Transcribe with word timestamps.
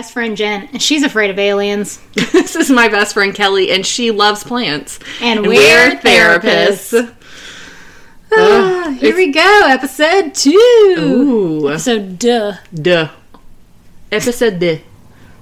best 0.00 0.14
friend 0.14 0.34
Jen, 0.34 0.66
and 0.72 0.80
she's 0.80 1.02
afraid 1.02 1.28
of 1.28 1.38
aliens. 1.38 2.00
this 2.14 2.56
is 2.56 2.70
my 2.70 2.88
best 2.88 3.12
friend 3.12 3.34
Kelly, 3.34 3.70
and 3.70 3.84
she 3.84 4.10
loves 4.10 4.42
plants. 4.42 4.98
And 5.20 5.46
we're 5.46 5.90
therapists. 5.96 7.14
Ah, 8.32 8.96
here 8.98 9.14
we 9.14 9.30
go, 9.30 9.62
episode 9.66 10.34
two. 10.34 10.56
Ooh. 10.98 11.78
So, 11.78 11.98
duh. 11.98 12.54
Duh. 12.72 13.10
Episode 14.10 14.58
de. 14.58 14.82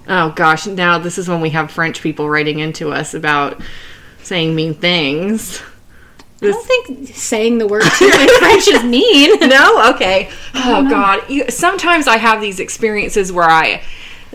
Oh 0.08 0.30
gosh, 0.30 0.66
now 0.66 0.98
this 0.98 1.18
is 1.18 1.28
when 1.28 1.40
we 1.40 1.50
have 1.50 1.70
French 1.70 2.02
people 2.02 2.28
writing 2.28 2.58
into 2.58 2.90
us 2.90 3.14
about 3.14 3.62
saying 4.24 4.56
mean 4.56 4.74
things. 4.74 5.62
I 6.42 6.46
don't 6.46 6.66
think 6.66 7.14
saying 7.14 7.58
the 7.58 7.68
word 7.68 7.84
too 7.96 8.06
in 8.06 8.28
French 8.40 8.66
is 8.66 8.82
mean. 8.82 9.38
No? 9.38 9.92
Okay. 9.94 10.30
Oh 10.56 10.88
god. 10.90 11.30
You, 11.30 11.48
sometimes 11.48 12.08
I 12.08 12.16
have 12.16 12.40
these 12.40 12.58
experiences 12.58 13.30
where 13.30 13.48
I 13.48 13.82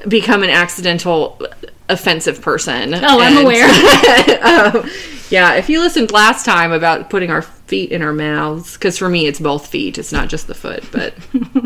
become 0.07 0.43
an 0.43 0.49
accidental 0.49 1.41
offensive 1.89 2.41
person. 2.41 2.93
Oh, 2.93 3.20
I'm 3.20 3.38
And- 3.38 3.45
aware. 3.45 3.66
um, 4.43 4.89
yeah, 5.29 5.53
if 5.55 5.70
you 5.70 5.79
listened 5.79 6.12
last 6.12 6.45
time 6.45 6.71
about 6.71 7.09
putting 7.09 7.31
our 7.31 7.41
feet 7.41 7.91
in 7.91 8.02
our 8.03 8.13
mouths, 8.13 8.73
because 8.73 8.98
for 8.98 9.09
me 9.09 9.26
it's 9.26 9.40
both 9.40 9.65
feet, 9.68 9.98
it's 9.98 10.12
not 10.12 10.29
just 10.29 10.46
the 10.48 10.54
foot, 10.54 10.84
but 10.91 11.13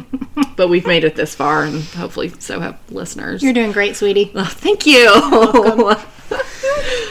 but 0.56 0.70
we've 0.70 0.88
made 0.88 1.04
it 1.04 1.16
this 1.16 1.36
far, 1.36 1.64
and 1.64 1.84
hopefully 1.84 2.32
so 2.40 2.60
have 2.62 2.80
listeners. 2.92 3.44
You're 3.44 3.54
doing 3.54 3.72
great, 3.74 3.96
sweetie. 3.96 4.32
Oh, 4.36 4.46
thank 4.46 4.86
you. 4.86 5.10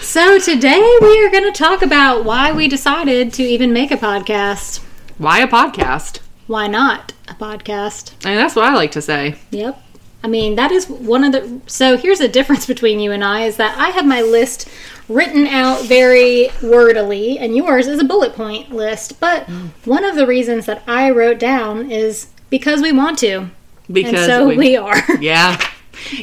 So, 0.01 0.39
today 0.39 0.99
we 1.01 1.25
are 1.27 1.31
going 1.31 1.51
to 1.53 1.53
talk 1.53 1.83
about 1.83 2.25
why 2.25 2.53
we 2.53 2.69
decided 2.69 3.33
to 3.35 3.43
even 3.43 3.73
make 3.73 3.91
a 3.91 3.97
podcast. 3.97 4.79
Why 5.19 5.41
a 5.41 5.49
podcast? 5.49 6.21
Why 6.47 6.67
not 6.69 7.13
a 7.29 7.35
podcast? 7.35 8.13
Mean, 8.25 8.37
that's 8.37 8.55
what 8.55 8.65
I 8.67 8.75
like 8.75 8.93
to 8.93 9.03
say. 9.03 9.35
Yep. 9.51 9.83
I 10.27 10.29
mean, 10.29 10.57
that 10.57 10.73
is 10.73 10.89
one 10.89 11.23
of 11.23 11.31
the. 11.31 11.61
So 11.69 11.97
here's 11.97 12.19
the 12.19 12.27
difference 12.27 12.67
between 12.67 12.99
you 12.99 13.13
and 13.13 13.23
I 13.23 13.45
is 13.45 13.59
that 13.59 13.79
I 13.79 13.91
have 13.91 14.05
my 14.05 14.23
list 14.23 14.69
written 15.09 15.47
out 15.47 15.85
very 15.85 16.49
wordily, 16.59 17.37
and 17.39 17.55
yours 17.55 17.87
is 17.87 18.01
a 18.01 18.05
bullet 18.05 18.35
point 18.35 18.73
list. 18.73 19.21
But 19.21 19.47
mm. 19.47 19.69
one 19.85 20.03
of 20.03 20.17
the 20.17 20.27
reasons 20.27 20.67
that 20.67 20.83
I 20.89 21.11
wrote 21.11 21.39
down 21.39 21.93
is 21.93 22.27
because 22.51 22.83
we 22.83 22.91
want 22.91 23.21
to. 23.21 23.51
Because 23.89 24.15
and 24.15 24.27
so 24.27 24.49
we- 24.49 24.57
we, 24.57 24.77
are. 24.77 25.01
Yeah. 25.21 25.65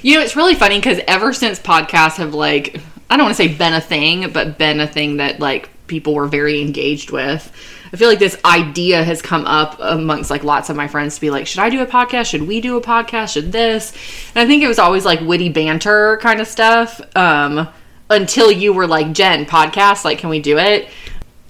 You 0.01 0.15
know, 0.15 0.21
it's 0.21 0.35
really 0.35 0.53
funny 0.53 0.79
because 0.79 0.99
ever 1.07 1.31
since 1.31 1.57
podcasts 1.57 2.17
have 2.17 2.33
like, 2.33 2.81
I 3.09 3.15
don't 3.15 3.27
want 3.27 3.37
to 3.37 3.41
say 3.41 3.55
been 3.55 3.73
a 3.73 3.79
thing, 3.79 4.33
but 4.33 4.57
been 4.57 4.81
a 4.81 4.87
thing 4.87 5.15
that 5.17 5.39
like 5.39 5.69
people 5.93 6.15
were 6.15 6.25
very 6.25 6.59
engaged 6.59 7.11
with. 7.11 7.51
I 7.93 7.97
feel 7.97 8.09
like 8.09 8.17
this 8.17 8.35
idea 8.43 9.03
has 9.03 9.21
come 9.21 9.45
up 9.45 9.77
amongst 9.79 10.31
like 10.31 10.43
lots 10.43 10.71
of 10.71 10.75
my 10.75 10.87
friends 10.87 11.13
to 11.13 11.21
be 11.21 11.29
like, 11.29 11.45
should 11.45 11.59
I 11.59 11.69
do 11.69 11.83
a 11.83 11.85
podcast? 11.85 12.31
Should 12.31 12.47
we 12.47 12.61
do 12.61 12.77
a 12.77 12.81
podcast? 12.81 13.33
Should 13.33 13.51
this? 13.51 13.93
And 14.33 14.43
I 14.43 14.47
think 14.47 14.63
it 14.63 14.67
was 14.67 14.79
always 14.79 15.05
like 15.05 15.21
witty 15.21 15.49
banter 15.49 16.17
kind 16.17 16.41
of 16.41 16.47
stuff. 16.47 16.99
Um, 17.15 17.67
until 18.09 18.51
you 18.51 18.73
were 18.73 18.87
like, 18.87 19.11
Jen, 19.11 19.45
podcast, 19.45 20.03
like, 20.03 20.17
can 20.17 20.31
we 20.31 20.39
do 20.39 20.57
it? 20.57 20.89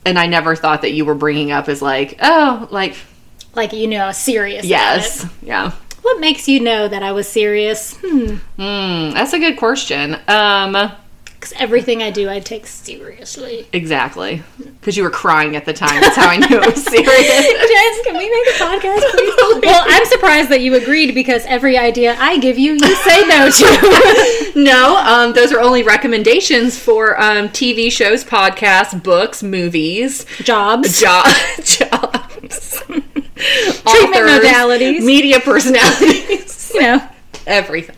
And 0.06 0.20
I 0.20 0.28
never 0.28 0.58
thought 0.58 0.82
that 0.82 0.92
you 0.92 1.06
were 1.06 1.16
bringing 1.16 1.52
up 1.54 1.70
as 1.70 1.82
like, 1.82 2.20
oh, 2.22 2.68
like, 2.70 2.98
like, 3.56 3.72
you 3.72 3.88
know, 3.88 4.12
serious. 4.12 4.66
yes, 4.66 5.26
yeah. 5.42 5.72
What 6.02 6.20
makes 6.20 6.50
you 6.50 6.60
know 6.60 6.90
that 6.90 7.02
I 7.02 7.14
was 7.14 7.30
serious? 7.30 7.96
Hmm. 7.96 8.36
Mm, 8.60 9.14
that's 9.14 9.32
a 9.32 9.40
good 9.40 9.56
question. 9.56 10.18
Um, 10.28 10.92
Because 11.44 11.60
everything 11.60 12.02
I 12.02 12.10
do, 12.10 12.30
I 12.30 12.40
take 12.40 12.66
seriously. 12.66 13.68
Exactly. 13.74 14.42
Because 14.80 14.96
you 14.96 15.04
were 15.04 15.10
crying 15.10 15.58
at 15.58 15.66
the 15.66 15.74
time. 15.74 16.00
That's 16.00 16.16
how 16.16 16.30
I 16.30 16.38
knew 16.38 16.48
it 16.58 16.66
was 16.74 16.82
serious. 16.86 17.06
Jess, 17.06 18.06
can 18.06 18.18
we 18.18 18.30
make 18.30 18.48
a 18.48 18.60
podcast, 18.64 19.12
please? 19.12 19.62
well, 19.66 19.84
I'm 19.86 20.06
surprised 20.06 20.48
that 20.52 20.62
you 20.62 20.76
agreed 20.76 21.14
because 21.14 21.46
every 21.46 21.78
idea 21.78 22.16
I 22.18 22.38
give 22.38 22.58
you, 22.58 22.76
you 22.76 22.96
say 22.96 23.28
no 23.28 23.50
to. 23.52 24.52
no, 24.56 24.96
um, 25.06 25.34
those 25.34 25.52
are 25.52 25.60
only 25.60 25.84
recommendations 25.84 26.80
for 26.80 27.20
um, 27.22 27.50
TV 27.50 27.92
shows, 27.92 28.24
podcasts, 28.24 29.04
books, 29.04 29.44
movies, 29.44 30.26
Jobs. 30.44 31.02
job, 31.02 31.26
jobs, 31.58 32.82
Treatment 32.88 33.84
authors, 33.86 34.46
modalities. 34.46 35.04
media 35.04 35.42
personalities, 35.42 36.72
you 36.74 36.80
know, 36.84 37.06
everything. 37.46 37.98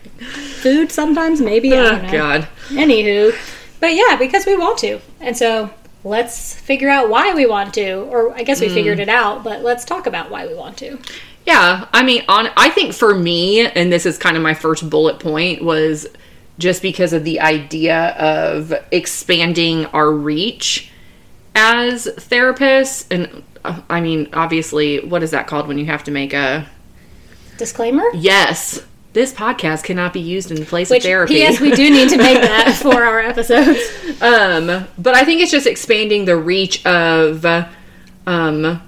food 0.62 0.90
sometimes, 0.90 1.40
maybe. 1.40 1.72
I 1.72 1.76
Oh, 1.78 1.82
don't 1.90 2.02
know. 2.06 2.10
God. 2.12 2.48
Anywho, 2.68 3.34
but 3.80 3.94
yeah, 3.94 4.16
because 4.16 4.46
we 4.46 4.56
want 4.56 4.78
to. 4.78 5.00
And 5.20 5.36
so 5.36 5.70
let's 6.04 6.54
figure 6.54 6.88
out 6.88 7.08
why 7.08 7.34
we 7.34 7.46
want 7.46 7.74
to. 7.74 8.00
Or 8.02 8.34
I 8.34 8.42
guess 8.42 8.60
we 8.60 8.68
figured 8.68 9.00
it 9.00 9.08
out, 9.08 9.44
but 9.44 9.62
let's 9.62 9.84
talk 9.84 10.06
about 10.06 10.30
why 10.30 10.46
we 10.46 10.54
want 10.54 10.76
to. 10.78 10.98
Yeah, 11.44 11.86
I 11.92 12.02
mean, 12.02 12.24
on 12.28 12.48
I 12.56 12.70
think 12.70 12.92
for 12.92 13.14
me, 13.14 13.66
and 13.66 13.92
this 13.92 14.04
is 14.04 14.18
kind 14.18 14.36
of 14.36 14.42
my 14.42 14.54
first 14.54 14.88
bullet 14.90 15.20
point 15.20 15.62
was 15.62 16.06
just 16.58 16.82
because 16.82 17.12
of 17.12 17.24
the 17.24 17.40
idea 17.40 18.08
of 18.16 18.72
expanding 18.90 19.86
our 19.86 20.10
reach 20.10 20.90
as 21.54 22.06
therapists, 22.06 23.06
and 23.10 23.44
uh, 23.64 23.80
I 23.88 24.00
mean, 24.00 24.28
obviously, 24.32 25.04
what 25.04 25.22
is 25.22 25.30
that 25.30 25.46
called 25.46 25.68
when 25.68 25.78
you 25.78 25.86
have 25.86 26.04
to 26.04 26.10
make 26.10 26.32
a 26.32 26.66
Disclaimer? 27.58 28.04
yes? 28.14 28.84
This 29.16 29.32
podcast 29.32 29.84
cannot 29.84 30.12
be 30.12 30.20
used 30.20 30.50
in 30.50 30.66
place 30.66 30.90
Which, 30.90 30.98
of 30.98 31.08
therapy. 31.08 31.36
Yes, 31.36 31.58
we 31.58 31.70
do 31.70 31.88
need 31.88 32.10
to 32.10 32.18
make 32.18 32.38
that 32.42 32.76
for 32.82 33.02
our 33.02 33.18
episodes. 33.18 33.80
Um, 34.20 34.86
but 34.98 35.14
I 35.14 35.24
think 35.24 35.40
it's 35.40 35.50
just 35.50 35.66
expanding 35.66 36.26
the 36.26 36.36
reach 36.36 36.84
of 36.84 37.46
um 38.26 38.82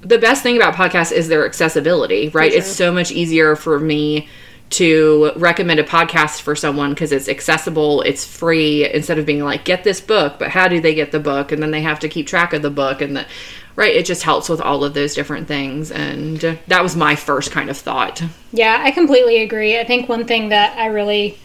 the 0.00 0.18
best 0.18 0.42
thing 0.42 0.56
about 0.56 0.76
podcasts 0.76 1.12
is 1.12 1.28
their 1.28 1.44
accessibility, 1.44 2.30
right? 2.30 2.50
It's 2.50 2.74
so 2.74 2.90
much 2.90 3.12
easier 3.12 3.54
for 3.54 3.78
me 3.78 4.30
to 4.70 5.32
recommend 5.36 5.80
a 5.80 5.84
podcast 5.84 6.40
for 6.42 6.54
someone 6.54 6.90
because 6.90 7.10
it's 7.12 7.28
accessible, 7.28 8.02
it's 8.02 8.24
free 8.24 8.90
instead 8.90 9.18
of 9.18 9.26
being 9.26 9.42
like 9.42 9.64
get 9.64 9.82
this 9.84 10.00
book, 10.00 10.38
but 10.38 10.48
how 10.48 10.68
do 10.68 10.80
they 10.80 10.94
get 10.94 11.10
the 11.10 11.20
book 11.20 11.50
and 11.52 11.62
then 11.62 11.72
they 11.72 11.82
have 11.82 11.98
to 12.00 12.08
keep 12.08 12.26
track 12.26 12.52
of 12.52 12.62
the 12.62 12.70
book 12.70 13.00
and 13.00 13.16
the 13.16 13.26
right, 13.74 13.94
it 13.94 14.06
just 14.06 14.22
helps 14.22 14.48
with 14.48 14.60
all 14.60 14.84
of 14.84 14.94
those 14.94 15.14
different 15.14 15.48
things 15.48 15.90
and 15.90 16.58
that 16.68 16.82
was 16.82 16.94
my 16.94 17.16
first 17.16 17.50
kind 17.50 17.68
of 17.68 17.76
thought. 17.76 18.22
Yeah, 18.52 18.80
I 18.80 18.92
completely 18.92 19.42
agree. 19.42 19.78
I 19.78 19.84
think 19.84 20.08
one 20.08 20.26
thing 20.26 20.50
that 20.50 20.78
I 20.78 20.86
really 20.86 21.38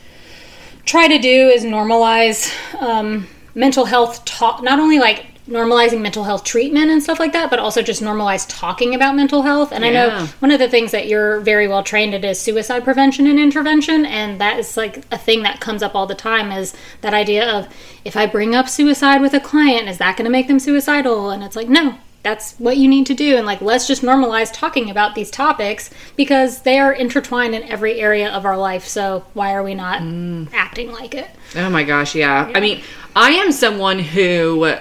try 0.85 1.07
to 1.07 1.17
do 1.17 1.49
is 1.49 1.63
normalize 1.63 2.53
um, 2.79 3.27
mental 3.55 3.85
health 3.85 4.23
talk, 4.25 4.61
not 4.61 4.79
only 4.79 4.99
like 4.99 5.25
normalizing 5.47 6.01
mental 6.01 6.23
health 6.23 6.44
treatment 6.44 6.89
and 6.89 7.01
stuff 7.01 7.19
like 7.19 7.33
that, 7.33 7.50
but 7.50 7.59
also 7.59 7.81
just 7.81 8.01
normalize 8.01 8.45
talking 8.50 8.95
about 8.95 9.16
mental 9.16 9.44
health. 9.44 9.72
And 9.72 9.85
I 9.85 9.91
know 9.91 10.28
one 10.39 10.51
of 10.51 10.59
the 10.59 10.69
things 10.69 10.91
that 10.91 11.07
you're 11.07 11.39
very 11.39 11.67
well 11.67 11.83
trained 11.83 12.13
at 12.13 12.25
is 12.25 12.39
suicide 12.39 12.83
prevention 12.83 13.28
and 13.28 13.39
intervention. 13.39 14.05
And 14.05 14.41
that 14.41 14.59
is 14.59 14.75
like 14.75 15.05
a 15.11 15.17
thing 15.17 15.44
that 15.44 15.59
comes 15.59 15.84
up 15.84 15.95
all 15.95 16.07
the 16.07 16.16
time 16.16 16.51
is 16.51 16.75
that 17.01 17.13
idea 17.13 17.47
of 17.47 17.67
if 18.03 18.17
I 18.17 18.25
bring 18.25 18.55
up 18.55 18.67
suicide 18.69 19.22
with 19.22 19.34
a 19.34 19.39
client, 19.39 19.88
is 19.88 20.00
that 20.00 20.17
going 20.17 20.25
to 20.25 20.31
make 20.31 20.47
them 20.47 20.59
suicidal? 20.59 21.29
And 21.29 21.44
it's 21.44 21.55
like, 21.55 21.69
no, 21.69 21.97
that's 22.23 22.53
what 22.57 22.78
you 22.78 22.88
need 22.88 23.05
to 23.05 23.13
do 23.13 23.38
and 23.38 23.45
like 23.45 23.61
let's 23.61 23.85
just 23.85 24.01
normalize 24.01 24.51
talking 24.51 24.89
about 24.89 25.13
these 25.13 25.29
topics 25.29 25.91
because 26.16 26.63
they 26.63 26.79
are 26.79 26.91
intertwined 26.91 27.53
in 27.53 27.61
every 27.61 28.01
area 28.01 28.28
of 28.31 28.45
our 28.45 28.57
life 28.57 28.84
so 28.84 29.23
why 29.35 29.53
are 29.53 29.61
we 29.61 29.75
not 29.75 30.01
mm. 30.01 30.51
acting 30.51 30.91
like 30.91 31.13
it 31.13 31.29
Oh 31.55 31.69
my 31.69 31.84
gosh, 31.84 32.16
yeah. 32.16 32.51
I 32.53 32.59
mean, 32.59 32.81
I 33.16 33.31
am 33.31 33.51
someone 33.51 34.00
who 34.00 34.78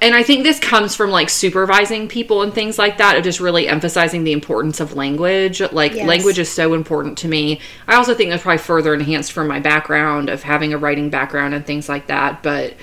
and 0.00 0.14
I 0.14 0.22
think 0.22 0.42
this 0.42 0.58
comes 0.58 0.94
from 0.94 1.10
like 1.10 1.28
supervising 1.28 2.08
people 2.08 2.42
and 2.42 2.52
things 2.52 2.78
like 2.78 2.98
that, 2.98 3.16
of 3.16 3.24
just 3.24 3.40
really 3.40 3.68
emphasizing 3.68 4.24
the 4.24 4.32
importance 4.32 4.80
of 4.80 4.94
language. 4.94 5.60
Like, 5.72 5.94
Yes. 5.94 6.06
language 6.06 6.38
is 6.38 6.50
so 6.50 6.74
important 6.74 7.18
to 7.18 7.28
me. 7.28 7.60
I 7.88 7.94
also 7.96 8.14
think 8.14 8.30
that's 8.30 8.42
probably 8.42 8.58
further 8.58 8.94
enhanced 8.94 9.32
from 9.32 9.48
my 9.48 9.60
background 9.60 10.28
of 10.28 10.42
having 10.42 10.72
a 10.72 10.78
writing 10.78 11.10
background 11.10 11.54
and 11.54 11.64
things 11.66 11.88
like 11.88 12.06
that. 12.08 12.42
But 12.42 12.74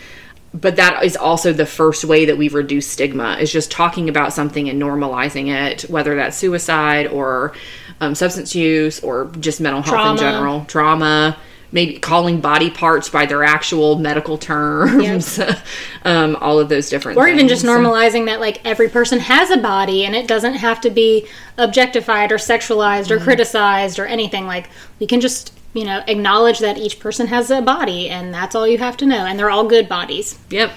but 0.54 0.76
that 0.76 1.04
is 1.04 1.16
also 1.18 1.52
the 1.52 1.66
first 1.66 2.06
way 2.06 2.26
that 2.26 2.38
we 2.38 2.48
reduce 2.48 2.86
stigma 2.88 3.38
is 3.40 3.52
just 3.52 3.72
talking 3.72 4.08
about 4.08 4.34
something 4.34 4.70
and 4.70 4.80
normalizing 4.80 5.48
it 5.48 5.82
whether 5.90 6.16
that's 6.16 6.38
suicide 6.38 7.08
or 7.08 7.54
um, 8.02 8.14
substance 8.14 8.54
use 8.54 9.00
or 9.00 9.32
just 9.40 9.60
mental 9.60 9.82
health 9.82 9.96
Trauma. 9.96 10.12
in 10.12 10.18
general 10.18 10.66
trauma 10.66 11.38
maybe 11.74 11.98
calling 11.98 12.40
body 12.40 12.70
parts 12.70 13.10
by 13.10 13.26
their 13.26 13.44
actual 13.44 13.98
medical 13.98 14.38
terms 14.38 15.40
um, 16.06 16.38
all 16.38 16.60
of 16.60 16.70
those 16.70 16.88
different 16.88 17.18
things. 17.18 17.26
or 17.26 17.28
even 17.28 17.48
just 17.48 17.64
things. 17.64 17.76
normalizing 17.76 18.28
that 18.28 18.40
like 18.40 18.64
every 18.66 18.88
person 18.88 19.20
has 19.20 19.50
a 19.50 19.58
body 19.58 20.06
and 20.06 20.16
it 20.16 20.28
doesn't 20.28 20.54
have 20.54 20.80
to 20.80 20.90
be 20.90 21.28
objectified 21.58 22.32
or 22.32 22.38
sexualized 22.38 23.12
or 23.12 23.20
criticized 23.20 24.00
or 24.00 24.06
anything. 24.06 24.46
Like 24.46 24.70
we 25.00 25.08
can 25.08 25.20
just 25.20 25.52
you 25.74 25.84
know 25.84 26.04
acknowledge 26.08 26.60
that 26.60 26.78
each 26.78 27.00
person 27.00 27.28
has 27.28 27.50
a 27.50 27.62
body 27.62 28.08
and 28.08 28.32
that's 28.34 28.56
all 28.56 28.68
you 28.68 28.78
have 28.78 28.96
to 28.98 29.06
know. 29.06 29.26
And 29.26 29.38
they're 29.38 29.50
all 29.50 29.68
good 29.68 29.90
bodies. 29.90 30.40
Yep 30.50 30.72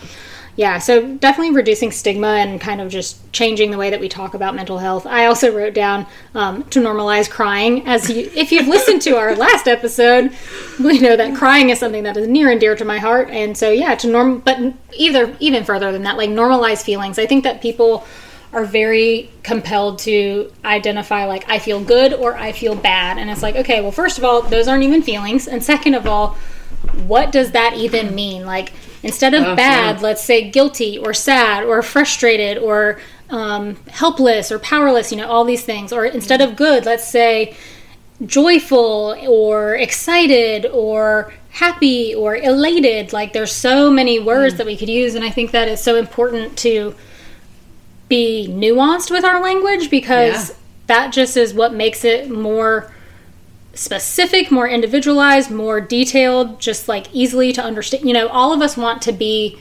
Yeah, 0.57 0.79
so 0.79 1.15
definitely 1.17 1.55
reducing 1.55 1.93
stigma 1.93 2.29
and 2.29 2.59
kind 2.59 2.81
of 2.81 2.91
just 2.91 3.31
changing 3.31 3.71
the 3.71 3.77
way 3.77 3.91
that 3.91 4.01
we 4.01 4.09
talk 4.09 4.33
about 4.33 4.55
mental 4.55 4.79
health. 4.79 5.05
I 5.05 5.27
also 5.27 5.55
wrote 5.55 5.75
down 5.75 6.07
um, 6.35 6.63
to 6.71 6.81
normalize 6.81 7.31
crying. 7.31 7.87
As 7.87 8.09
you, 8.09 8.31
if 8.35 8.51
you've 8.51 8.67
listened 8.67 9.03
to 9.03 9.17
our 9.17 9.37
last 9.37 9.69
episode, 9.69 10.33
we 10.83 10.99
know 10.99 11.15
that 11.15 11.37
crying 11.37 11.69
is 11.69 11.79
something 11.79 12.05
that 12.05 12.17
is 12.17 12.27
near 12.27 12.51
and 12.51 12.59
dear 12.59 12.75
to 12.75 12.87
my 12.87 12.99
heart. 12.99 13.29
And 13.29 13.57
so, 13.57 13.71
yeah, 13.71 13.95
to 13.97 14.09
norm, 14.09 14.39
but 14.39 14.73
either 14.97 15.37
even 15.41 15.63
further 15.63 15.93
than 15.93 16.05
that, 16.05 16.17
like 16.17 16.31
normalize 16.31 16.83
feelings. 16.83 17.19
I 17.19 17.27
think 17.27 17.45
that 17.45 17.61
people 17.61 18.07
are 18.55 18.65
very 18.65 19.31
compelled 19.43 19.99
to 19.99 20.51
identify 20.65 21.27
like 21.27 21.47
I 21.51 21.59
feel 21.59 21.85
good 21.85 22.15
or 22.15 22.35
I 22.35 22.53
feel 22.53 22.75
bad. 22.75 23.19
And 23.19 23.29
it's 23.29 23.43
like, 23.43 23.57
okay, 23.57 23.83
well, 23.83 23.93
first 23.93 24.17
of 24.17 24.25
all, 24.25 24.41
those 24.41 24.69
aren't 24.69 24.85
even 24.85 25.03
feelings. 25.03 25.47
And 25.47 25.63
second 25.63 25.93
of 25.93 26.07
all, 26.07 26.39
what 27.07 27.31
does 27.31 27.51
that 27.51 27.75
even 27.75 28.15
mean? 28.15 28.47
Like, 28.47 28.73
instead 29.03 29.35
of 29.35 29.45
Oh, 29.45 29.57
bad, 29.57 29.97
yeah. 29.97 30.03
let's 30.03 30.23
say 30.25 30.51
guilty 30.51 30.99
or 30.99 31.13
sad 31.15 31.65
or 31.65 31.83
frustrated 31.83 32.59
or 32.59 32.99
um, 33.31 33.77
helpless 33.91 34.51
or 34.53 34.59
powerless, 34.59 35.11
you 35.11 35.17
know, 35.19 35.29
all 35.29 35.45
these 35.45 35.65
things. 35.65 35.93
Or 35.93 36.05
instead 36.05 36.41
of 36.41 36.57
good, 36.57 36.85
let's 36.87 37.07
say 37.09 37.57
joyful 38.25 39.17
or 39.29 39.75
excited 39.75 40.65
or 40.67 41.33
happy 41.51 42.15
or 42.15 42.37
elated. 42.37 43.13
Like, 43.13 43.33
there's 43.33 43.53
so 43.53 43.91
many 43.91 44.19
words 44.19 44.55
Mm. 44.55 44.59
that 44.59 44.67
we 44.67 44.77
could 44.77 44.89
use. 44.89 45.15
And 45.15 45.25
I 45.25 45.31
think 45.31 45.51
that 45.51 45.69
is 45.69 45.81
so 45.81 45.97
important 45.97 46.57
to 46.59 46.95
be 48.09 48.47
nuanced 48.49 49.11
with 49.11 49.25
our 49.25 49.43
language 49.43 49.91
because 49.91 50.51
Yeah. 50.51 50.55
that 50.87 51.13
just 51.13 51.37
is 51.37 51.53
what 51.53 51.75
makes 51.75 52.05
it 52.05 52.31
more 52.31 52.93
specific, 53.77 54.51
more 54.51 54.69
individualized, 54.69 55.51
more 55.51 55.81
detailed, 55.81 56.61
just 56.61 56.89
like 56.89 57.13
easily 57.13 57.53
to 57.53 57.63
understand. 57.63 58.07
You 58.07 58.15
know, 58.15 58.29
all 58.29 58.53
of 58.53 58.63
us 58.63 58.77
want 58.77 59.03
to 59.03 59.13
be 59.13 59.59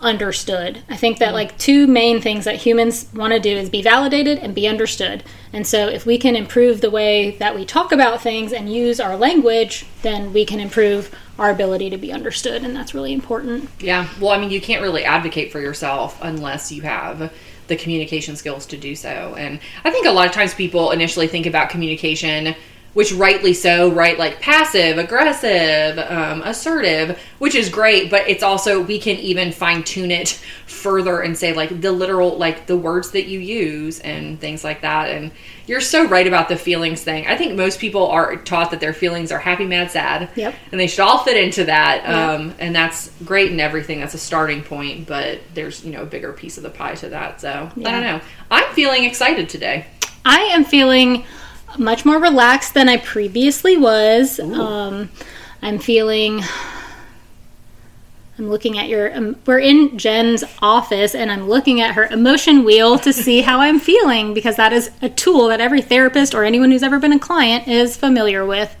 understood. 0.00 0.82
I 0.88 0.96
think 0.96 1.18
that 1.18 1.28
mm-hmm. 1.28 1.34
like 1.34 1.58
two 1.58 1.86
main 1.86 2.20
things 2.20 2.44
that 2.44 2.56
humans 2.56 3.08
want 3.14 3.32
to 3.32 3.40
do 3.40 3.56
is 3.56 3.70
be 3.70 3.82
validated 3.82 4.38
and 4.38 4.54
be 4.54 4.68
understood. 4.68 5.24
And 5.52 5.66
so 5.66 5.88
if 5.88 6.04
we 6.04 6.18
can 6.18 6.36
improve 6.36 6.80
the 6.80 6.90
way 6.90 7.32
that 7.38 7.54
we 7.54 7.64
talk 7.64 7.90
about 7.90 8.20
things 8.20 8.52
and 8.52 8.72
use 8.72 9.00
our 9.00 9.16
language, 9.16 9.86
then 10.02 10.32
we 10.32 10.44
can 10.44 10.60
improve 10.60 11.14
our 11.38 11.50
ability 11.50 11.90
to 11.90 11.96
be 11.96 12.12
understood 12.12 12.62
and 12.62 12.76
that's 12.76 12.94
really 12.94 13.12
important. 13.12 13.68
Yeah. 13.80 14.08
Well, 14.20 14.30
I 14.30 14.38
mean, 14.38 14.50
you 14.50 14.60
can't 14.60 14.82
really 14.82 15.04
advocate 15.04 15.50
for 15.50 15.60
yourself 15.60 16.18
unless 16.22 16.70
you 16.70 16.82
have 16.82 17.32
the 17.66 17.76
communication 17.76 18.36
skills 18.36 18.66
to 18.66 18.76
do 18.76 18.94
so. 18.94 19.34
And 19.38 19.58
I 19.84 19.90
think 19.90 20.06
a 20.06 20.10
lot 20.10 20.26
of 20.26 20.32
times 20.32 20.54
people 20.54 20.90
initially 20.90 21.26
think 21.26 21.46
about 21.46 21.70
communication, 21.70 22.54
which 22.94 23.12
rightly 23.12 23.52
so, 23.52 23.90
right? 23.90 24.18
Like 24.18 24.40
passive, 24.40 24.98
aggressive, 24.98 25.98
um, 25.98 26.42
assertive, 26.42 27.18
which 27.38 27.54
is 27.54 27.68
great, 27.68 28.10
but 28.10 28.28
it's 28.28 28.42
also, 28.42 28.80
we 28.80 28.98
can 28.98 29.16
even 29.16 29.52
fine 29.52 29.82
tune 29.82 30.10
it 30.10 30.40
further 30.66 31.20
and 31.20 31.36
say 31.36 31.52
like 31.52 31.80
the 31.80 31.92
literal, 31.92 32.38
like 32.38 32.66
the 32.66 32.76
words 32.76 33.10
that 33.10 33.26
you 33.26 33.40
use 33.40 34.00
and 34.00 34.40
things 34.40 34.64
like 34.64 34.82
that. 34.82 35.10
And 35.10 35.32
you're 35.66 35.80
so 35.80 36.06
right 36.06 36.26
about 36.26 36.48
the 36.48 36.56
feelings 36.56 37.02
thing. 37.02 37.26
I 37.26 37.36
think 37.36 37.54
most 37.54 37.80
people 37.80 38.06
are 38.08 38.36
taught 38.36 38.70
that 38.70 38.80
their 38.80 38.92
feelings 38.92 39.32
are 39.32 39.38
happy, 39.38 39.66
mad, 39.66 39.90
sad. 39.90 40.30
Yep. 40.36 40.54
And 40.70 40.80
they 40.80 40.86
should 40.86 41.00
all 41.00 41.18
fit 41.18 41.36
into 41.36 41.64
that. 41.64 42.02
Yeah. 42.04 42.32
Um, 42.32 42.54
and 42.58 42.74
that's 42.74 43.10
great 43.24 43.50
and 43.50 43.60
everything. 43.60 44.00
That's 44.00 44.14
a 44.14 44.18
starting 44.18 44.62
point, 44.62 45.06
but 45.06 45.40
there's, 45.54 45.84
you 45.84 45.92
know, 45.92 46.02
a 46.02 46.06
bigger 46.06 46.32
piece 46.32 46.58
of 46.58 46.62
the 46.62 46.70
pie 46.70 46.94
to 46.96 47.08
that. 47.08 47.40
So 47.40 47.70
I 47.76 47.90
don't 47.90 48.02
know. 48.02 48.20
I'm 48.50 48.72
feeling 48.74 49.04
excited 49.04 49.48
today. 49.48 49.86
I 50.24 50.38
am 50.38 50.64
feeling 50.64 51.24
much 51.78 52.04
more 52.04 52.18
relaxed 52.18 52.74
than 52.74 52.88
I 52.88 52.96
previously 52.98 53.76
was. 53.76 54.40
Um, 54.40 55.10
I'm 55.62 55.78
feeling. 55.78 56.42
I'm 58.38 58.50
looking 58.50 58.78
at 58.78 58.88
your. 58.88 59.14
Um, 59.14 59.36
we're 59.46 59.60
in 59.60 59.96
Jen's 59.96 60.44
office, 60.60 61.14
and 61.14 61.30
I'm 61.30 61.48
looking 61.48 61.80
at 61.80 61.94
her 61.94 62.06
emotion 62.06 62.64
wheel 62.64 62.98
to 62.98 63.12
see 63.24 63.42
how 63.42 63.60
I'm 63.60 63.78
feeling 63.78 64.34
because 64.34 64.56
that 64.56 64.72
is 64.72 64.90
a 65.02 65.08
tool 65.08 65.48
that 65.48 65.60
every 65.60 65.82
therapist 65.82 66.34
or 66.34 66.44
anyone 66.44 66.70
who's 66.70 66.82
ever 66.82 66.98
been 66.98 67.12
a 67.12 67.18
client 67.18 67.68
is 67.68 67.96
familiar 67.96 68.44
with. 68.44 68.76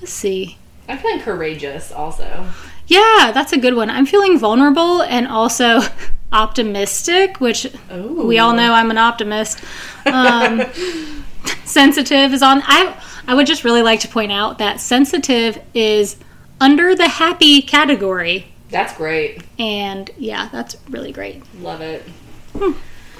Let's 0.00 0.12
see. 0.12 0.58
I'm 0.88 0.98
feeling 0.98 1.20
courageous 1.20 1.92
also. 1.92 2.48
Yeah, 2.86 3.32
that's 3.32 3.52
a 3.52 3.58
good 3.58 3.74
one. 3.74 3.88
I'm 3.88 4.04
feeling 4.04 4.38
vulnerable 4.38 5.02
and 5.02 5.26
also 5.26 5.80
optimistic, 6.32 7.40
which 7.40 7.66
Ooh. 7.92 8.26
we 8.26 8.38
all 8.38 8.52
know 8.52 8.74
I'm 8.74 8.90
an 8.90 8.98
optimist. 8.98 9.62
Um, 10.04 10.62
sensitive 11.64 12.32
is 12.32 12.42
on. 12.42 12.62
I 12.64 12.96
I 13.26 13.34
would 13.34 13.46
just 13.46 13.64
really 13.64 13.82
like 13.82 14.00
to 14.00 14.08
point 14.08 14.32
out 14.32 14.58
that 14.58 14.80
sensitive 14.80 15.58
is 15.72 16.16
under 16.60 16.94
the 16.94 17.08
happy 17.08 17.62
category, 17.62 18.46
That's 18.70 18.94
great. 18.96 19.42
and 19.58 20.10
yeah, 20.18 20.48
that's 20.52 20.76
really 20.90 21.12
great. 21.12 21.42
Love 21.60 21.80
it. 21.80 22.02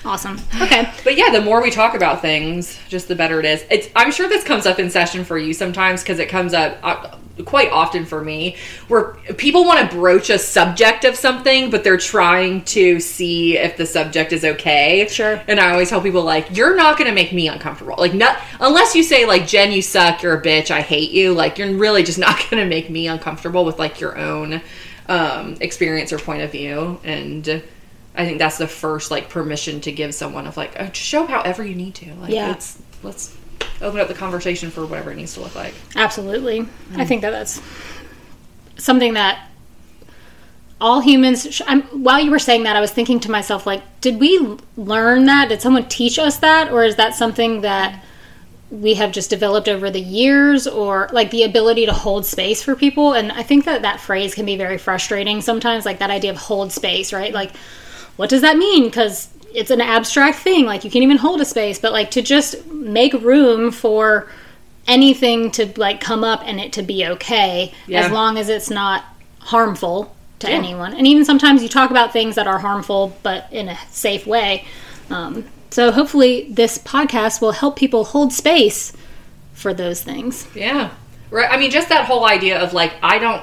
Awesome. 0.05 0.38
Okay. 0.61 0.93
But 1.03 1.17
yeah, 1.17 1.31
the 1.31 1.41
more 1.41 1.62
we 1.62 1.71
talk 1.71 1.94
about 1.94 2.21
things, 2.21 2.79
just 2.88 3.09
the 3.09 3.15
better 3.17 3.41
it 3.41 3.47
is. 3.47 3.65
It's, 3.71 3.88
I'm 3.97 4.12
sure 4.12 4.29
this 4.29 4.44
comes 4.44 4.67
up 4.67 4.79
in 4.79 4.91
session 4.91 5.25
for 5.25 5.38
you 5.38 5.55
sometimes 5.55 6.03
because 6.03 6.19
it 6.19 6.29
comes 6.29 6.53
up 6.53 6.76
uh, 6.82 7.17
quite 7.44 7.70
often 7.72 8.04
for 8.04 8.22
me 8.22 8.56
where 8.86 9.14
people 9.36 9.64
want 9.64 9.90
to 9.90 9.96
broach 9.96 10.31
a 10.31 10.38
subject 10.38 11.04
of 11.04 11.16
something, 11.16 11.69
but 11.69 11.82
they're 11.82 11.96
trying 11.96 12.62
to 12.64 13.00
see 13.00 13.58
if 13.58 13.76
the 13.76 13.84
subject 13.86 14.32
is 14.32 14.44
okay. 14.44 15.06
Sure. 15.10 15.42
And 15.48 15.58
I 15.58 15.72
always 15.72 15.90
tell 15.90 16.00
people 16.00 16.22
like, 16.22 16.56
you're 16.56 16.76
not 16.76 16.96
going 16.96 17.08
to 17.08 17.14
make 17.14 17.32
me 17.32 17.48
uncomfortable. 17.48 17.96
Like, 17.98 18.14
not 18.14 18.38
unless 18.60 18.94
you 18.94 19.02
say 19.02 19.26
like, 19.26 19.46
Jen, 19.48 19.72
you 19.72 19.82
suck, 19.82 20.22
you're 20.22 20.38
a 20.38 20.42
bitch, 20.42 20.70
I 20.70 20.81
hate 20.81 21.10
you. 21.10 21.34
Like, 21.34 21.58
you're 21.58 21.75
really 21.75 22.04
just 22.04 22.19
not 22.20 22.38
going 22.50 22.62
to 22.62 22.69
make 22.69 22.88
me 22.88 23.08
uncomfortable 23.08 23.64
with 23.64 23.78
like 23.78 24.00
your 24.00 24.16
own 24.16 24.60
um, 25.08 25.56
experience 25.60 26.12
or 26.12 26.19
point 26.19 26.42
of 26.42 26.52
view. 26.52 27.00
And 27.02 27.62
I 28.16 28.25
think 28.25 28.38
that's 28.38 28.58
the 28.58 28.69
first 28.69 29.10
like 29.10 29.28
permission 29.28 29.80
to 29.82 29.92
give 29.92 30.14
someone 30.14 30.46
of 30.46 30.56
like, 30.56 30.76
oh, 30.78 30.87
just 30.87 30.96
show 31.00 31.26
however 31.26 31.64
you 31.64 31.75
need 31.75 31.96
to. 31.96 32.14
Like, 32.14 32.30
Yeah. 32.32 32.48
let's 32.48 32.80
let's 33.02 33.37
open 33.80 34.00
up 34.00 34.08
the 34.08 34.14
conversation 34.14 34.70
for 34.70 34.86
whatever 34.86 35.12
it 35.12 35.16
needs 35.16 35.34
to 35.34 35.40
look 35.40 35.54
like. 35.54 35.74
Absolutely. 35.96 36.60
I 36.60 37.04
mm. 37.04 37.08
think 37.08 37.22
that 37.22 37.30
that's 37.30 37.60
something 38.76 39.14
that 39.14 39.48
all 40.80 41.00
humans. 41.00 41.46
Sh- 41.54 41.62
I'm, 41.66 41.82
while 41.82 42.20
you 42.20 42.30
were 42.30 42.38
saying 42.38 42.64
that, 42.64 42.76
I 42.76 42.80
was 42.80 42.90
thinking 42.90 43.20
to 43.20 43.30
myself, 43.30 43.66
like, 43.66 43.82
did 44.00 44.20
we 44.20 44.58
learn 44.76 45.24
that? 45.26 45.48
Did 45.48 45.62
someone 45.62 45.88
teach 45.88 46.18
us 46.18 46.38
that, 46.38 46.72
or 46.72 46.84
is 46.84 46.96
that 46.96 47.14
something 47.14 47.62
that 47.62 48.04
we 48.70 48.94
have 48.94 49.12
just 49.12 49.30
developed 49.30 49.68
over 49.68 49.90
the 49.90 50.00
years, 50.00 50.66
or 50.66 51.08
like 51.12 51.30
the 51.30 51.44
ability 51.44 51.86
to 51.86 51.92
hold 51.92 52.26
space 52.26 52.62
for 52.62 52.74
people? 52.74 53.14
And 53.14 53.32
I 53.32 53.42
think 53.42 53.64
that 53.64 53.82
that 53.82 54.00
phrase 54.00 54.34
can 54.34 54.46
be 54.46 54.56
very 54.56 54.78
frustrating 54.78 55.40
sometimes, 55.40 55.84
like 55.84 56.00
that 56.00 56.10
idea 56.10 56.30
of 56.30 56.36
hold 56.36 56.72
space, 56.72 57.12
right? 57.12 57.32
Like, 57.32 57.54
what 58.16 58.30
does 58.30 58.42
that 58.42 58.56
mean? 58.56 58.84
Because 58.84 59.28
it's 59.54 59.70
an 59.70 59.80
abstract 59.80 60.38
thing. 60.38 60.66
Like, 60.66 60.84
you 60.84 60.90
can't 60.90 61.02
even 61.02 61.16
hold 61.16 61.40
a 61.40 61.44
space, 61.44 61.78
but 61.78 61.92
like 61.92 62.11
to 62.12 62.23
just 62.23 62.66
make 62.66 63.12
room 63.14 63.70
for 63.70 64.28
anything 64.87 65.50
to 65.52 65.73
like 65.76 66.00
come 66.00 66.23
up 66.25 66.42
and 66.44 66.61
it 66.61 66.73
to 66.75 66.82
be 66.82 67.06
okay 67.06 67.73
Yeah. 67.87 68.00
as 68.04 68.11
long 68.12 68.37
as 68.37 68.49
it's 68.50 68.68
not 68.68 69.04
harmful 69.38 70.14
to 70.40 70.49
Yeah. 70.50 70.56
anyone. 70.56 70.92
And 70.92 71.06
even 71.06 71.25
sometimes 71.25 71.62
you 71.62 71.68
talk 71.68 71.90
about 71.90 72.12
things 72.12 72.34
that 72.34 72.46
are 72.46 72.58
harmful 72.58 73.16
but 73.23 73.46
in 73.50 73.68
a 73.68 73.78
safe 73.90 74.26
way. 74.26 74.66
Um, 75.11 75.44
so 75.70 75.90
hopefully 75.90 76.46
this 76.50 76.76
podcast 76.78 77.40
will 77.40 77.52
help 77.52 77.76
people 77.76 78.04
hold 78.04 78.32
space 78.32 78.92
for 79.54 79.73
those 79.73 80.02
things. 80.02 80.46
Yeah. 80.54 80.90
Right. 81.30 81.49
I 81.50 81.56
mean, 81.56 81.70
just 81.70 81.88
that 81.88 82.04
whole 82.04 82.26
idea 82.26 82.61
of 82.61 82.73
like, 82.75 82.92
I 83.02 83.18
don't, 83.18 83.42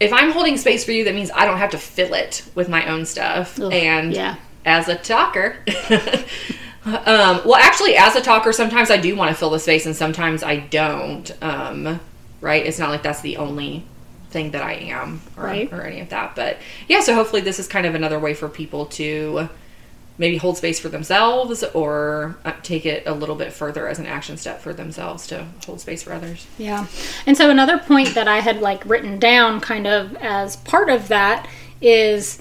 if 0.00 0.12
I'm 0.12 0.30
holding 0.30 0.56
space 0.56 0.84
for 0.84 0.92
you, 0.92 1.04
that 1.04 1.14
means 1.14 1.30
I 1.34 1.46
don't 1.46 1.58
have 1.58 1.70
to 1.70 1.78
fill 1.78 2.14
it 2.14 2.42
with 2.54 2.68
my 2.68 2.86
own 2.86 3.06
stuff. 3.06 3.58
Ugh, 3.60 3.72
and 3.72 4.12
yeah. 4.14 4.36
As 4.64 4.88
a 4.88 4.94
talker, 4.96 5.56
um, 6.84 7.40
well, 7.44 7.56
actually, 7.56 7.96
as 7.96 8.14
a 8.16 8.20
talker, 8.20 8.52
sometimes 8.52 8.90
I 8.90 8.96
do 8.98 9.16
want 9.16 9.30
to 9.30 9.34
fill 9.36 9.50
the 9.50 9.58
space 9.58 9.86
and 9.86 9.96
sometimes 9.96 10.42
I 10.42 10.56
don't. 10.56 11.30
Um, 11.42 12.00
right. 12.40 12.64
It's 12.64 12.78
not 12.78 12.90
like 12.90 13.02
that's 13.02 13.22
the 13.22 13.38
only 13.38 13.84
thing 14.30 14.50
that 14.50 14.62
I 14.62 14.74
am 14.74 15.20
or, 15.36 15.44
Right. 15.44 15.72
or 15.72 15.82
any 15.82 16.00
of 16.00 16.10
that. 16.10 16.34
But 16.34 16.58
yeah, 16.88 17.00
so 17.00 17.14
hopefully 17.14 17.40
this 17.40 17.58
is 17.58 17.68
kind 17.68 17.86
of 17.86 17.94
another 17.94 18.18
way 18.18 18.34
for 18.34 18.48
people 18.48 18.86
to 18.86 19.48
maybe 20.18 20.36
hold 20.36 20.56
space 20.56 20.78
for 20.78 20.88
themselves 20.88 21.64
or 21.74 22.36
uh, 22.44 22.52
take 22.62 22.86
it 22.86 23.02
a 23.06 23.12
little 23.12 23.34
bit 23.34 23.52
further 23.52 23.88
as 23.88 23.98
an 23.98 24.06
action 24.06 24.36
step 24.36 24.60
for 24.60 24.72
themselves 24.72 25.26
to 25.26 25.44
hold 25.66 25.80
space 25.80 26.02
for 26.04 26.12
others. 26.12 26.46
Yeah. 26.58 26.86
And 27.26 27.36
so 27.36 27.50
another 27.50 27.78
point 27.78 28.14
that 28.14 28.28
I 28.28 28.38
had 28.40 28.60
like 28.60 28.84
written 28.86 29.18
down 29.18 29.60
kind 29.60 29.86
of 29.86 30.14
as 30.16 30.56
part 30.56 30.88
of 30.88 31.08
that 31.08 31.48
is 31.80 32.40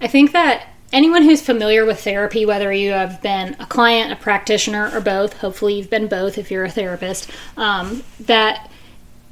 I 0.00 0.06
think 0.06 0.32
that 0.32 0.68
anyone 0.92 1.22
who's 1.22 1.42
familiar 1.42 1.84
with 1.84 2.02
therapy, 2.02 2.44
whether 2.44 2.72
you 2.72 2.92
have 2.92 3.22
been 3.22 3.56
a 3.58 3.66
client, 3.66 4.12
a 4.12 4.16
practitioner, 4.16 4.90
or 4.92 5.00
both, 5.00 5.34
hopefully 5.34 5.74
you've 5.74 5.90
been 5.90 6.08
both 6.08 6.38
if 6.38 6.50
you're 6.50 6.64
a 6.64 6.70
therapist, 6.70 7.30
um, 7.56 8.02
that 8.18 8.70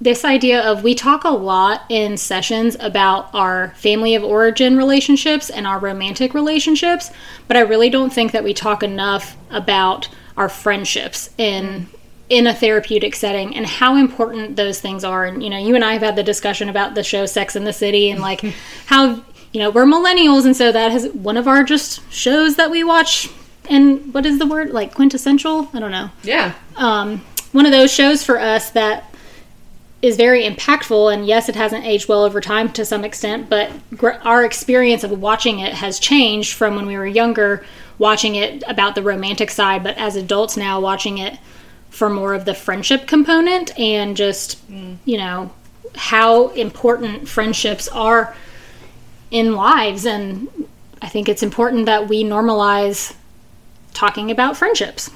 this 0.00 0.24
idea 0.24 0.60
of 0.60 0.84
we 0.84 0.94
talk 0.94 1.24
a 1.24 1.30
lot 1.30 1.82
in 1.88 2.16
sessions 2.16 2.76
about 2.78 3.28
our 3.34 3.70
family 3.76 4.14
of 4.14 4.22
origin 4.22 4.76
relationships 4.76 5.50
and 5.50 5.66
our 5.66 5.78
romantic 5.78 6.34
relationships, 6.34 7.10
but 7.48 7.56
I 7.56 7.60
really 7.60 7.90
don't 7.90 8.12
think 8.12 8.30
that 8.32 8.44
we 8.44 8.54
talk 8.54 8.82
enough 8.82 9.36
about 9.50 10.08
our 10.36 10.48
friendships 10.48 11.30
in 11.36 11.88
in 12.28 12.46
a 12.46 12.54
therapeutic 12.54 13.14
setting 13.14 13.56
and 13.56 13.64
how 13.64 13.96
important 13.96 14.54
those 14.54 14.80
things 14.80 15.02
are. 15.02 15.24
And 15.24 15.42
you 15.42 15.48
know, 15.48 15.58
you 15.58 15.74
and 15.74 15.84
I 15.84 15.94
have 15.94 16.02
had 16.02 16.14
the 16.14 16.22
discussion 16.22 16.68
about 16.68 16.94
the 16.94 17.02
show 17.02 17.26
Sex 17.26 17.56
in 17.56 17.64
the 17.64 17.72
City 17.72 18.10
and 18.10 18.20
like 18.20 18.40
how 18.86 19.24
you 19.52 19.60
know 19.60 19.70
we're 19.70 19.84
millennials, 19.86 20.44
and 20.44 20.56
so 20.56 20.70
that 20.72 20.90
has 20.92 21.08
one 21.08 21.36
of 21.36 21.48
our 21.48 21.62
just 21.64 22.00
shows 22.12 22.56
that 22.56 22.70
we 22.70 22.84
watch. 22.84 23.28
And 23.70 24.14
what 24.14 24.24
is 24.24 24.38
the 24.38 24.46
word 24.46 24.70
like 24.70 24.94
quintessential? 24.94 25.68
I 25.74 25.80
don't 25.80 25.90
know 25.90 26.10
Yeah. 26.22 26.54
um, 26.76 27.18
one 27.52 27.66
of 27.66 27.72
those 27.72 27.92
shows 27.92 28.24
for 28.24 28.38
us 28.40 28.70
that 28.70 29.14
is 30.00 30.16
very 30.16 30.44
impactful 30.44 31.12
and 31.12 31.26
yes 31.26 31.48
it 31.48 31.56
hasn't 31.56 31.84
aged 31.84 32.08
well 32.08 32.22
over 32.22 32.40
time 32.40 32.72
to 32.72 32.84
some 32.84 33.04
extent 33.04 33.50
but 33.50 33.68
gr- 33.96 34.10
our 34.22 34.44
experience 34.44 35.02
of 35.02 35.10
watching 35.10 35.58
it 35.58 35.74
has 35.74 35.98
changed 35.98 36.52
from 36.54 36.76
when 36.76 36.86
we 36.86 36.96
were 36.96 37.04
younger 37.06 37.64
watching 37.98 38.36
it 38.36 38.62
about 38.68 38.94
the 38.94 39.02
romantic 39.02 39.50
side 39.50 39.82
but 39.82 39.96
as 39.98 40.14
adults 40.14 40.56
now 40.56 40.78
watching 40.80 41.18
it 41.18 41.36
for 41.90 42.08
more 42.08 42.32
of 42.32 42.44
the 42.44 42.54
friendship 42.54 43.08
component 43.08 43.76
and 43.76 44.16
just 44.16 44.60
you 45.04 45.16
know 45.18 45.50
how 45.96 46.46
important 46.50 47.28
friendships 47.28 47.88
are 47.88 48.36
in 49.30 49.54
lives 49.54 50.04
and 50.06 50.48
i 51.02 51.08
think 51.08 51.28
it's 51.28 51.42
important 51.42 51.86
that 51.86 52.08
we 52.08 52.24
normalize 52.24 53.14
talking 53.94 54.30
about 54.30 54.56
friendships 54.56 55.10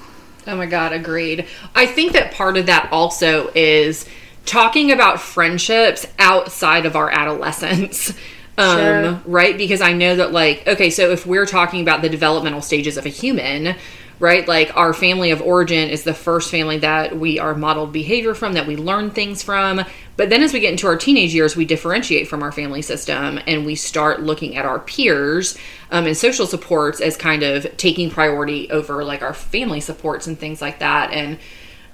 Oh 0.44 0.56
my 0.56 0.66
god, 0.66 0.92
agreed. 0.92 1.46
I 1.76 1.86
think 1.86 2.14
that 2.14 2.32
part 2.32 2.56
of 2.56 2.66
that 2.66 2.88
also 2.90 3.52
is 3.54 4.08
talking 4.44 4.90
about 4.90 5.20
friendships 5.20 6.04
outside 6.18 6.84
of 6.84 6.96
our 6.96 7.08
adolescence. 7.10 8.12
Um, 8.58 8.76
Sure. 8.78 9.20
right? 9.24 9.56
Because 9.56 9.80
I 9.80 9.94
know 9.94 10.14
that 10.16 10.32
like 10.32 10.66
okay, 10.66 10.90
so 10.90 11.10
if 11.10 11.24
we're 11.24 11.46
talking 11.46 11.80
about 11.80 12.02
the 12.02 12.10
developmental 12.10 12.60
stages 12.60 12.98
of 12.98 13.06
a 13.06 13.08
human, 13.08 13.76
right? 14.18 14.46
Like 14.46 14.76
our 14.76 14.92
family 14.94 15.30
of 15.30 15.42
origin 15.42 15.88
is 15.88 16.04
the 16.04 16.14
first 16.14 16.50
family 16.50 16.78
that 16.78 17.16
we 17.16 17.38
are 17.38 17.54
modeled 17.54 17.92
behavior 17.92 18.34
from, 18.34 18.52
that 18.54 18.66
we 18.66 18.76
learn 18.76 19.10
things 19.10 19.42
from. 19.42 19.84
But 20.16 20.30
then 20.30 20.42
as 20.42 20.52
we 20.52 20.60
get 20.60 20.72
into 20.72 20.86
our 20.86 20.96
teenage 20.96 21.34
years, 21.34 21.56
we 21.56 21.64
differentiate 21.64 22.28
from 22.28 22.42
our 22.42 22.52
family 22.52 22.82
system 22.82 23.40
and 23.46 23.66
we 23.66 23.74
start 23.74 24.22
looking 24.22 24.56
at 24.56 24.64
our 24.64 24.78
peers 24.78 25.56
um, 25.90 26.06
and 26.06 26.16
social 26.16 26.46
supports 26.46 27.00
as 27.00 27.16
kind 27.16 27.42
of 27.42 27.76
taking 27.76 28.10
priority 28.10 28.70
over 28.70 29.04
like 29.04 29.22
our 29.22 29.34
family 29.34 29.80
supports 29.80 30.26
and 30.26 30.38
things 30.38 30.60
like 30.62 30.78
that. 30.78 31.12
And 31.12 31.38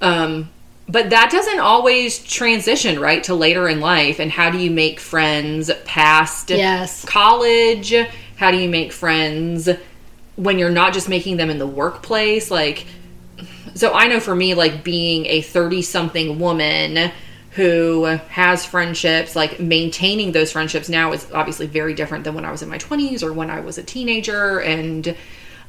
um, 0.01 0.49
but 0.87 1.11
that 1.11 1.29
doesn't 1.31 1.59
always 1.59 2.23
transition 2.23 2.99
right 2.99 3.23
to 3.25 3.35
later 3.35 3.69
in 3.69 3.79
life. 3.79 4.19
And 4.19 4.31
how 4.31 4.49
do 4.49 4.57
you 4.57 4.71
make 4.71 4.99
friends 4.99 5.69
past 5.85 6.49
Yes. 6.49 7.05
college? 7.05 7.93
How 8.37 8.51
do 8.51 8.57
you 8.57 8.69
make 8.69 8.91
friends 8.91 9.69
when 10.39 10.57
you're 10.57 10.69
not 10.69 10.93
just 10.93 11.09
making 11.09 11.37
them 11.37 11.49
in 11.49 11.59
the 11.59 11.67
workplace? 11.67 12.49
Like, 12.49 12.85
so 13.75 13.93
I 13.93 14.07
know 14.07 14.19
for 14.19 14.33
me, 14.33 14.53
like 14.53 14.83
being 14.83 15.25
a 15.25 15.41
30 15.41 15.81
something 15.81 16.39
woman 16.39 17.11
who 17.51 18.05
has 18.05 18.65
friendships, 18.65 19.35
like 19.35 19.59
maintaining 19.59 20.31
those 20.31 20.51
friendships 20.51 20.87
now 20.87 21.11
is 21.11 21.29
obviously 21.31 21.67
very 21.67 21.93
different 21.93 22.23
than 22.23 22.33
when 22.35 22.45
I 22.45 22.51
was 22.51 22.61
in 22.61 22.69
my 22.69 22.77
20s 22.77 23.21
or 23.21 23.33
when 23.33 23.49
I 23.49 23.59
was 23.59 23.77
a 23.77 23.83
teenager. 23.83 24.59
And 24.59 25.09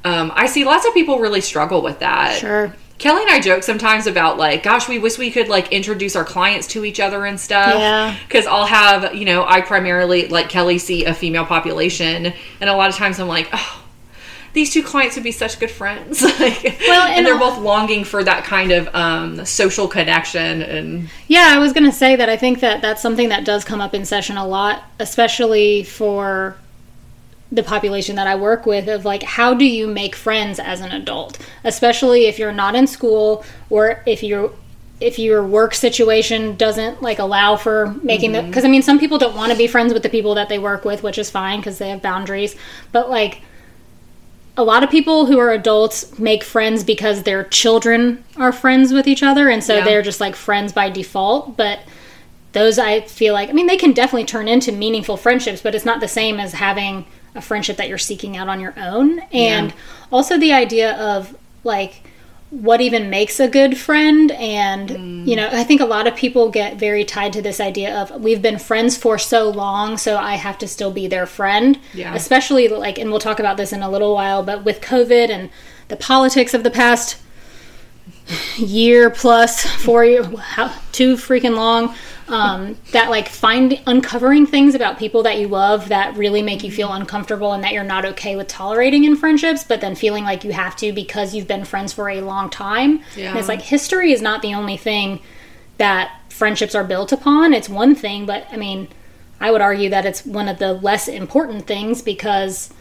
um, 0.05 0.31
I 0.35 0.47
see 0.47 0.65
lots 0.65 0.87
of 0.87 0.95
people 0.95 1.19
really 1.19 1.41
struggle 1.41 1.83
with 1.83 1.99
that. 1.99 2.39
Sure. 2.39 2.75
Kelly 2.99 3.23
and 3.23 3.31
I 3.31 3.41
joke 3.41 3.63
sometimes 3.63 4.07
about 4.07 4.37
like, 4.37 4.63
gosh, 4.63 4.87
we 4.87 4.99
wish 4.99 5.17
we 5.17 5.31
could 5.31 5.49
like 5.49 5.73
introduce 5.73 6.15
our 6.15 6.25
clients 6.25 6.67
to 6.69 6.85
each 6.85 7.01
other 7.01 7.25
and 7.25 7.41
stuff. 7.41 7.79
Yeah. 7.79 8.17
Because 8.29 8.47
I'll 8.47 8.67
have, 8.67 9.15
you 9.15 9.25
know, 9.25 9.45
I 9.45 9.63
primarily 9.63 10.29
like 10.29 10.51
Kelly 10.51 10.77
see 10.77 11.07
a 11.07 11.15
female 11.15 11.47
population, 11.47 12.35
and 12.61 12.71
a 12.71 12.77
lot 12.77 12.91
of 12.91 12.97
times 12.97 13.19
I'm 13.19 13.27
like, 13.27 13.49
oh, 13.55 13.83
these 14.53 14.73
two 14.73 14.83
clients 14.83 15.17
would 15.17 15.25
be 15.25 15.33
such 15.33 15.59
good 15.61 15.71
friends. 15.71 16.23
like, 16.41 16.77
Well, 16.87 17.07
and, 17.07 17.19
and 17.19 17.27
they're 17.27 17.39
both 17.39 17.59
longing 17.59 18.05
for 18.05 18.25
that 18.25 18.45
kind 18.45 18.73
of 18.73 18.93
um, 18.95 19.45
social 19.45 19.87
connection 19.87 20.63
and 20.63 21.09
Yeah, 21.29 21.49
I 21.51 21.59
was 21.59 21.73
going 21.73 21.85
to 21.85 21.93
say 21.93 22.17
that 22.17 22.29
I 22.29 22.37
think 22.37 22.61
that 22.61 22.83
that's 22.83 23.03
something 23.03 23.29
that 23.29 23.45
does 23.45 23.65
come 23.65 23.81
up 23.81 23.95
in 23.95 24.05
session 24.05 24.37
a 24.37 24.47
lot, 24.47 24.83
especially 24.99 25.85
for 25.85 26.57
the 27.53 27.63
population 27.63 28.17
that 28.17 28.27
I 28.27 28.37
work 28.37 28.65
with 28.65 28.89
of 28.89 29.05
like 29.05 29.23
how 29.23 29.55
do 29.55 29.65
you 29.65 29.89
make 29.89 30.15
friends 30.15 30.59
as 30.59 30.81
an 30.81 30.93
adult, 30.93 31.39
especially 31.65 32.27
if 32.27 32.39
you're 32.39 32.53
not 32.53 32.75
in 32.75 32.87
school 32.87 33.45
or 33.69 34.03
if 34.07 34.23
you're 34.23 34.53
if 35.01 35.19
your 35.19 35.43
work 35.43 35.75
situation 35.75 36.57
doesn't 36.57 37.03
like 37.03 37.19
allow 37.19 37.57
for 37.57 37.95
making 38.03 38.33
the 38.33 38.43
because 38.43 38.65
I 38.65 38.69
mean 38.69 38.83
some 38.83 38.99
people 38.99 39.19
don't 39.19 39.35
want 39.35 39.51
to 39.51 39.59
be 39.59 39.67
friends 39.67 39.93
with 39.93 40.03
the 40.03 40.09
people 40.09 40.35
that 40.35 40.49
they 40.49 40.59
work 40.59 40.85
with, 40.85 41.03
which 41.03 41.19
is 41.19 41.31
fine 41.31 41.59
because 41.59 41.79
they 41.79 41.89
have 41.89 42.03
boundaries, 42.03 42.55
but 42.93 43.11
like 43.11 43.43
a 44.57 44.65
lot 44.65 44.83
of 44.83 44.91
people 44.91 45.27
who 45.27 45.39
are 45.39 45.51
adults 45.53 46.19
make 46.19 46.43
friends 46.45 46.85
because 46.85 47.23
their 47.23 47.45
children 47.45 48.23
are 48.37 48.53
friends 48.53 48.93
with 48.93 49.07
each 49.07 49.23
other 49.23 49.49
and 49.49 49.63
so 49.65 49.77
Yeah. 49.79 49.85
they're 49.85 50.03
just 50.03 50.21
like 50.21 50.35
friends 50.37 50.73
by 50.73 50.91
default 50.91 51.57
but 51.57 51.81
those 52.53 52.79
i 52.79 53.01
feel 53.03 53.33
like 53.33 53.49
i 53.49 53.53
mean 53.53 53.67
they 53.69 53.77
can 53.77 53.93
definitely 53.93 54.25
turn 54.27 54.49
into 54.49 54.73
meaningful 54.73 55.17
friendships 55.17 55.63
but 55.63 55.75
it's 55.75 55.85
not 55.85 56.01
the 56.01 56.09
same 56.09 56.41
as 56.41 56.53
having 56.55 57.07
a 57.37 57.41
friendship 57.41 57.77
that 57.77 57.89
you're 57.89 57.97
seeking 57.99 58.37
out 58.37 58.49
on 58.49 58.61
your 58.61 58.75
own 58.77 59.21
and 59.33 59.69
Yeah. 59.71 59.77
also 60.13 60.37
the 60.37 60.53
idea 60.53 60.95
of 60.97 61.37
like 61.63 62.03
what 62.51 62.81
even 62.81 63.09
makes 63.09 63.39
a 63.39 63.47
good 63.49 63.79
friend 63.79 64.33
and 64.33 64.91
Mm. 64.91 65.27
you 65.27 65.37
know 65.37 65.49
i 65.53 65.63
think 65.63 65.81
a 65.81 65.85
lot 65.85 66.09
of 66.09 66.17
people 66.17 66.51
get 66.51 66.77
very 66.79 67.05
tied 67.05 67.33
to 67.33 67.41
this 67.43 67.61
idea 67.61 67.95
of 67.97 68.11
we've 68.21 68.43
been 68.43 68.59
friends 68.59 68.97
for 68.97 69.19
so 69.19 69.49
long 69.49 69.97
so 69.97 70.17
i 70.17 70.35
have 70.35 70.59
to 70.59 70.67
still 70.67 70.91
be 70.91 71.07
their 71.07 71.27
friend 71.27 71.79
Yeah. 71.95 72.13
especially 72.15 72.67
like 72.67 72.99
and 72.99 73.09
we'll 73.11 73.21
talk 73.21 73.39
about 73.39 73.57
this 73.57 73.73
in 73.73 73.83
a 73.83 73.91
little 73.91 74.15
while 74.15 74.43
but 74.43 74.65
with 74.65 74.81
covid 74.81 75.31
and 75.31 75.49
the 75.89 75.97
politics 75.97 76.53
of 76.53 76.65
the 76.65 76.71
past 76.71 77.19
year 78.57 79.11
plus 79.11 79.65
four 79.65 80.05
year 80.05 80.25
how, 80.25 80.73
too 80.93 81.17
freaking 81.17 81.55
long 81.57 81.95
um, 82.31 82.77
that 82.93 83.11
like 83.11 83.29
find 83.29 83.81
uncovering 83.87 84.47
things 84.47 84.75
about 84.75 84.99
people 84.99 85.23
that 85.25 85.39
you 85.39 85.49
love 85.49 85.89
that 85.89 86.17
really 86.17 86.43
make 86.43 86.63
you 86.65 86.71
feel 86.71 86.93
uncomfortable 86.93 87.53
and 87.53 87.63
that 87.65 87.73
you're 87.73 87.85
not 87.85 88.05
okay 88.05 88.37
with 88.37 88.49
tolerating 88.49 89.05
in 89.05 89.17
friendships 89.17 89.65
but 89.65 89.81
then 89.81 89.95
feeling 89.95 90.25
like 90.25 90.45
you 90.45 90.53
have 90.53 90.77
to 90.77 90.93
because 90.93 91.35
you've 91.35 91.49
been 91.49 91.65
friends 91.65 91.93
for 91.93 92.09
a 92.09 92.21
long 92.21 92.49
time 92.49 93.01
Yeah. 93.17 93.31
and 93.31 93.39
it's 93.39 93.49
like 93.49 93.63
history 93.63 94.13
is 94.13 94.23
not 94.23 94.43
the 94.43 94.55
only 94.55 94.77
thing 94.77 95.21
that 95.79 96.21
friendships 96.29 96.75
are 96.75 96.85
built 96.85 97.13
upon 97.13 97.53
it's 97.53 97.69
one 97.69 97.95
thing 97.95 98.27
but 98.27 98.47
i 98.53 98.57
mean 98.57 98.89
i 99.41 99.51
would 99.51 99.61
argue 99.61 99.91
that 99.91 100.07
it's 100.07 100.25
one 100.25 100.49
of 100.49 100.59
the 100.59 100.73
less 100.73 101.09
important 101.09 101.67
things 101.67 102.01
because 102.03 102.73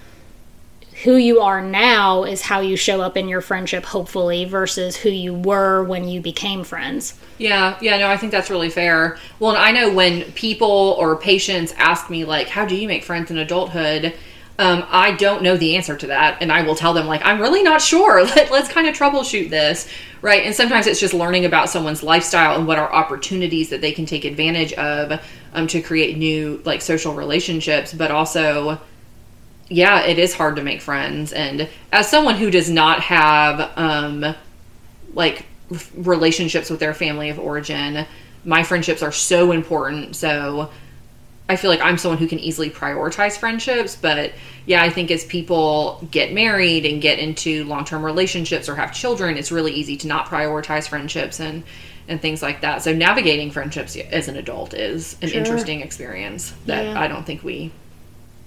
who 1.04 1.16
you 1.16 1.40
are 1.40 1.62
now 1.62 2.24
is 2.24 2.42
how 2.42 2.60
you 2.60 2.76
show 2.76 3.00
up 3.02 3.16
in 3.16 3.30
your 3.30 3.40
friendship, 3.40 3.86
hopefully, 3.86 4.44
versus 4.44 4.98
who 4.98 5.10
you 5.10 5.34
were 5.34 5.84
when 5.84 6.08
you 6.08 6.20
became 6.20 6.64
friends. 6.64 7.18
Yeah, 7.38 7.78
yeah, 7.82 7.98
no, 7.98 8.10
I 8.10 8.18
think 8.18 8.34
that's 8.34 8.50
really 8.50 8.70
fair. 8.70 9.18
Well, 9.40 9.52
and 9.52 9.60
I 9.60 9.72
know 9.72 9.94
when 9.94 10.24
people 10.34 10.96
or 11.00 11.16
patients 11.16 11.74
ask 11.78 12.10
me, 12.10 12.26
like, 12.26 12.50
how 12.50 12.66
do 12.66 12.76
you 12.76 12.88
make 12.88 13.06
friends 13.06 13.32
in 13.32 13.38
adulthood? 13.38 14.14
Um, 14.58 14.86
I 14.90 15.14
don't 15.14 15.42
know 15.42 15.56
the 15.56 15.78
answer 15.78 15.96
to 15.96 16.08
that. 16.08 16.40
And 16.42 16.52
I 16.52 16.64
will 16.64 16.76
tell 16.76 16.94
them, 16.94 17.08
like, 17.08 17.22
I'm 17.24 17.40
really 17.40 17.64
not 17.64 17.82
sure. 17.82 18.22
Let, 18.26 18.52
let's 18.52 18.68
kind 18.68 18.86
of 18.86 18.94
troubleshoot 18.94 19.50
this, 19.50 19.88
right? 20.22 20.44
And 20.44 20.54
sometimes 20.54 20.86
it's 20.86 21.00
just 21.00 21.14
learning 21.14 21.46
about 21.46 21.70
someone's 21.70 22.04
lifestyle 22.04 22.58
and 22.58 22.68
what 22.68 22.78
are 22.78 22.92
opportunities 22.92 23.70
that 23.70 23.80
they 23.80 23.94
can 23.94 24.06
take 24.06 24.26
advantage 24.26 24.74
of 24.74 25.22
um, 25.54 25.66
to 25.68 25.82
create 25.82 26.18
new, 26.18 26.62
like, 26.66 26.82
social 26.82 27.14
relationships, 27.14 27.94
but 27.94 28.12
also 28.12 28.82
yeah, 29.70 30.02
it 30.02 30.18
is 30.20 30.34
hard 30.34 30.56
to 30.58 30.64
make 30.64 30.82
friends. 30.82 31.32
And 31.32 31.70
as 31.92 32.10
someone 32.10 32.36
who 32.36 32.50
does 32.52 32.70
not 32.70 33.02
have 33.02 33.72
um, 33.78 34.36
like 35.14 35.46
relationships 35.96 36.70
with 36.70 36.80
their 36.80 36.94
family 36.94 37.30
of 37.30 37.40
origin, 37.40 38.06
my 38.46 38.64
friendships 38.64 39.04
are 39.04 39.12
so 39.12 39.52
important. 39.52 40.16
So 40.16 40.70
I 41.48 41.56
feel 41.56 41.70
like 41.72 41.82
I'm 41.82 41.98
someone 41.98 42.18
who 42.20 42.28
can 42.28 42.40
easily 42.40 42.70
prioritize 42.70 43.38
friendships. 43.38 43.96
But 43.96 44.34
yeah, 44.66 44.84
I 44.84 44.90
think 44.90 45.12
as 45.12 45.26
people 45.26 46.08
get 46.12 46.34
married 46.34 46.86
and 46.86 47.02
get 47.02 47.20
into 47.20 47.64
long 47.66 47.86
term 47.86 48.04
relationships 48.04 48.70
or 48.70 48.76
have 48.76 48.94
children, 48.94 49.38
it's 49.38 49.52
really 49.52 49.72
easy 49.74 49.98
to 49.98 50.08
not 50.08 50.26
prioritize 50.28 50.88
friendships 50.88 51.40
and 51.40 51.64
and 52.08 52.20
things 52.20 52.42
like 52.42 52.62
that. 52.62 52.82
So 52.82 52.92
navigating 52.92 53.52
friendships 53.52 53.96
as 53.96 54.28
an 54.28 54.36
adult 54.36 54.74
is 54.74 55.16
an 55.22 55.30
Sure. 55.30 55.38
interesting 55.38 55.82
experience 55.82 56.54
that 56.66 56.86
Yeah. 56.86 57.00
I 57.00 57.08
don't 57.08 57.24
think 57.24 57.44
we 57.44 57.72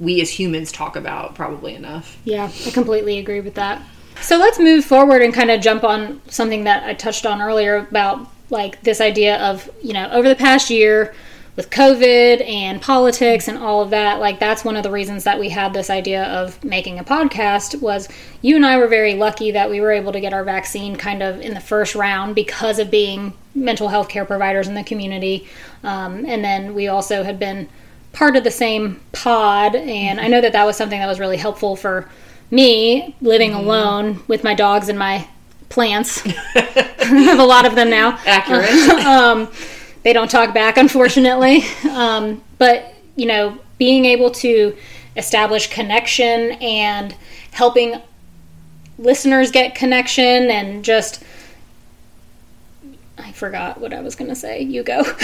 we 0.03 0.21
as 0.21 0.31
humans 0.31 0.73
talk 0.73 0.97
about 0.97 1.35
probably 1.35 1.75
enough. 1.75 2.19
Yeah, 2.25 2.51
I 2.67 2.71
completely 2.71 3.19
agree 3.19 3.41
with 3.41 3.55
that. 3.55 3.81
So 4.21 4.37
let's 4.37 4.59
move 4.59 4.85
forward 4.85 5.23
and 5.23 5.33
kind 5.33 5.51
of 5.51 5.61
jump 5.61 5.85
on 5.85 6.21
something 6.29 6.65
that 6.65 6.83
I 6.83 6.95
touched 6.95 7.25
on 7.25 7.41
earlier 7.41 7.77
about 7.77 8.29
like 8.51 8.83
this 8.83 9.01
idea 9.01 9.39
of, 9.39 9.71
you 9.83 9.93
know, 9.93 10.11
over 10.11 10.29
the 10.29 10.37
past 10.37 10.71
year 10.71 11.15
with 11.55 11.71
COVID 11.71 12.47
and 12.49 12.81
politics 12.81 13.47
and 13.47 13.59
all 13.59 13.83
of 13.83 13.91
that, 13.91 14.19
like 14.19 14.41
that's 14.41 14.65
one 14.65 14.77
of 14.77 14.83
the 14.83 14.91
reasons 14.91 15.25
that 15.25 15.39
we 15.39 15.51
had 15.51 15.73
this 15.73 15.89
idea 15.89 16.25
of 16.25 16.63
making 16.65 16.99
a 16.99 17.05
podcast 17.05 17.81
was 17.81 18.09
you 18.41 18.57
and 18.57 18.67
I 18.67 18.79
were 18.79 18.89
very 18.89 19.15
lucky 19.15 19.51
that 19.53 19.71
we 19.71 19.81
were 19.81 19.93
able 19.93 20.13
to 20.13 20.21
get 20.21 20.33
our 20.33 20.45
vaccine 20.45 20.97
kind 20.97 21.23
of 21.23 21.41
in 21.41 21.55
the 21.55 21.61
first 21.61 21.95
round 21.95 22.35
because 22.35 22.79
of 22.79 22.91
being 22.91 23.35
mental 23.55 23.89
health 23.89 24.09
care 24.09 24.25
providers 24.25 24.67
in 24.67 24.75
the 24.75 24.83
community. 24.83 25.47
Um, 25.85 26.25
and 26.27 26.43
then 26.45 26.75
we 26.75 26.89
also 26.89 27.23
had 27.23 27.39
been 27.39 27.69
part 28.13 28.37
of 28.37 28.45
the 28.45 28.51
same 28.51 29.01
pod 29.13 29.75
and 29.75 30.21
i 30.21 30.29
know 30.29 30.41
that 30.41 30.53
that 30.53 30.65
was 30.65 30.77
something 30.77 30.99
that 30.99 31.07
was 31.07 31.19
really 31.19 31.37
helpful 31.37 31.77
for 31.77 32.09
me 32.53 33.17
living 33.23 33.55
alone 33.55 34.23
with 34.29 34.45
my 34.45 34.55
dogs 34.55 34.89
and 34.91 34.99
my 34.99 35.27
plants. 35.73 36.23
I 36.55 37.25
have 37.25 37.41
a 37.41 37.45
lot 37.45 37.67
of 37.67 37.75
them 37.75 37.91
now. 37.91 38.19
Accurate. 38.27 38.71
um, 39.07 39.51
they 40.05 40.13
don't 40.13 40.31
talk 40.31 40.55
back 40.55 40.77
unfortunately. 40.77 41.65
Um, 41.91 42.43
but 42.59 42.95
you 43.17 43.27
know 43.27 43.59
being 43.79 44.05
able 44.05 44.31
to 44.31 44.77
establish 45.17 45.69
connection 45.69 46.53
and 46.53 47.17
helping 47.51 48.01
listeners 48.99 49.51
get 49.51 49.75
connection 49.75 50.51
and 50.51 50.85
just 50.85 51.25
I 53.19 53.33
forgot 53.33 53.81
what 53.81 53.93
I 53.93 54.01
was 54.01 54.15
going 54.15 54.31
to 54.31 54.37
say. 54.37 54.63
You 54.63 54.83
go. 54.83 55.03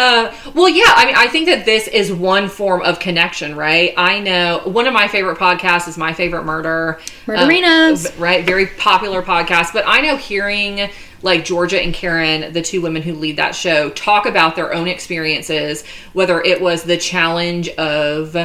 Uh, 0.00 0.34
well, 0.54 0.68
yeah, 0.68 0.84
I 0.86 1.04
mean, 1.04 1.14
I 1.16 1.26
think 1.26 1.46
that 1.46 1.66
this 1.66 1.86
is 1.86 2.10
one 2.10 2.48
form 2.48 2.80
of 2.82 2.98
connection, 3.00 3.54
right? 3.54 3.92
I 3.96 4.20
know 4.20 4.62
one 4.64 4.86
of 4.86 4.94
my 4.94 5.08
favorite 5.08 5.36
podcasts 5.36 5.88
is 5.88 5.98
My 5.98 6.14
Favorite 6.14 6.44
Murder. 6.44 6.98
Murderinas. 7.26 8.10
Um, 8.14 8.22
right? 8.22 8.44
Very 8.44 8.66
popular 8.66 9.20
podcast. 9.20 9.74
But 9.74 9.84
I 9.86 10.00
know 10.00 10.16
hearing 10.16 10.88
like 11.22 11.44
Georgia 11.44 11.80
and 11.80 11.92
Karen, 11.92 12.52
the 12.52 12.62
two 12.62 12.80
women 12.80 13.02
who 13.02 13.14
lead 13.14 13.36
that 13.36 13.54
show, 13.54 13.90
talk 13.90 14.24
about 14.24 14.56
their 14.56 14.72
own 14.72 14.88
experiences, 14.88 15.84
whether 16.14 16.40
it 16.40 16.60
was 16.62 16.84
the 16.84 16.96
challenge 16.96 17.68
of 17.70 18.36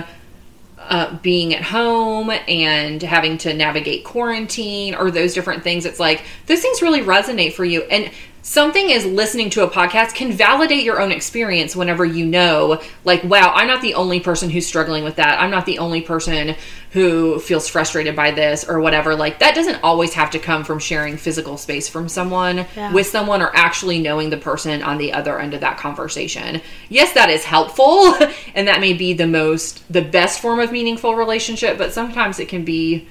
uh, 0.90 1.16
being 1.18 1.54
at 1.54 1.64
home 1.64 2.30
and 2.30 3.02
having 3.02 3.38
to 3.40 3.54
navigate 3.54 4.04
quarantine 4.04 4.96
or 4.96 5.12
those 5.12 5.34
different 5.34 5.64
things. 5.64 5.86
It's 5.86 6.00
like 6.00 6.24
those 6.46 6.62
things 6.62 6.82
really 6.82 7.02
resonate 7.02 7.54
for 7.54 7.66
you. 7.66 7.84
And 7.84 8.12
something 8.46 8.92
is 8.92 9.04
listening 9.08 9.50
to 9.50 9.64
a 9.64 9.68
podcast 9.68 10.14
can 10.14 10.32
validate 10.32 10.84
your 10.84 11.02
own 11.02 11.12
experience 11.12 11.76
whenever 11.76 12.06
you 12.06 12.24
know, 12.24 12.80
like, 13.04 13.24
wow, 13.24 13.52
I'm 13.56 13.66
not 13.68 13.82
the 13.82 13.96
only 13.96 14.20
person 14.20 14.52
who's 14.52 14.68
struggling 14.68 15.04
with 15.04 15.16
that. 15.16 15.42
I'm 15.42 15.50
not 15.50 15.66
the 15.66 15.80
only 15.80 16.02
person 16.02 16.56
who 16.92 17.40
feels 17.40 17.68
frustrated 17.68 18.16
by 18.16 18.30
this 18.30 18.64
or 18.64 18.80
whatever. 18.80 19.16
Like, 19.16 19.40
that 19.40 19.56
doesn't 19.56 19.80
always 19.84 20.14
have 20.14 20.30
to 20.30 20.40
come 20.40 20.64
from 20.64 20.78
sharing 20.78 21.18
physical 21.18 21.58
space 21.58 21.90
from 21.90 22.08
someone 22.08 22.68
Yeah. 22.76 22.94
with 22.94 23.08
someone 23.08 23.42
or 23.42 23.50
actually 23.56 24.00
knowing 24.00 24.30
the 24.30 24.38
person 24.38 24.84
on 24.84 25.00
the 25.00 25.12
other 25.12 25.40
end 25.40 25.56
of 25.56 25.62
that 25.62 25.78
conversation. 25.80 26.62
Yes, 26.88 27.14
that 27.14 27.32
is 27.32 27.46
helpful 27.46 28.14
and 28.54 28.68
that 28.68 28.80
may 28.80 28.94
be 28.94 29.14
the 29.14 29.26
most, 29.28 29.82
the 29.92 30.04
best 30.04 30.40
form 30.40 30.60
of 30.60 30.72
meaningful 30.72 31.16
relationship, 31.16 31.80
but 31.80 31.94
sometimes 31.94 32.40
it 32.40 32.48
can 32.48 32.64
be 32.64 33.08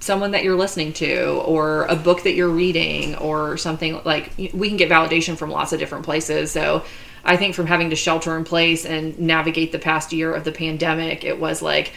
someone 0.00 0.32
that 0.32 0.44
you're 0.44 0.56
listening 0.56 0.92
to 0.92 1.42
or 1.44 1.84
a 1.86 1.96
book 1.96 2.22
that 2.24 2.34
you're 2.34 2.48
reading 2.48 3.14
or 3.16 3.56
something 3.56 4.00
like 4.04 4.30
we 4.36 4.68
can 4.68 4.76
get 4.76 4.90
validation 4.90 5.36
from 5.36 5.50
lots 5.50 5.72
of 5.72 5.78
different 5.78 6.04
places. 6.04 6.50
So 6.50 6.84
i 7.26 7.36
think 7.36 7.54
from 7.54 7.66
having 7.66 7.90
to 7.90 7.96
shelter 7.96 8.36
in 8.36 8.44
place 8.44 8.86
and 8.86 9.18
navigate 9.18 9.72
the 9.72 9.78
past 9.78 10.12
year 10.12 10.32
of 10.32 10.44
the 10.44 10.52
pandemic 10.52 11.24
it 11.24 11.38
was 11.38 11.60
like 11.60 11.92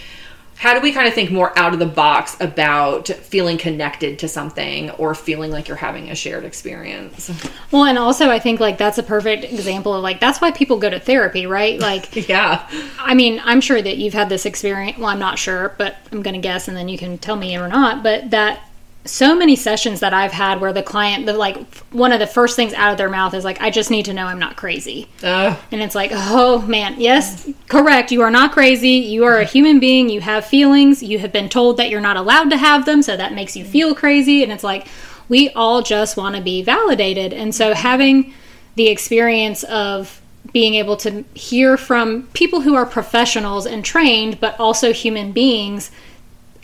how 0.60 0.74
do 0.74 0.82
we 0.82 0.92
kind 0.92 1.08
of 1.08 1.14
think 1.14 1.32
more 1.32 1.58
out 1.58 1.74
of 1.74 1.80
the 1.80 1.86
box 1.86 2.38
about 2.40 3.08
feeling 3.08 3.58
connected 3.58 4.20
to 4.20 4.28
something 4.28 4.92
or 4.92 5.16
feeling 5.16 5.52
like 5.52 5.68
you're 5.68 5.78
having 5.78 6.10
a 6.10 6.16
shared 6.16 6.46
experience 6.46 7.32
well, 7.72 7.86
and 7.86 7.98
also 7.98 8.30
I 8.30 8.40
think 8.40 8.60
like 8.60 8.78
that's 8.78 8.98
a 8.98 9.04
perfect 9.04 9.44
example 9.44 9.94
of 9.94 10.04
like 10.04 10.20
that's 10.20 10.42
why 10.42 10.52
people 10.52 10.78
go 10.78 10.90
to 10.90 11.00
therapy, 11.00 11.46
right? 11.46 11.80
Like 11.80 12.28
yeah 12.28 12.68
I 13.00 13.14
mean, 13.14 13.42
I'm 13.44 13.62
sure 13.62 13.82
that 13.82 13.98
you've 13.98 14.14
had 14.14 14.30
this 14.30 14.46
experience. 14.46 14.98
Well, 14.98 15.08
I'm 15.08 15.20
not 15.20 15.40
sure, 15.40 15.76
but 15.78 15.98
I'm 16.12 16.22
going 16.22 16.36
to 16.36 16.42
guess 16.42 16.68
and 16.68 16.76
then 16.76 16.90
you 16.90 16.98
can 16.98 17.18
tell 17.18 17.36
me 17.36 17.58
or 17.58 17.68
not. 17.68 18.04
But 18.04 18.32
that 18.32 18.62
so 19.06 19.36
many 19.36 19.56
sessions 19.56 20.02
that 20.02 20.14
I've 20.14 20.32
had 20.34 20.60
where 20.62 20.74
the 20.74 20.84
client, 20.84 21.26
the 21.26 21.34
like 21.34 21.58
one 21.92 22.12
of 22.12 22.20
the 22.20 22.28
first 22.28 22.56
things 22.56 22.74
out 22.74 22.92
of 22.92 22.98
their 22.98 23.10
mouth 23.10 23.34
is 23.34 23.44
like, 23.44 23.60
I 23.62 23.70
just 23.70 23.90
need 23.90 24.06
to 24.06 24.14
know 24.14 24.26
I'm 24.26 24.40
not 24.40 24.56
crazy. 24.58 25.08
uh, 25.24 25.56
And 25.72 25.82
it's 25.82 25.96
like, 25.96 26.12
oh 26.14 26.62
man, 26.64 26.96
yes, 27.00 27.50
correct. 27.70 28.12
You 28.12 28.22
are 28.22 28.30
not 28.30 28.52
crazy. 28.52 28.90
You 28.90 29.24
are 29.24 29.38
a 29.38 29.46
human 29.46 29.80
being. 29.80 30.10
You 30.10 30.22
have 30.22 30.46
feelings. 30.46 31.02
You 31.02 31.18
have 31.20 31.32
been 31.32 31.50
told 31.50 31.78
that 31.78 31.90
you're 31.90 32.02
not 32.02 32.18
allowed 32.18 32.50
to 32.52 32.58
have 32.58 32.86
them. 32.86 33.02
So 33.02 33.16
that 33.18 33.34
makes 33.34 33.56
you 33.56 33.64
feel 33.66 33.96
crazy. 33.96 34.44
And 34.44 34.52
it's 34.52 34.64
like, 34.64 34.88
we 35.30 35.50
all 35.52 35.82
just 35.82 36.18
want 36.18 36.36
to 36.36 36.42
be 36.42 36.62
validated. 36.62 37.34
And 37.34 37.56
so 37.56 37.74
having 37.74 38.34
the 38.76 38.88
experience 38.88 39.64
of 39.64 40.22
being 40.52 40.76
able 40.76 40.98
to 40.98 41.24
hear 41.36 41.78
from 41.78 42.24
people 42.34 42.62
who 42.62 42.76
are 42.76 42.86
professionals 42.86 43.66
and 43.66 43.86
trained, 43.86 44.40
but 44.40 44.60
also 44.60 44.92
human 44.92 45.32
beings, 45.32 45.92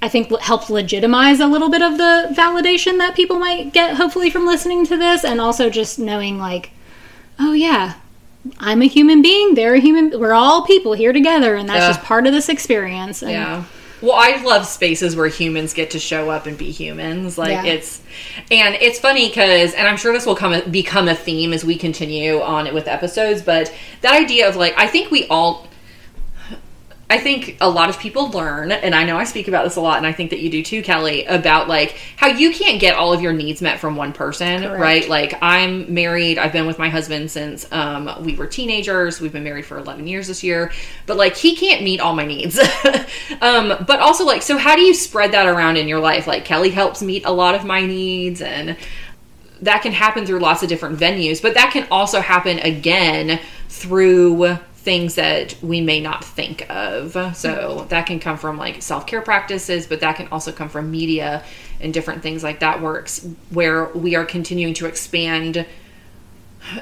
I 0.05 0.07
think 0.07 0.29
helps 0.39 0.69
legitimize 0.69 1.39
a 1.39 1.47
little 1.47 1.69
bit 1.69 1.81
of 1.81 1.97
the 1.97 2.29
validation 2.31 3.00
that 3.00 3.15
people 3.15 3.39
might 3.39 3.74
get, 3.74 3.96
hopefully, 3.96 4.29
from 4.29 4.46
listening 4.46 4.85
to 4.85 4.96
this. 4.96 5.24
And 5.24 5.41
also 5.41 5.70
just 5.70 5.98
knowing, 5.98 6.37
like, 6.37 6.70
oh, 7.39 7.53
yeah, 7.53 7.96
I'm 8.59 8.83
a 8.83 8.87
human 8.87 9.24
being. 9.24 9.55
They're 9.55 9.74
a 9.74 9.79
human. 9.79 10.20
We're 10.20 10.33
all 10.33 10.63
people 10.65 10.94
here 10.94 11.11
together, 11.11 11.55
and 11.55 11.68
that's 11.68 11.79
Yeah. 11.81 11.87
just 11.87 12.03
part 12.03 12.27
of 12.27 12.33
this 12.33 12.50
experience. 12.50 13.24
And 13.24 13.31
Yeah. 13.31 13.63
Well, 14.01 14.13
I 14.15 14.39
love 14.44 14.68
spaces 14.68 15.15
where 15.15 15.27
humans 15.27 15.74
get 15.74 15.89
to 15.91 16.00
show 16.00 16.29
up 16.29 16.46
and 16.46 16.55
be 16.55 16.70
humans. 16.70 17.37
Like 17.39 17.51
Yeah. 17.65 17.74
it's, 17.74 18.01
and 18.51 18.75
it's 18.79 19.00
funny 19.00 19.29
because, 19.29 19.74
and 19.74 19.87
I'm 19.87 19.98
sure 19.98 20.13
this 20.13 20.27
will 20.27 20.35
come 20.35 20.61
become 20.70 21.07
a 21.07 21.15
theme 21.15 21.53
as 21.53 21.65
we 21.65 21.75
continue 21.75 22.39
on 22.41 22.68
it 22.68 22.74
with 22.74 22.87
episodes. 22.87 23.41
But 23.41 23.72
that 24.01 24.13
idea 24.13 24.48
of 24.48 24.55
like, 24.57 24.75
I 24.77 24.85
think 24.85 25.09
we 25.09 25.25
all, 25.27 25.65
I 27.07 27.20
think 27.20 27.57
a 27.61 27.70
lot 27.70 27.89
of 27.89 28.00
people 28.00 28.29
learn, 28.29 28.72
and 28.72 28.96
I 28.96 29.03
know 29.03 29.15
I 29.15 29.25
speak 29.25 29.48
about 29.48 29.63
this 29.63 29.75
a 29.75 29.81
lot, 29.81 29.98
and 29.98 30.07
I 30.07 30.11
think 30.11 30.31
that 30.31 30.39
you 30.39 30.50
do 30.50 30.63
too, 30.63 30.81
Kelly, 30.81 31.24
about 31.25 31.68
like 31.68 31.98
how 32.18 32.27
you 32.27 32.51
can't 32.51 32.81
get 32.81 32.96
all 32.96 33.13
of 33.13 33.22
your 33.22 33.31
needs 33.31 33.61
met 33.61 33.79
from 33.79 33.96
one 33.96 34.11
person, 34.11 34.63
Correct. 34.63 34.81
right? 34.81 35.07
Like 35.07 35.37
I'm 35.39 35.94
married, 35.94 36.39
I've 36.39 36.51
been 36.51 36.65
with 36.65 36.79
my 36.79 36.89
husband 36.89 37.29
since 37.29 37.72
um, 37.72 38.09
we 38.24 38.35
were 38.35 38.48
teenagers. 38.48 39.22
We've 39.22 39.31
been 39.31 39.44
married 39.44 39.68
for 39.68 39.77
11 39.77 40.07
years 40.07 40.27
this 40.27 40.44
year, 40.44 40.72
but 41.05 41.15
like 41.15 41.35
he 41.35 41.55
can't 41.55 41.83
meet 41.83 42.00
all 42.00 42.15
my 42.15 42.25
needs. 42.25 42.57
um, 43.41 43.85
but 43.85 44.00
also 44.00 44.25
like, 44.25 44.41
so 44.41 44.57
how 44.57 44.75
do 44.75 44.81
you 44.81 44.96
spread 44.96 45.31
that 45.33 45.46
around 45.46 45.77
in 45.77 45.87
your 45.87 46.00
life? 46.00 46.25
Like 46.25 46.44
Kelly 46.44 46.72
helps 46.72 47.03
meet 47.03 47.24
a 47.25 47.31
lot 47.31 47.53
of 47.53 47.63
my 47.65 47.85
needs, 47.85 48.41
and 48.41 48.77
that 49.61 49.83
can 49.83 49.91
happen 49.91 50.25
through 50.25 50.39
lots 50.39 50.63
of 50.63 50.70
different 50.70 50.98
venues, 50.98 51.39
but 51.39 51.53
that 51.53 51.72
can 51.72 51.87
also 51.91 52.20
happen 52.20 52.57
again 52.59 53.39
through 53.70 54.57
things 54.85 55.15
that 55.15 55.57
we 55.63 55.81
may 55.81 56.00
not 56.00 56.24
think 56.24 56.69
of. 56.69 57.35
So 57.35 57.85
that 57.89 58.05
can 58.05 58.19
come 58.19 58.37
from 58.37 58.57
like 58.57 58.81
self 58.81 59.07
care 59.07 59.21
practices, 59.21 59.87
but 59.87 60.00
that 60.00 60.15
can 60.15 60.27
also 60.27 60.51
come 60.51 60.69
from 60.69 60.91
media 60.91 61.43
and 61.81 61.93
different 61.93 62.21
things 62.21 62.43
like 62.43 62.59
that 62.59 62.81
works 62.81 63.27
where 63.50 63.85
we 63.89 64.15
are 64.15 64.24
continuing 64.24 64.75
to 64.75 64.85
expand 64.85 65.65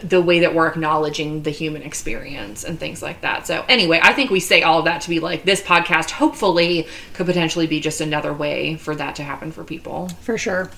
the 0.02 0.22
way 0.22 0.40
that 0.40 0.54
we're 0.54 0.68
acknowledging 0.68 1.44
the 1.44 1.50
human 1.50 1.82
experience 1.82 2.64
and 2.64 2.80
things 2.80 3.02
like 3.02 3.22
that. 3.22 3.48
So, 3.48 3.66
anyway, 3.68 4.00
I 4.02 4.14
think 4.14 4.32
we 4.32 4.40
say 4.40 4.62
all 4.62 4.80
of 4.80 4.86
that 4.86 5.02
to 5.02 5.10
be 5.10 5.20
like 5.20 5.44
this 5.44 5.62
podcast 5.62 6.12
hopefully 6.12 6.88
could 7.14 7.26
potentially 7.26 7.68
be 7.68 7.80
just 7.80 8.00
another 8.02 8.34
way 8.34 8.76
for 8.76 8.96
that 8.96 9.16
to 9.16 9.24
happen 9.24 9.52
for 9.52 9.64
people. 9.64 10.10
for 10.22 10.38
sure. 10.38 10.70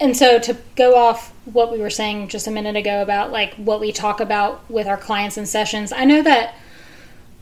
And 0.00 0.16
so 0.16 0.38
to 0.40 0.56
go 0.76 0.96
off 0.96 1.32
what 1.44 1.70
we 1.70 1.78
were 1.78 1.90
saying 1.90 2.28
just 2.28 2.46
a 2.46 2.50
minute 2.50 2.76
ago 2.76 3.02
about 3.02 3.30
like 3.30 3.54
what 3.54 3.80
we 3.80 3.92
talk 3.92 4.20
about 4.20 4.68
with 4.70 4.86
our 4.86 4.96
clients 4.96 5.36
in 5.36 5.46
sessions, 5.46 5.92
I 5.92 6.04
know 6.04 6.22
that 6.22 6.54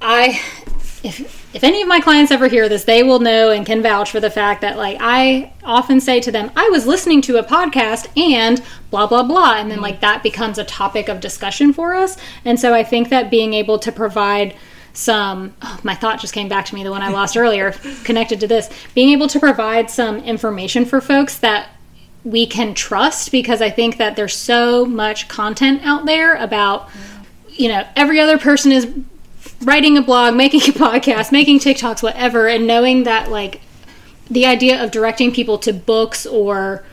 I 0.00 0.40
if 1.04 1.42
if 1.54 1.64
any 1.64 1.82
of 1.82 1.88
my 1.88 2.00
clients 2.00 2.30
ever 2.30 2.48
hear 2.48 2.68
this, 2.68 2.84
they 2.84 3.02
will 3.02 3.18
know 3.18 3.50
and 3.50 3.66
can 3.66 3.82
vouch 3.82 4.10
for 4.10 4.20
the 4.20 4.30
fact 4.30 4.60
that 4.60 4.76
like 4.76 4.98
I 5.00 5.52
often 5.64 6.00
say 6.00 6.20
to 6.20 6.32
them, 6.32 6.50
I 6.56 6.68
was 6.68 6.86
listening 6.86 7.22
to 7.22 7.38
a 7.38 7.44
podcast 7.44 8.08
and 8.16 8.62
blah 8.90 9.06
blah 9.06 9.22
blah 9.22 9.56
and 9.56 9.70
then 9.70 9.76
mm-hmm. 9.76 9.84
like 9.84 10.00
that 10.00 10.22
becomes 10.22 10.58
a 10.58 10.64
topic 10.64 11.08
of 11.08 11.20
discussion 11.20 11.72
for 11.72 11.94
us. 11.94 12.16
And 12.44 12.58
so 12.58 12.74
I 12.74 12.84
think 12.84 13.08
that 13.08 13.30
being 13.30 13.54
able 13.54 13.78
to 13.80 13.92
provide 13.92 14.56
some 14.94 15.54
oh, 15.62 15.80
my 15.82 15.94
thought 15.94 16.20
just 16.20 16.34
came 16.34 16.48
back 16.48 16.66
to 16.66 16.74
me 16.74 16.84
the 16.84 16.90
one 16.90 17.02
I 17.02 17.08
lost 17.08 17.36
earlier 17.38 17.72
connected 18.04 18.40
to 18.40 18.46
this 18.46 18.68
being 18.94 19.08
able 19.10 19.28
to 19.28 19.40
provide 19.40 19.90
some 19.90 20.18
information 20.18 20.84
for 20.84 21.00
folks 21.00 21.38
that 21.38 21.70
we 22.24 22.46
can 22.46 22.74
trust 22.74 23.32
because 23.32 23.60
I 23.60 23.70
think 23.70 23.96
that 23.96 24.16
there's 24.16 24.36
so 24.36 24.84
much 24.84 25.28
content 25.28 25.84
out 25.84 26.06
there 26.06 26.34
about 26.36 26.88
you 27.50 27.68
know 27.68 27.86
every 27.96 28.20
other 28.20 28.38
person 28.38 28.72
is 28.72 28.92
writing 29.62 29.96
a 29.96 30.02
blog, 30.02 30.34
making 30.34 30.60
a 30.68 30.72
podcast, 30.72 31.32
making 31.32 31.58
TikToks, 31.58 32.02
whatever, 32.02 32.48
and 32.48 32.66
knowing 32.66 33.04
that 33.04 33.30
like 33.30 33.60
the 34.30 34.46
idea 34.46 34.82
of 34.82 34.90
directing 34.90 35.32
people 35.32 35.58
to 35.58 35.72
books 35.72 36.26
or 36.26 36.84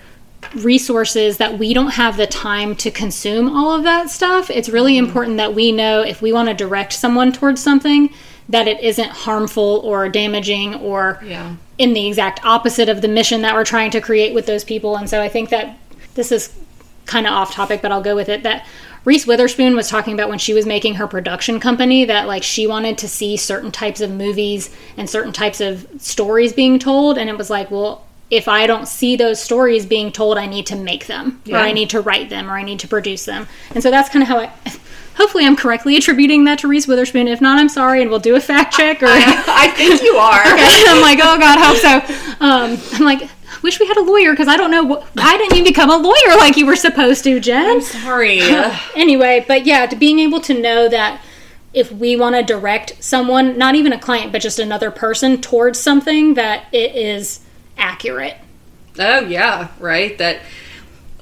resources 0.55 1.37
that 1.37 1.59
we 1.59 1.73
don't 1.73 1.91
have 1.91 2.17
the 2.17 2.27
time 2.27 2.75
to 2.77 2.91
consume 2.91 3.55
all 3.55 3.75
of 3.75 3.83
that 3.83 4.09
stuff, 4.09 4.49
it's 4.49 4.69
really 4.69 4.93
mm-hmm. 4.93 5.05
important 5.05 5.37
that 5.37 5.53
we 5.53 5.71
know 5.71 6.01
if 6.01 6.21
we 6.21 6.31
want 6.31 6.49
to 6.49 6.53
direct 6.53 6.93
someone 6.93 7.31
towards 7.31 7.61
something 7.61 8.09
that 8.47 8.67
it 8.67 8.79
isn't 8.81 9.09
harmful 9.09 9.81
or 9.83 10.09
damaging 10.09 10.75
or 10.75 11.19
Yeah. 11.23 11.55
in 11.77 11.93
the 11.93 12.07
exact 12.07 12.43
opposite 12.43 12.89
of 12.89 13.01
the 13.01 13.07
mission 13.07 13.43
that 13.43 13.53
we're 13.53 13.65
trying 13.65 13.91
to 13.91 14.01
create 14.01 14.33
with 14.33 14.47
those 14.47 14.63
people. 14.63 14.95
And 14.95 15.09
so 15.09 15.21
I 15.21 15.29
think 15.29 15.49
that 15.49 15.77
this 16.15 16.31
is 16.31 16.49
kind 17.05 17.27
of 17.27 17.33
off 17.33 17.53
topic, 17.53 17.81
but 17.81 17.91
I'll 17.91 18.01
go 18.01 18.15
with 18.15 18.27
it. 18.27 18.43
That 18.43 18.65
Reese 19.05 19.25
Witherspoon 19.25 19.75
was 19.75 19.87
talking 19.87 20.13
about 20.13 20.29
when 20.29 20.39
she 20.39 20.53
was 20.53 20.65
making 20.65 20.95
her 20.95 21.07
production 21.07 21.59
company 21.59 22.05
that 22.05 22.27
like 22.27 22.43
she 22.43 22.67
wanted 22.67 22.97
to 22.97 23.07
see 23.07 23.37
certain 23.37 23.71
types 23.71 24.01
of 24.01 24.11
movies 24.11 24.75
and 24.97 25.09
certain 25.09 25.31
types 25.31 25.61
of 25.61 25.87
stories 25.99 26.51
being 26.51 26.79
told. 26.79 27.17
And 27.17 27.29
it 27.29 27.37
was 27.37 27.49
like, 27.49 27.71
well, 27.71 28.03
if 28.29 28.47
I 28.47 28.67
don't 28.67 28.87
see 28.87 29.15
those 29.15 29.41
stories 29.41 29.85
being 29.85 30.11
told, 30.11 30.37
I 30.37 30.45
need 30.45 30.67
to 30.67 30.75
make 30.75 31.07
them 31.07 31.41
or 31.49 31.57
I 31.57 31.71
need 31.71 31.89
to 31.91 32.01
write 32.01 32.29
them 32.29 32.49
or 32.49 32.53
I 32.53 32.63
need 32.63 32.79
to 32.79 32.87
produce 32.87 33.25
them. 33.25 33.47
And 33.73 33.81
so 33.81 33.89
that's 33.89 34.09
kind 34.09 34.23
of 34.23 34.29
how 34.29 34.39
I. 34.39 34.51
Hopefully, 35.15 35.45
I'm 35.45 35.57
correctly 35.57 35.97
attributing 35.97 36.45
that 36.45 36.59
to 36.59 36.69
Reese 36.69 36.87
Witherspoon. 36.87 37.27
If 37.27 37.41
not, 37.41 37.59
I'm 37.59 37.67
sorry, 37.67 38.01
and 38.01 38.09
we'll 38.09 38.21
do 38.21 38.37
a 38.37 38.39
fact 38.39 38.73
check. 38.73 39.03
Or 39.03 39.07
I 39.09 39.69
think 39.75 40.01
you 40.01 40.15
are. 40.15 40.41
I'm 40.43 41.01
like, 41.01 41.19
oh 41.21 41.37
God, 41.37 41.59
hope 41.59 41.75
so. 41.75 42.15
Um, 42.39 42.77
I'm 42.93 43.03
like, 43.03 43.29
wish 43.61 43.81
we 43.81 43.87
had 43.87 43.97
a 43.97 44.01
lawyer 44.01 44.31
because 44.31 44.47
I 44.47 44.55
don't 44.55 44.71
know 44.71 44.85
wh- 44.85 45.17
why 45.17 45.37
didn't 45.37 45.57
you 45.57 45.63
become 45.65 45.89
a 45.89 45.97
lawyer 45.97 46.37
like 46.37 46.55
you 46.55 46.65
were 46.65 46.77
supposed 46.77 47.25
to, 47.25 47.39
Jen? 47.41 47.69
I'm 47.69 47.81
sorry. 47.81 48.39
anyway, 48.95 49.43
but 49.45 49.65
yeah, 49.65 49.85
to 49.87 49.95
being 49.97 50.19
able 50.19 50.39
to 50.41 50.53
know 50.53 50.87
that 50.87 51.21
if 51.73 51.91
we 51.91 52.15
want 52.15 52.35
to 52.35 52.43
direct 52.43 53.03
someone, 53.03 53.57
not 53.57 53.75
even 53.75 53.91
a 53.91 53.99
client, 53.99 54.31
but 54.31 54.41
just 54.41 54.57
another 54.57 54.89
person 54.89 55.41
towards 55.41 55.79
something 55.79 56.35
that 56.35 56.65
it 56.71 56.95
is 56.95 57.41
accurate. 57.79 58.37
Oh 58.99 59.19
yeah, 59.21 59.69
right. 59.79 60.17
That 60.17 60.41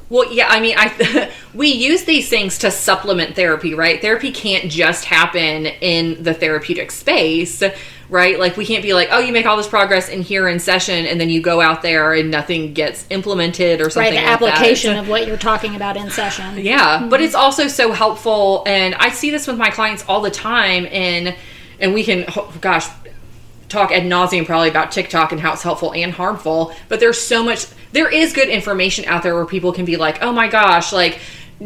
Well, 0.09 0.31
yeah, 0.33 0.47
I 0.49 0.59
mean, 0.59 0.75
I 0.77 1.31
we 1.53 1.67
use 1.67 2.03
these 2.03 2.29
things 2.29 2.57
to 2.59 2.71
supplement 2.71 3.35
therapy, 3.35 3.73
right? 3.73 4.01
Therapy 4.01 4.31
can't 4.31 4.71
just 4.71 5.05
happen 5.05 5.67
in 5.67 6.23
the 6.23 6.33
therapeutic 6.33 6.91
space, 6.91 7.61
right? 8.09 8.39
Like 8.39 8.57
we 8.57 8.65
can't 8.65 8.83
be 8.83 8.93
like, 8.93 9.09
oh, 9.11 9.19
you 9.19 9.33
make 9.33 9.45
all 9.45 9.57
this 9.57 9.67
progress 9.67 10.09
in 10.09 10.21
here 10.21 10.47
in 10.47 10.59
session, 10.59 11.05
and 11.05 11.19
then 11.19 11.29
you 11.29 11.41
go 11.41 11.61
out 11.61 11.81
there 11.81 12.13
and 12.13 12.31
nothing 12.31 12.73
gets 12.73 13.05
implemented 13.09 13.81
or 13.81 13.89
something. 13.89 14.13
Right, 14.13 14.19
the 14.19 14.25
like 14.25 14.53
application 14.53 14.93
that. 14.93 15.01
of 15.01 15.09
what 15.09 15.27
you're 15.27 15.37
talking 15.37 15.75
about 15.75 15.97
in 15.97 16.09
session. 16.09 16.57
Yeah, 16.67 17.07
but 17.09 17.21
it's 17.21 17.35
also 17.35 17.67
so 17.67 17.91
helpful, 17.91 18.63
and 18.65 18.95
I 18.95 19.09
see 19.09 19.29
this 19.29 19.47
with 19.47 19.57
my 19.57 19.69
clients 19.69 20.03
all 20.07 20.21
the 20.21 20.31
time, 20.31 20.87
and 20.91 21.35
and 21.79 21.93
we 21.93 22.03
can, 22.03 22.25
oh, 22.35 22.53
gosh, 22.59 22.87
talk 23.69 23.91
ad 23.91 24.03
nauseum 24.03 24.45
probably 24.45 24.69
about 24.69 24.91
TikTok 24.91 25.31
and 25.31 25.41
how 25.41 25.53
it's 25.53 25.63
helpful 25.63 25.93
and 25.93 26.11
harmful. 26.11 26.73
But 26.89 26.99
there's 26.99 27.21
so 27.21 27.43
much, 27.43 27.65
there 27.91 28.09
is 28.09 28.33
good 28.33 28.49
information 28.49 29.05
out 29.05 29.23
there 29.23 29.35
where 29.35 29.45
people 29.45 29.73
can 29.73 29.85
be 29.85 29.97
like, 29.97 30.21
oh 30.21 30.31
my 30.31 30.47
gosh, 30.47 30.93
like. 30.93 31.19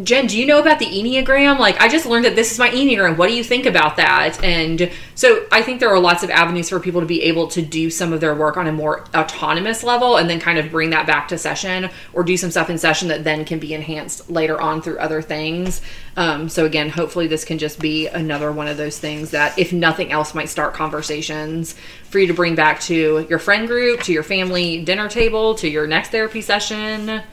Jen, 0.03 0.25
do 0.25 0.39
you 0.39 0.45
know 0.45 0.59
about 0.59 0.79
the 0.79 0.85
Enneagram? 0.85 1.59
Like, 1.59 1.81
I 1.81 1.89
just 1.89 2.05
learned 2.05 2.23
that 2.23 2.37
this 2.37 2.49
is 2.49 2.57
my 2.57 2.69
Enneagram. 2.69 3.17
What 3.17 3.27
do 3.27 3.33
you 3.33 3.43
think 3.43 3.65
about 3.65 3.97
that? 3.97 4.41
And 4.41 4.89
so 5.15 5.45
I 5.51 5.61
think 5.61 5.81
there 5.81 5.89
are 5.89 5.99
lots 5.99 6.23
of 6.23 6.29
avenues 6.29 6.69
for 6.69 6.79
people 6.79 7.01
to 7.01 7.05
be 7.05 7.23
able 7.23 7.49
to 7.49 7.61
do 7.61 7.89
some 7.89 8.13
of 8.13 8.21
their 8.21 8.33
work 8.33 8.55
on 8.55 8.67
a 8.67 8.71
more 8.71 9.03
autonomous 9.13 9.83
level 9.83 10.15
and 10.15 10.29
then 10.29 10.39
kind 10.39 10.57
of 10.57 10.71
bring 10.71 10.91
that 10.91 11.07
back 11.07 11.27
to 11.27 11.37
session 11.37 11.89
or 12.13 12.23
do 12.23 12.37
some 12.37 12.51
stuff 12.51 12.69
in 12.69 12.77
session 12.77 13.09
that 13.09 13.25
then 13.25 13.43
can 13.43 13.59
be 13.59 13.73
enhanced 13.73 14.29
later 14.29 14.61
on 14.61 14.81
through 14.81 14.97
other 14.97 15.21
things. 15.21 15.81
Um, 16.15 16.47
so, 16.47 16.65
again, 16.65 16.89
hopefully, 16.89 17.27
this 17.27 17.43
can 17.43 17.57
just 17.57 17.77
be 17.77 18.07
another 18.07 18.49
one 18.53 18.69
of 18.69 18.77
those 18.77 18.97
things 18.97 19.31
that, 19.31 19.59
if 19.59 19.73
nothing 19.73 20.09
else, 20.09 20.33
might 20.33 20.47
start 20.47 20.73
conversations 20.73 21.75
for 22.09 22.19
you 22.19 22.27
to 22.27 22.33
bring 22.33 22.55
back 22.55 22.79
to 22.81 23.25
your 23.29 23.39
friend 23.39 23.67
group, 23.67 24.01
to 24.03 24.13
your 24.13 24.23
family 24.23 24.85
dinner 24.85 25.09
table, 25.09 25.53
to 25.55 25.67
your 25.67 25.85
next 25.85 26.11
therapy 26.11 26.39
session. 26.39 27.23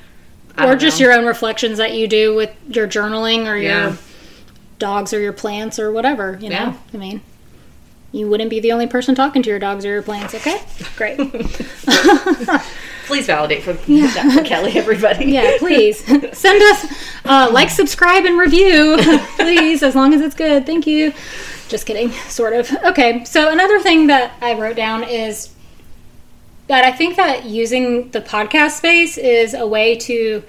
Or 0.59 0.77
just 0.77 0.99
know. 1.01 1.07
your 1.07 1.14
own 1.16 1.25
reflections 1.27 1.79
that 1.79 1.94
you 1.94 2.09
do 2.09 2.35
with 2.35 2.51
your 2.68 2.87
journaling 2.88 3.47
or 3.47 3.57
your 3.57 3.73
Yeah. 3.73 3.97
dogs 4.79 5.12
or 5.12 5.21
your 5.21 5.33
plants 5.33 5.79
or 5.79 5.92
whatever, 5.92 6.38
you 6.40 6.49
know? 6.51 6.57
Yeah. 6.57 6.75
I 6.94 6.97
mean, 6.97 7.21
you 8.12 8.29
wouldn't 8.29 8.51
be 8.51 8.59
the 8.61 8.73
only 8.73 8.87
person 8.87 9.14
talking 9.14 9.42
to 9.42 9.51
your 9.51 9.59
dogs 9.59 9.85
or 9.85 9.88
your 9.88 10.03
plants, 10.03 10.35
okay? 10.35 10.61
Great. 10.97 11.18
Please 13.07 13.27
validate 13.27 13.62
for 13.62 13.73
that 13.73 14.33
for 14.37 14.44
Kelly, 14.44 14.73
everybody. 14.77 15.27
Yeah, 15.33 15.57
please 15.59 16.05
send 16.05 16.62
us 16.62 16.87
uh, 17.25 17.49
like, 17.51 17.71
subscribe, 17.71 18.27
and 18.27 18.38
review, 18.38 18.99
please, 19.37 19.83
as 19.83 19.94
long 19.94 20.12
as 20.12 20.21
it's 20.21 20.35
good. 20.35 20.66
Thank 20.66 20.87
you. 20.87 21.14
Just 21.68 21.87
kidding, 21.87 22.11
sort 22.29 22.53
of. 22.53 22.71
Okay, 22.85 23.25
so 23.25 23.51
another 23.51 23.81
thing 23.81 24.09
that 24.09 24.33
I 24.42 24.55
wrote 24.61 24.77
down 24.77 25.05
is 25.05 25.49
that 26.68 26.85
I 26.85 26.92
think 26.92 27.16
that 27.16 27.44
using 27.44 28.11
the 28.11 28.20
podcast 28.20 28.72
space 28.72 29.18
is 29.18 29.54
a 29.54 29.66
way 29.66 29.96
to 29.96 30.42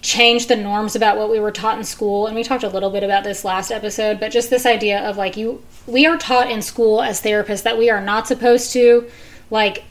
change 0.00 0.46
the 0.46 0.56
norms 0.56 0.96
about 0.96 1.18
what 1.18 1.30
we 1.30 1.38
were 1.38 1.50
taught 1.50 1.76
in 1.76 1.84
school. 1.84 2.26
And 2.26 2.34
we 2.34 2.42
talked 2.42 2.64
a 2.64 2.68
little 2.68 2.90
bit 2.90 3.02
about 3.04 3.22
this 3.22 3.44
last 3.44 3.70
episode 3.70 4.18
but 4.18 4.32
just 4.32 4.48
this 4.48 4.64
idea 4.64 5.00
of 5.00 5.16
like 5.16 5.36
you 5.36 5.62
we 5.86 6.06
are 6.06 6.16
taught 6.16 6.50
in 6.50 6.62
school 6.62 7.02
as 7.02 7.20
therapists 7.20 7.64
that 7.64 7.76
we 7.76 7.90
are 7.90 8.00
not 8.00 8.26
supposed 8.26 8.72
to 8.72 9.10
like 9.50 9.84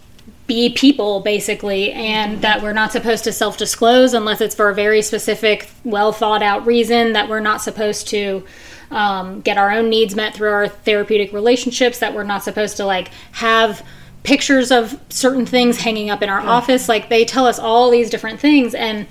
be 0.47 0.69
people 0.69 1.19
basically 1.19 1.91
and 1.91 2.41
that 2.41 2.63
we're 2.63 2.73
not 2.73 2.91
supposed 2.91 3.23
to 3.23 3.31
self-disclose 3.31 4.15
unless 4.15 4.41
it's 4.41 4.55
for 4.55 4.69
a 4.69 4.73
very 4.73 5.01
specific 5.01 5.69
well 5.83 6.11
thought 6.11 6.41
out 6.41 6.65
reason 6.65 7.13
that 7.13 7.29
we're 7.29 7.39
not 7.39 7.61
supposed 7.61 8.07
to 8.07 8.43
um, 8.89 9.41
get 9.41 9.57
our 9.59 9.69
own 9.71 9.89
needs 9.89 10.15
met 10.15 10.33
through 10.33 10.49
our 10.49 10.67
therapeutic 10.67 11.31
relationships 11.33 11.99
that 11.99 12.15
we're 12.15 12.23
not 12.23 12.43
supposed 12.43 12.77
to 12.77 12.85
like 12.85 13.09
have 13.33 13.85
pictures 14.23 14.71
of 14.71 14.99
certain 15.10 15.45
things 15.45 15.82
hanging 15.82 16.10
up 16.10 16.21
in 16.21 16.29
our 16.29 16.41
office. 16.41 16.89
Like 16.89 17.10
they 17.10 17.25
tell 17.25 17.45
us 17.45 17.58
all 17.60 17.89
these 17.89 18.10
different 18.10 18.39
things. 18.39 18.73
And 18.73 19.08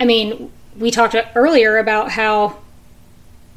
i 0.00 0.04
mean 0.04 0.50
we 0.78 0.90
talked 0.90 1.14
earlier 1.34 1.76
about 1.78 2.10
how 2.12 2.56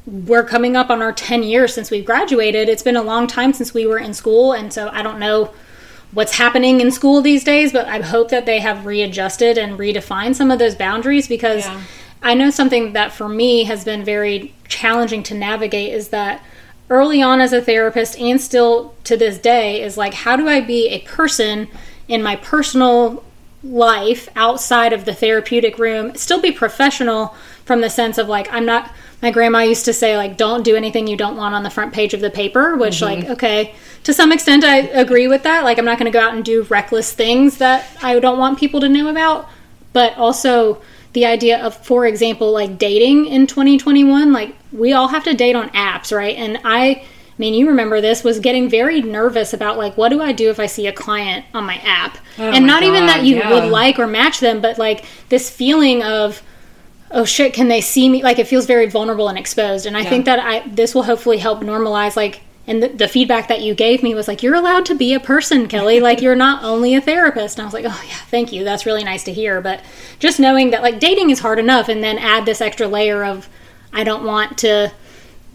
we're 0.06 0.44
coming 0.44 0.76
up 0.76 0.90
on 0.90 1.02
our 1.02 1.12
10 1.12 1.42
years 1.42 1.74
since 1.74 1.90
we've 1.90 2.04
graduated. 2.04 2.68
It's 2.68 2.82
been 2.82 2.96
a 2.96 3.02
long 3.02 3.26
time 3.26 3.52
since 3.52 3.72
we 3.74 3.86
were 3.86 3.98
in 3.98 4.14
school. 4.14 4.52
And 4.52 4.72
so 4.72 4.88
i 4.92 5.02
don't 5.02 5.18
know 5.18 5.52
what's 6.12 6.36
happening 6.36 6.80
in 6.80 6.90
school 6.90 7.20
these 7.20 7.42
days, 7.44 7.72
but 7.72 7.86
I 7.86 8.00
hope 8.00 8.30
that 8.30 8.46
they 8.46 8.60
have 8.60 8.86
readjusted 8.86 9.58
and 9.58 9.78
redefined 9.78 10.36
some 10.36 10.50
of 10.50 10.58
those 10.58 10.74
boundaries 10.74 11.26
because 11.28 11.66
Yeah. 11.66 11.80
I 12.22 12.34
know 12.34 12.50
something 12.50 12.92
that 12.94 13.12
for 13.12 13.28
me 13.28 13.64
has 13.64 13.84
been 13.84 14.04
very 14.04 14.54
challenging 14.68 15.22
to 15.24 15.34
navigate 15.34 15.92
is 15.92 16.08
that 16.08 16.42
early 16.88 17.22
on 17.22 17.40
as 17.40 17.52
a 17.52 17.60
therapist 17.60 18.18
and 18.18 18.40
still 18.40 18.94
to 19.04 19.16
this 19.16 19.38
day 19.38 19.82
is 19.82 19.96
like 19.96 20.14
how 20.14 20.36
do 20.36 20.48
I 20.48 20.60
be 20.60 20.88
a 20.88 21.00
person 21.00 21.68
in 22.08 22.22
my 22.22 22.36
personal 22.36 23.24
life 23.64 24.28
outside 24.36 24.92
of 24.92 25.04
the 25.04 25.14
therapeutic 25.14 25.78
room 25.78 26.14
still 26.14 26.40
be 26.40 26.52
professional 26.52 27.34
from 27.64 27.80
the 27.80 27.90
sense 27.90 28.18
of 28.18 28.28
like 28.28 28.52
I'm 28.52 28.64
not 28.64 28.92
my 29.22 29.30
grandma 29.30 29.60
used 29.60 29.86
to 29.86 29.92
say 29.92 30.16
like 30.16 30.36
don't 30.36 30.62
do 30.62 30.76
anything 30.76 31.06
you 31.06 31.16
don't 31.16 31.36
want 31.36 31.54
on 31.54 31.64
the 31.64 31.70
front 31.70 31.92
page 31.92 32.14
of 32.14 32.20
the 32.20 32.30
paper 32.30 32.76
which 32.76 33.00
mm-hmm. 33.00 33.22
like 33.22 33.30
okay 33.30 33.74
to 34.04 34.12
some 34.12 34.30
extent 34.30 34.62
I 34.62 34.76
agree 34.76 35.26
with 35.26 35.42
that. 35.42 35.64
Like 35.64 35.78
I'm 35.78 35.84
not 35.84 35.98
going 35.98 36.10
to 36.10 36.16
go 36.16 36.24
out 36.24 36.32
and 36.32 36.44
do 36.44 36.62
reckless 36.64 37.12
things 37.12 37.58
that 37.58 37.88
I 38.00 38.20
don't 38.20 38.38
want 38.38 38.58
people 38.58 38.80
to 38.80 38.88
know 38.88 39.08
about 39.08 39.48
but 39.92 40.16
also 40.16 40.80
the 41.16 41.24
idea 41.24 41.58
of 41.64 41.74
for 41.78 42.04
example 42.04 42.52
like 42.52 42.76
dating 42.76 43.24
in 43.26 43.46
2021 43.46 44.34
like 44.34 44.54
we 44.70 44.92
all 44.92 45.08
have 45.08 45.24
to 45.24 45.32
date 45.32 45.56
on 45.56 45.70
apps 45.70 46.14
right 46.14 46.36
and 46.36 46.60
I 46.62 47.02
I 47.36 47.38
mean, 47.38 47.52
you 47.52 47.68
remember 47.68 48.00
this 48.00 48.24
was 48.24 48.40
getting 48.40 48.70
very 48.70 49.02
nervous 49.02 49.52
about 49.52 49.76
like, 49.76 49.98
what 49.98 50.08
do 50.08 50.22
I 50.22 50.32
do 50.32 50.48
if 50.48 50.58
I 50.58 50.64
see 50.64 50.86
a 50.86 50.92
client 50.92 51.44
on 51.52 51.64
my 51.64 51.76
app? 51.84 52.16
Oh 52.38 52.50
and 52.50 52.66
my 52.66 52.72
not 52.72 52.82
even 52.82 53.04
that 53.06 53.24
you 53.24 53.36
yeah. 53.36 53.50
would 53.50 53.70
like 53.70 53.98
or 53.98 54.06
match 54.06 54.40
them, 54.40 54.62
but 54.62 54.78
like 54.78 55.04
this 55.28 55.50
feeling 55.50 56.02
of, 56.02 56.42
oh 57.10 57.26
shit, 57.26 57.52
can 57.52 57.68
they 57.68 57.82
see 57.82 58.08
me? 58.08 58.22
Like 58.22 58.38
it 58.38 58.46
feels 58.46 58.64
very 58.64 58.86
vulnerable 58.86 59.28
and 59.28 59.36
exposed. 59.36 59.84
And 59.84 59.98
I 59.98 60.04
think 60.04 60.24
that 60.24 60.38
I 60.38 60.66
this 60.66 60.94
will 60.94 61.02
hopefully 61.02 61.38
help 61.38 61.60
normalize 61.60 62.16
like. 62.16 62.40
And 62.66 62.82
the, 62.82 62.88
the 62.88 63.08
feedback 63.08 63.48
that 63.48 63.62
you 63.62 63.74
gave 63.74 64.02
me 64.02 64.14
was 64.14 64.26
like, 64.26 64.42
you're 64.42 64.54
allowed 64.54 64.86
to 64.86 64.94
be 64.94 65.14
a 65.14 65.20
person, 65.20 65.68
Kelly. 65.68 66.00
Like, 66.06 66.20
you're 66.20 66.36
not 66.36 66.62
only 66.62 66.94
a 66.94 67.00
therapist. 67.00 67.58
And 67.58 67.62
I 67.62 67.66
was 67.66 67.74
like, 67.74 67.84
oh, 67.84 68.04
yeah, 68.08 68.16
thank 68.28 68.52
you. 68.52 68.64
That's 68.64 68.86
really 68.86 69.04
nice 69.04 69.24
to 69.24 69.32
hear. 69.32 69.60
But 69.60 69.82
just 70.18 70.38
knowing 70.38 70.70
that, 70.70 70.82
like, 70.82 71.00
dating 71.00 71.30
is 71.30 71.40
hard 71.40 71.58
enough, 71.58 71.88
and 71.88 72.02
then 72.02 72.18
add 72.18 72.44
this 72.44 72.60
extra 72.60 72.86
layer 72.86 73.24
of, 73.24 73.48
I 73.92 74.04
don't 74.04 74.24
want 74.24 74.58
to 74.58 74.92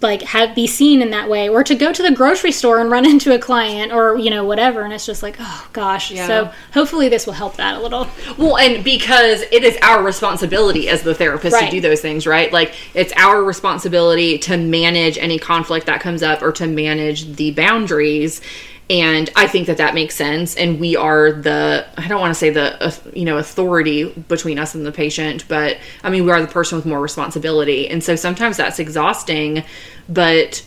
like 0.02 0.22
have 0.24 0.56
be 0.56 0.66
seen 0.68 1.02
in 1.02 1.12
that 1.12 1.30
way 1.30 1.48
or 1.50 1.64
to 1.64 1.76
go 1.76 1.94
to 1.94 2.02
the 2.04 2.12
grocery 2.12 2.52
store 2.52 2.80
and 2.80 2.90
run 2.90 3.06
into 3.10 3.34
a 3.34 3.40
client 3.40 3.92
or 3.92 4.18
you 4.18 4.30
know 4.30 4.44
whatever 4.44 4.82
and 4.82 4.94
it's 4.94 5.06
just 5.06 5.22
like 5.24 5.36
oh 5.40 5.68
gosh 5.74 6.12
Yeah. 6.12 6.28
so 6.28 6.52
hopefully 6.74 7.08
this 7.10 7.26
will 7.26 7.34
help 7.34 7.58
that 7.58 7.76
a 7.76 7.80
little 7.80 8.08
Well, 8.38 8.58
and 8.58 8.84
because 8.84 9.42
it 9.52 9.64
is 9.64 9.78
our 9.82 10.04
responsibility 10.04 10.90
as 10.90 11.04
the 11.04 11.14
therapist 11.14 11.54
Right. 11.54 11.66
to 11.66 11.72
do 11.72 11.82
those 11.82 12.02
things, 12.02 12.26
right? 12.26 12.52
Like 12.52 12.74
it's 12.94 13.14
our 13.16 13.44
responsibility 13.44 14.38
to 14.40 14.58
manage 14.58 15.18
any 15.18 15.38
conflict 15.38 15.86
that 15.86 16.02
comes 16.02 16.24
up 16.24 16.42
or 16.42 16.52
to 16.54 16.68
manage 16.68 17.36
the 17.36 17.52
boundaries. 17.52 18.42
And 18.91 19.30
I 19.38 19.47
think 19.47 19.67
that 19.67 19.77
that 19.77 19.93
makes 19.93 20.15
sense. 20.15 20.58
And 20.58 20.77
we 20.77 20.97
are 20.97 21.32
the, 21.32 21.88
I 21.97 22.10
don't 22.10 22.19
want 22.19 22.32
to 22.32 22.38
say 22.38 22.49
the, 22.49 22.84
uh, 22.84 22.91
you 23.13 23.23
know, 23.23 23.38
authority 23.38 24.10
between 24.10 24.60
us 24.60 24.75
and 24.75 24.86
the 24.86 24.91
patient, 24.91 25.47
but 25.47 25.77
I 26.04 26.10
mean, 26.10 26.25
we 26.25 26.32
are 26.32 26.41
the 26.41 26.47
person 26.47 26.75
with 26.75 26.86
more 26.86 26.99
responsibility. 26.99 27.88
And 27.88 28.04
so 28.04 28.17
sometimes 28.17 28.58
that's 28.58 28.80
exhausting, 28.80 29.63
but 30.10 30.65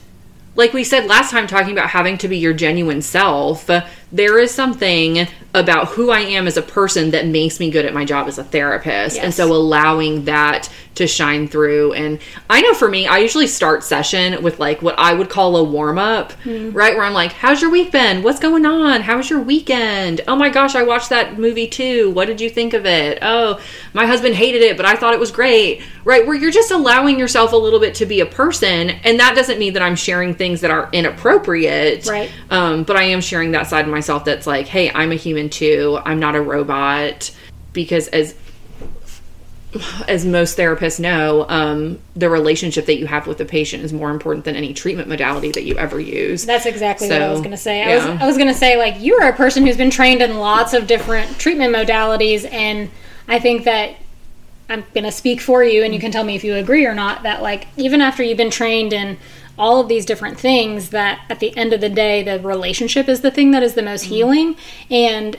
like 0.56 0.72
we 0.72 0.84
said 0.84 1.06
last 1.06 1.32
time 1.32 1.46
talking 1.46 1.72
about 1.72 1.90
having 1.90 2.16
to 2.18 2.28
be 2.28 2.38
your 2.38 2.54
genuine 2.54 3.02
self 3.02 3.68
there 4.14 4.38
is 4.38 4.54
something 4.54 5.26
about 5.54 5.88
who 5.88 6.10
i 6.10 6.20
am 6.20 6.46
as 6.48 6.56
a 6.56 6.62
person 6.62 7.10
that 7.10 7.26
makes 7.26 7.60
me 7.60 7.70
good 7.70 7.84
at 7.84 7.94
my 7.94 8.04
job 8.04 8.26
as 8.26 8.38
a 8.38 8.44
therapist. 8.44 9.16
And 9.18 9.32
so 9.32 9.52
allowing 9.52 10.24
that 10.24 10.68
to 10.96 11.06
shine 11.06 11.46
through. 11.48 11.92
And 11.92 12.20
i 12.50 12.60
know 12.60 12.74
for 12.74 12.88
me 12.88 13.06
i 13.06 13.18
usually 13.18 13.46
start 13.46 13.82
session 13.84 14.42
with 14.42 14.58
like 14.60 14.82
what 14.82 14.96
i 14.98 15.12
would 15.12 15.28
call 15.30 15.56
a 15.56 15.64
warm 15.64 15.98
up 15.98 16.32
right? 16.44 16.94
Where 16.96 17.04
i'm 17.04 17.12
like 17.12 17.32
how's 17.32 17.60
your 17.60 17.70
week 17.70 17.90
been? 17.92 18.22
What's 18.22 18.40
going 18.40 18.64
on? 18.66 19.00
How 19.02 19.16
was 19.16 19.30
your 19.30 19.40
weekend? 19.40 20.20
Oh 20.28 20.36
my 20.36 20.48
gosh 20.48 20.74
i 20.74 20.82
watched 20.82 21.10
that 21.10 21.38
movie 21.38 21.66
too. 21.68 22.10
What 22.10 22.26
did 22.26 22.40
you 22.40 22.50
think 22.50 22.74
of 22.74 22.86
it? 22.86 23.18
Oh 23.22 23.60
my 23.92 24.06
husband 24.06 24.34
hated 24.36 24.62
it 24.62 24.76
but 24.76 24.86
i 24.86 24.96
thought 24.96 25.14
it 25.14 25.20
was 25.20 25.30
great. 25.30 25.82
Right? 26.04 26.26
Where 26.26 26.36
you're 26.36 26.50
just 26.50 26.70
allowing 26.70 27.18
yourself 27.18 27.52
a 27.52 27.56
little 27.56 27.80
bit 27.80 27.94
to 27.96 28.06
be 28.06 28.20
a 28.20 28.26
person 28.26 28.90
and 28.90 29.18
that 29.18 29.34
doesn't 29.34 29.58
mean 29.58 29.72
that 29.74 29.82
i'm 29.82 29.96
sharing 29.96 30.34
things 30.34 30.60
that 30.62 30.70
are 30.70 30.88
inappropriate. 30.92 32.06
Right. 32.06 32.30
um, 32.50 32.84
but 32.84 32.96
i 32.96 33.04
am 33.04 33.20
sharing 33.20 33.52
that 33.52 33.68
side 33.68 33.84
of 33.84 33.90
myself 33.90 34.03
that's 34.24 34.46
like 34.46 34.66
hey 34.66 34.90
i'm 34.92 35.12
a 35.12 35.16
human 35.16 35.48
too 35.48 35.98
i'm 36.04 36.18
not 36.18 36.34
a 36.34 36.40
robot 36.40 37.30
because 37.72 38.08
as 38.08 38.34
as 40.08 40.24
most 40.24 40.56
therapists 40.56 41.00
know, 41.00 41.46
um, 41.48 41.98
the 42.14 42.28
relationship 42.28 42.86
that 42.86 42.96
you 42.96 43.06
have 43.06 43.26
with 43.26 43.38
the 43.38 43.44
patient 43.44 43.82
is 43.82 43.92
more 43.92 44.10
important 44.10 44.44
than 44.44 44.56
any 44.56 44.72
treatment 44.72 45.08
modality 45.08 45.50
that 45.52 45.64
you 45.64 45.76
ever 45.76 46.00
use. 46.00 46.46
that's 46.46 46.66
exactly 46.66 47.08
what 47.08 47.22
i 47.22 47.30
was 47.30 47.40
going 47.40 47.50
to 47.50 47.56
say 47.56 47.82
I, 47.82 47.96
was, 47.96 48.04
yeah. 48.04 48.18
I 48.20 48.26
was 48.26 48.36
going 48.36 48.48
to 48.48 48.54
say 48.54 48.76
like 48.76 48.96
you're 49.00 49.26
a 49.28 49.32
person 49.32 49.66
who's 49.66 49.76
been 49.76 49.90
trained 49.90 50.22
in 50.22 50.38
lots 50.38 50.74
of 50.74 50.86
different 50.86 51.38
treatment 51.38 51.74
modalities 51.74 52.50
and 52.50 52.90
i 53.28 53.38
think 53.38 53.64
that 53.64 53.96
i'm 54.68 54.84
going 54.94 55.04
to 55.04 55.12
speak 55.12 55.40
for 55.40 55.64
you 55.64 55.82
and 55.82 55.92
you 55.92 56.00
can 56.00 56.12
tell 56.12 56.24
me 56.24 56.34
if 56.36 56.44
you 56.44 56.54
agree 56.54 56.86
or 56.86 56.94
not 56.94 57.22
that 57.24 57.42
like 57.42 57.66
even 57.76 58.00
after 58.00 58.22
you've 58.22 58.38
been 58.38 58.50
trained 58.50 58.92
in 58.92 59.16
all 59.58 59.80
of 59.80 59.88
these 59.88 60.04
different 60.04 60.38
things 60.38 60.90
that 60.90 61.24
at 61.28 61.40
the 61.40 61.56
end 61.56 61.72
of 61.72 61.80
the 61.80 61.88
day 61.88 62.22
the 62.22 62.40
relationship 62.40 63.08
is 63.08 63.20
the 63.20 63.30
thing 63.30 63.50
that 63.52 63.62
is 63.62 63.74
the 63.74 63.82
most 63.82 64.02
healing 64.04 64.56
and 64.90 65.38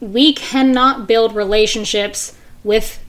we 0.00 0.32
cannot 0.32 1.06
build 1.06 1.34
relationships 1.34 2.36
with 2.64 3.02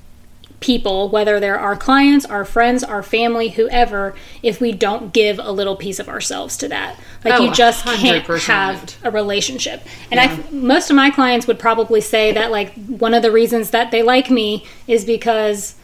people, 0.63 1.09
whether 1.09 1.39
they're 1.41 1.59
our 1.59 1.75
clients, 1.75 2.25
our 2.25 2.45
friends, 2.45 2.83
our 2.83 3.03
family, 3.03 3.49
whoever, 3.49 4.15
if 4.41 4.61
we 4.61 4.71
don't 4.71 5.11
give 5.11 5.37
a 5.37 5.51
little 5.51 5.75
piece 5.75 5.99
of 5.99 6.07
ourselves 6.07 6.55
to 6.55 6.69
that. 6.69 6.97
Like 7.25 7.33
Oh, 7.33 7.43
you 7.43 7.51
just 7.51 7.83
can't 7.83 8.25
have 8.43 8.95
a 9.03 9.11
relationship. 9.11 9.83
And 10.09 10.19
I 10.19 10.39
most 10.51 10.89
of 10.89 10.95
my 10.95 11.09
clients 11.09 11.47
would 11.47 11.59
probably 11.59 11.99
say 11.99 12.31
that 12.31 12.49
like 12.49 12.73
one 12.85 13.13
of 13.13 13.21
the 13.21 13.31
reasons 13.31 13.71
that 13.71 13.91
they 13.91 14.01
like 14.01 14.29
me 14.29 14.65
is 14.87 15.03
because 15.03 15.75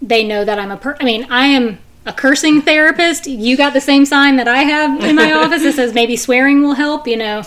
they 0.00 0.24
know 0.24 0.44
that 0.44 0.58
I'm 0.58 0.70
a 0.70 0.76
per 0.78 0.96
I 0.98 1.04
mean, 1.04 1.26
I 1.30 1.46
am 1.48 1.78
a 2.06 2.12
cursing 2.12 2.62
therapist. 2.62 3.26
You 3.26 3.56
got 3.56 3.72
the 3.72 3.80
same 3.80 4.06
sign 4.06 4.36
that 4.36 4.48
I 4.48 4.62
have 4.62 5.04
in 5.04 5.16
my 5.16 5.32
office 5.44 5.62
that 5.64 5.74
says 5.74 5.92
maybe 5.92 6.16
swearing 6.16 6.62
will 6.62 6.74
help, 6.74 7.06
you 7.06 7.16
know. 7.16 7.42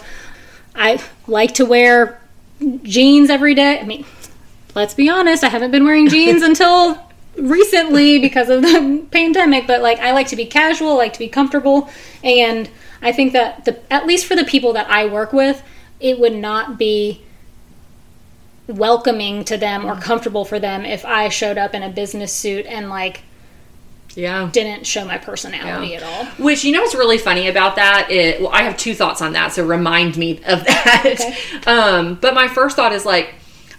I 0.75 1.01
like 1.27 1.55
to 1.55 1.65
wear 1.65 2.21
jeans 2.83 3.29
every 3.29 3.55
day. 3.55 3.79
I 3.79 3.83
mean, 3.83 4.05
let's 4.75 4.93
be 4.93 5.09
honest, 5.09 5.43
I 5.43 5.49
haven't 5.49 5.71
been 5.71 5.85
wearing 5.85 6.09
jeans 6.09 6.43
until 6.43 7.01
recently 7.37 8.19
because 8.19 8.49
of 8.49 8.61
the 8.61 9.05
pandemic, 9.11 9.65
but 9.65 9.81
like 9.81 9.99
I 9.99 10.11
like 10.11 10.27
to 10.27 10.35
be 10.35 10.45
casual, 10.45 10.95
like 10.95 11.13
to 11.13 11.19
be 11.19 11.29
comfortable, 11.29 11.89
and 12.23 12.69
I 13.01 13.11
think 13.11 13.33
that 13.33 13.65
the 13.65 13.79
at 13.91 14.05
least 14.05 14.25
for 14.25 14.35
the 14.35 14.43
people 14.43 14.73
that 14.73 14.89
I 14.89 15.05
work 15.05 15.31
with, 15.31 15.63
it 15.99 16.19
would 16.19 16.35
not 16.35 16.77
be 16.77 17.23
welcoming 18.67 19.43
to 19.45 19.57
them 19.57 19.85
or 19.85 19.95
comfortable 19.95 20.45
for 20.45 20.59
them 20.59 20.85
if 20.85 21.03
I 21.03 21.29
showed 21.29 21.57
up 21.57 21.73
in 21.73 21.81
a 21.81 21.89
business 21.89 22.31
suit 22.31 22.65
and 22.67 22.89
like 22.89 23.23
Yeah. 24.15 24.49
didn't 24.51 24.85
show 24.87 25.05
my 25.05 25.17
personality 25.17 25.89
Yeah. 25.89 25.97
at 25.97 26.03
all. 26.03 26.25
Which 26.43 26.63
you 26.65 26.71
know 26.71 26.81
what's 26.81 26.95
really 26.95 27.17
funny 27.17 27.47
about 27.47 27.75
that? 27.77 28.09
It, 28.11 28.41
well, 28.41 28.49
I 28.51 28.63
have 28.63 28.75
two 28.77 28.93
thoughts 28.95 29.21
on 29.21 29.33
that, 29.33 29.53
so 29.53 29.65
remind 29.65 30.17
me 30.17 30.37
of 30.45 30.63
that. 30.65 31.03
Okay. 31.05 31.37
Um, 31.71 32.15
but 32.15 32.33
my 32.33 32.47
first 32.47 32.75
thought 32.75 32.91
is 32.93 33.05
like, 33.05 33.35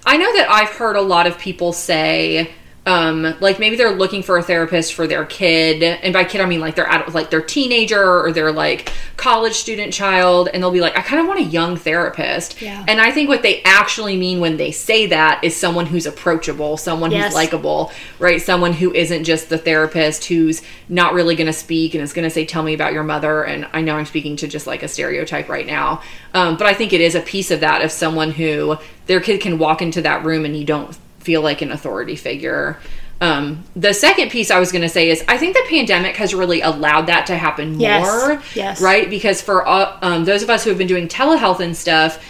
I 0.06 0.16
know 0.16 0.32
that 0.36 0.48
I've 0.50 0.70
heard 0.70 0.96
a 0.96 1.02
lot 1.02 1.26
of 1.26 1.38
people 1.38 1.72
say, 1.72 2.50
um, 2.86 3.34
like 3.40 3.58
maybe 3.58 3.76
they're 3.76 3.94
looking 3.94 4.22
for 4.22 4.38
a 4.38 4.42
therapist 4.42 4.94
for 4.94 5.06
their 5.06 5.26
kid, 5.26 5.82
and 5.82 6.14
by 6.14 6.24
kid 6.24 6.40
I 6.40 6.46
mean 6.46 6.60
like 6.60 6.76
their 6.76 6.88
adult, 6.88 7.14
like 7.14 7.28
their 7.30 7.42
teenager 7.42 8.02
or 8.24 8.32
their 8.32 8.50
like 8.52 8.90
college 9.18 9.52
student 9.52 9.92
child, 9.92 10.48
and 10.52 10.62
they'll 10.62 10.70
be 10.70 10.80
like, 10.80 10.96
I 10.96 11.02
kind 11.02 11.20
of 11.20 11.28
want 11.28 11.40
a 11.40 11.44
young 11.44 11.76
therapist. 11.76 12.60
Yeah. 12.62 12.82
And 12.88 12.98
I 12.98 13.10
think 13.12 13.28
what 13.28 13.42
they 13.42 13.62
actually 13.64 14.16
mean 14.16 14.40
when 14.40 14.56
they 14.56 14.70
say 14.70 15.06
that 15.06 15.44
is 15.44 15.54
someone 15.54 15.84
who's 15.86 16.06
approachable, 16.06 16.78
someone 16.78 17.10
Yes. 17.10 17.26
who's 17.26 17.34
likable, 17.34 17.92
right? 18.18 18.40
Someone 18.40 18.72
who 18.72 18.94
isn't 18.94 19.24
just 19.24 19.50
the 19.50 19.58
therapist 19.58 20.24
who's 20.24 20.62
not 20.88 21.12
really 21.12 21.36
going 21.36 21.48
to 21.48 21.52
speak 21.52 21.94
and 21.94 22.02
is 22.02 22.14
going 22.14 22.24
to 22.26 22.30
say, 22.30 22.46
"Tell 22.46 22.62
me 22.62 22.72
about 22.72 22.94
your 22.94 23.04
mother." 23.04 23.42
And 23.42 23.68
I 23.74 23.82
know 23.82 23.96
I'm 23.96 24.06
speaking 24.06 24.36
to 24.36 24.48
just 24.48 24.66
like 24.66 24.82
a 24.82 24.88
stereotype 24.88 25.50
right 25.50 25.66
now, 25.66 26.00
um, 26.32 26.56
but 26.56 26.66
I 26.66 26.72
think 26.72 26.94
it 26.94 27.02
is 27.02 27.14
a 27.14 27.20
piece 27.20 27.50
of 27.50 27.60
that 27.60 27.82
of 27.84 27.92
someone 27.92 28.30
who 28.30 28.78
their 29.06 29.20
kid 29.20 29.42
can 29.42 29.58
walk 29.58 29.82
into 29.82 30.00
that 30.00 30.24
room 30.24 30.46
and 30.46 30.56
you 30.56 30.64
don't 30.64 30.96
feel 31.20 31.42
like 31.42 31.62
an 31.62 31.70
authority 31.70 32.16
figure. 32.16 32.78
Um, 33.20 33.64
the 33.76 33.92
second 33.92 34.30
piece 34.30 34.50
I 34.50 34.58
was 34.58 34.72
going 34.72 34.82
to 34.82 34.88
say 34.88 35.10
is 35.10 35.22
I 35.28 35.36
think 35.36 35.54
the 35.54 35.64
pandemic 35.68 36.16
has 36.16 36.34
really 36.34 36.62
allowed 36.62 37.02
that 37.06 37.26
to 37.26 37.36
happen 37.36 37.78
Yes. 37.78 38.02
more, 38.02 38.42
Yes. 38.54 38.80
right? 38.80 39.08
Because 39.10 39.42
for 39.42 39.66
uh, 39.68 39.98
um, 40.00 40.24
those 40.24 40.42
of 40.42 40.48
us 40.48 40.64
who 40.64 40.70
have 40.70 40.78
been 40.78 40.86
doing 40.86 41.06
telehealth 41.06 41.60
and 41.60 41.76
stuff, 41.76 42.22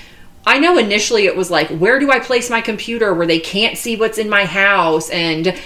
I 0.46 0.58
know 0.58 0.78
initially 0.78 1.26
it 1.26 1.36
was 1.36 1.50
like, 1.50 1.68
where 1.68 2.00
do 2.00 2.10
I 2.10 2.18
place 2.18 2.50
my 2.50 2.60
computer 2.60 3.14
where 3.14 3.26
they 3.26 3.38
can't 3.38 3.78
see 3.78 3.94
what's 3.96 4.18
in 4.18 4.28
my 4.28 4.46
house? 4.46 5.10
And, 5.10 5.56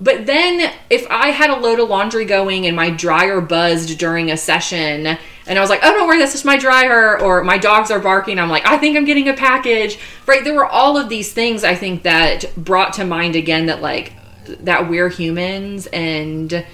but 0.00 0.24
then 0.24 0.72
if 0.88 1.06
I 1.10 1.28
had 1.28 1.50
a 1.50 1.56
load 1.56 1.78
of 1.78 1.88
laundry 1.90 2.24
going 2.24 2.66
and 2.66 2.74
my 2.74 2.88
dryer 2.90 3.40
buzzed 3.42 3.98
during 3.98 4.30
a 4.30 4.36
session 4.36 5.18
and 5.46 5.58
I 5.58 5.60
was 5.60 5.70
like, 5.70 5.80
oh, 5.82 5.92
don't 5.92 6.08
worry, 6.08 6.18
that's 6.18 6.32
just 6.32 6.44
my 6.44 6.56
dryer, 6.56 7.20
or 7.20 7.44
my 7.44 7.58
dogs 7.58 7.90
are 7.90 8.00
barking, 8.00 8.38
I'm 8.38 8.48
like, 8.50 8.66
I 8.66 8.78
think 8.78 8.96
I'm 8.96 9.04
getting 9.04 9.28
a 9.28 9.34
package, 9.34 9.98
right? 10.26 10.42
There 10.42 10.54
were 10.54 10.66
all 10.66 10.96
of 10.96 11.08
these 11.08 11.32
things 11.32 11.64
I 11.64 11.74
think 11.74 12.02
that 12.04 12.44
brought 12.56 12.94
to 12.94 13.04
mind 13.04 13.36
again 13.36 13.66
that 13.66 13.82
like, 13.82 14.12
that 14.60 14.88
we're 14.88 15.08
humans 15.08 15.86
and, 15.88 16.64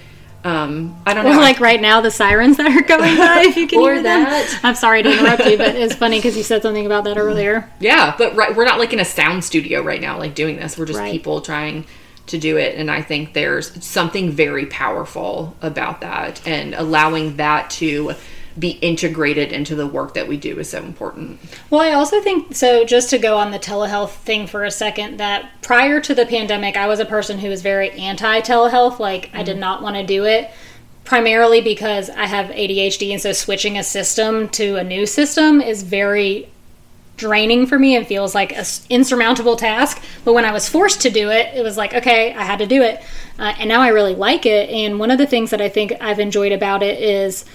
um, 0.43 0.99
I 1.05 1.13
don't 1.13 1.23
know. 1.23 1.33
Or 1.33 1.35
like 1.37 1.59
right 1.59 1.79
now, 1.79 2.01
the 2.01 2.09
sirens 2.09 2.57
that 2.57 2.65
are 2.65 2.81
going 2.81 3.15
by. 3.15 3.43
If 3.47 3.55
you 3.57 3.67
can 3.67 3.79
hear 3.79 4.01
them. 4.01 4.23
that. 4.23 4.59
I'm 4.63 4.73
sorry 4.75 5.03
to 5.03 5.11
interrupt 5.11 5.45
you, 5.45 5.55
but 5.57 5.75
it's 5.75 5.93
funny 6.03 6.17
because 6.17 6.35
you 6.35 6.41
said 6.43 6.63
something 6.63 6.85
about 6.85 7.03
that 7.03 7.17
earlier. 7.17 7.69
Yeah, 7.79 8.15
but 8.17 8.35
right, 8.35 8.55
we're 8.55 8.65
not 8.65 8.79
like 8.79 8.91
in 8.91 8.99
a 8.99 9.05
sound 9.05 9.43
studio 9.43 9.83
right 9.83 10.01
now, 10.01 10.17
like 10.17 10.33
doing 10.33 10.55
this. 10.55 10.77
We're 10.79 10.85
just 10.85 10.97
Right. 10.99 11.11
people 11.11 11.41
trying 11.41 11.85
to 12.27 12.37
do 12.39 12.57
it, 12.57 12.75
and 12.75 12.89
I 12.89 13.03
think 13.03 13.33
there's 13.33 13.85
something 13.85 14.31
very 14.31 14.65
powerful 14.65 15.55
about 15.61 16.01
that, 16.01 16.41
and 16.47 16.73
allowing 16.73 17.37
that 17.37 17.69
to 17.71 18.13
be 18.57 18.71
integrated 18.71 19.51
into 19.51 19.75
the 19.75 19.87
work 19.87 20.13
that 20.13 20.27
we 20.27 20.37
do 20.37 20.59
is 20.59 20.69
so 20.69 20.79
important. 20.79 21.39
Well, 21.69 21.81
I 21.81 21.93
also 21.93 22.21
think 22.21 22.55
so. 22.55 22.85
Just 22.85 23.09
to 23.11 23.17
go 23.17 23.37
on 23.37 23.51
the 23.51 23.59
telehealth 23.59 24.11
thing 24.11 24.47
for 24.47 24.63
a 24.63 24.71
second, 24.71 25.17
that 25.17 25.49
prior 25.61 25.99
to 26.01 26.13
the 26.13 26.25
pandemic, 26.25 26.77
I 26.77 26.87
was 26.87 26.99
a 26.99 27.05
person 27.05 27.39
who 27.39 27.49
was 27.49 27.61
very 27.61 27.91
anti 27.91 28.41
telehealth. 28.41 28.99
Like, 28.99 29.29
I 29.33 29.43
did 29.43 29.57
not 29.57 29.81
want 29.81 29.95
to 29.95 30.03
do 30.05 30.25
it 30.25 30.51
primarily 31.03 31.61
because 31.61 32.09
I 32.09 32.25
have 32.25 32.47
ADHD, 32.47 33.11
and 33.11 33.21
so 33.21 33.33
switching 33.33 33.77
a 33.77 33.83
system 33.83 34.49
to 34.49 34.75
a 34.77 34.83
new 34.83 35.05
system 35.05 35.59
is 35.59 35.83
very 35.83 36.49
draining 37.17 37.67
for 37.67 37.77
me 37.77 37.95
and 37.95 38.07
feels 38.07 38.33
like 38.33 38.51
an 38.51 38.65
insurmountable 38.89 39.55
task. 39.55 40.01
But 40.25 40.33
when 40.33 40.45
I 40.45 40.51
was 40.51 40.67
forced 40.67 41.01
to 41.01 41.09
do 41.09 41.29
it, 41.29 41.55
it 41.55 41.63
was 41.63 41.77
like, 41.77 41.93
okay, 41.93 42.33
I 42.33 42.43
had 42.43 42.59
to 42.59 42.65
do 42.65 42.81
it. 42.81 43.01
Uh, 43.37 43.53
and 43.59 43.69
now 43.69 43.81
I 43.81 43.89
really 43.89 44.15
like 44.15 44.45
it. 44.45 44.69
And 44.69 44.99
one 44.99 45.11
of 45.11 45.17
the 45.17 45.27
things 45.27 45.51
that 45.51 45.61
I 45.61 45.69
think 45.69 45.93
I've 46.01 46.19
enjoyed 46.19 46.51
about 46.51 46.81
it 46.81 46.99
is 46.99 47.45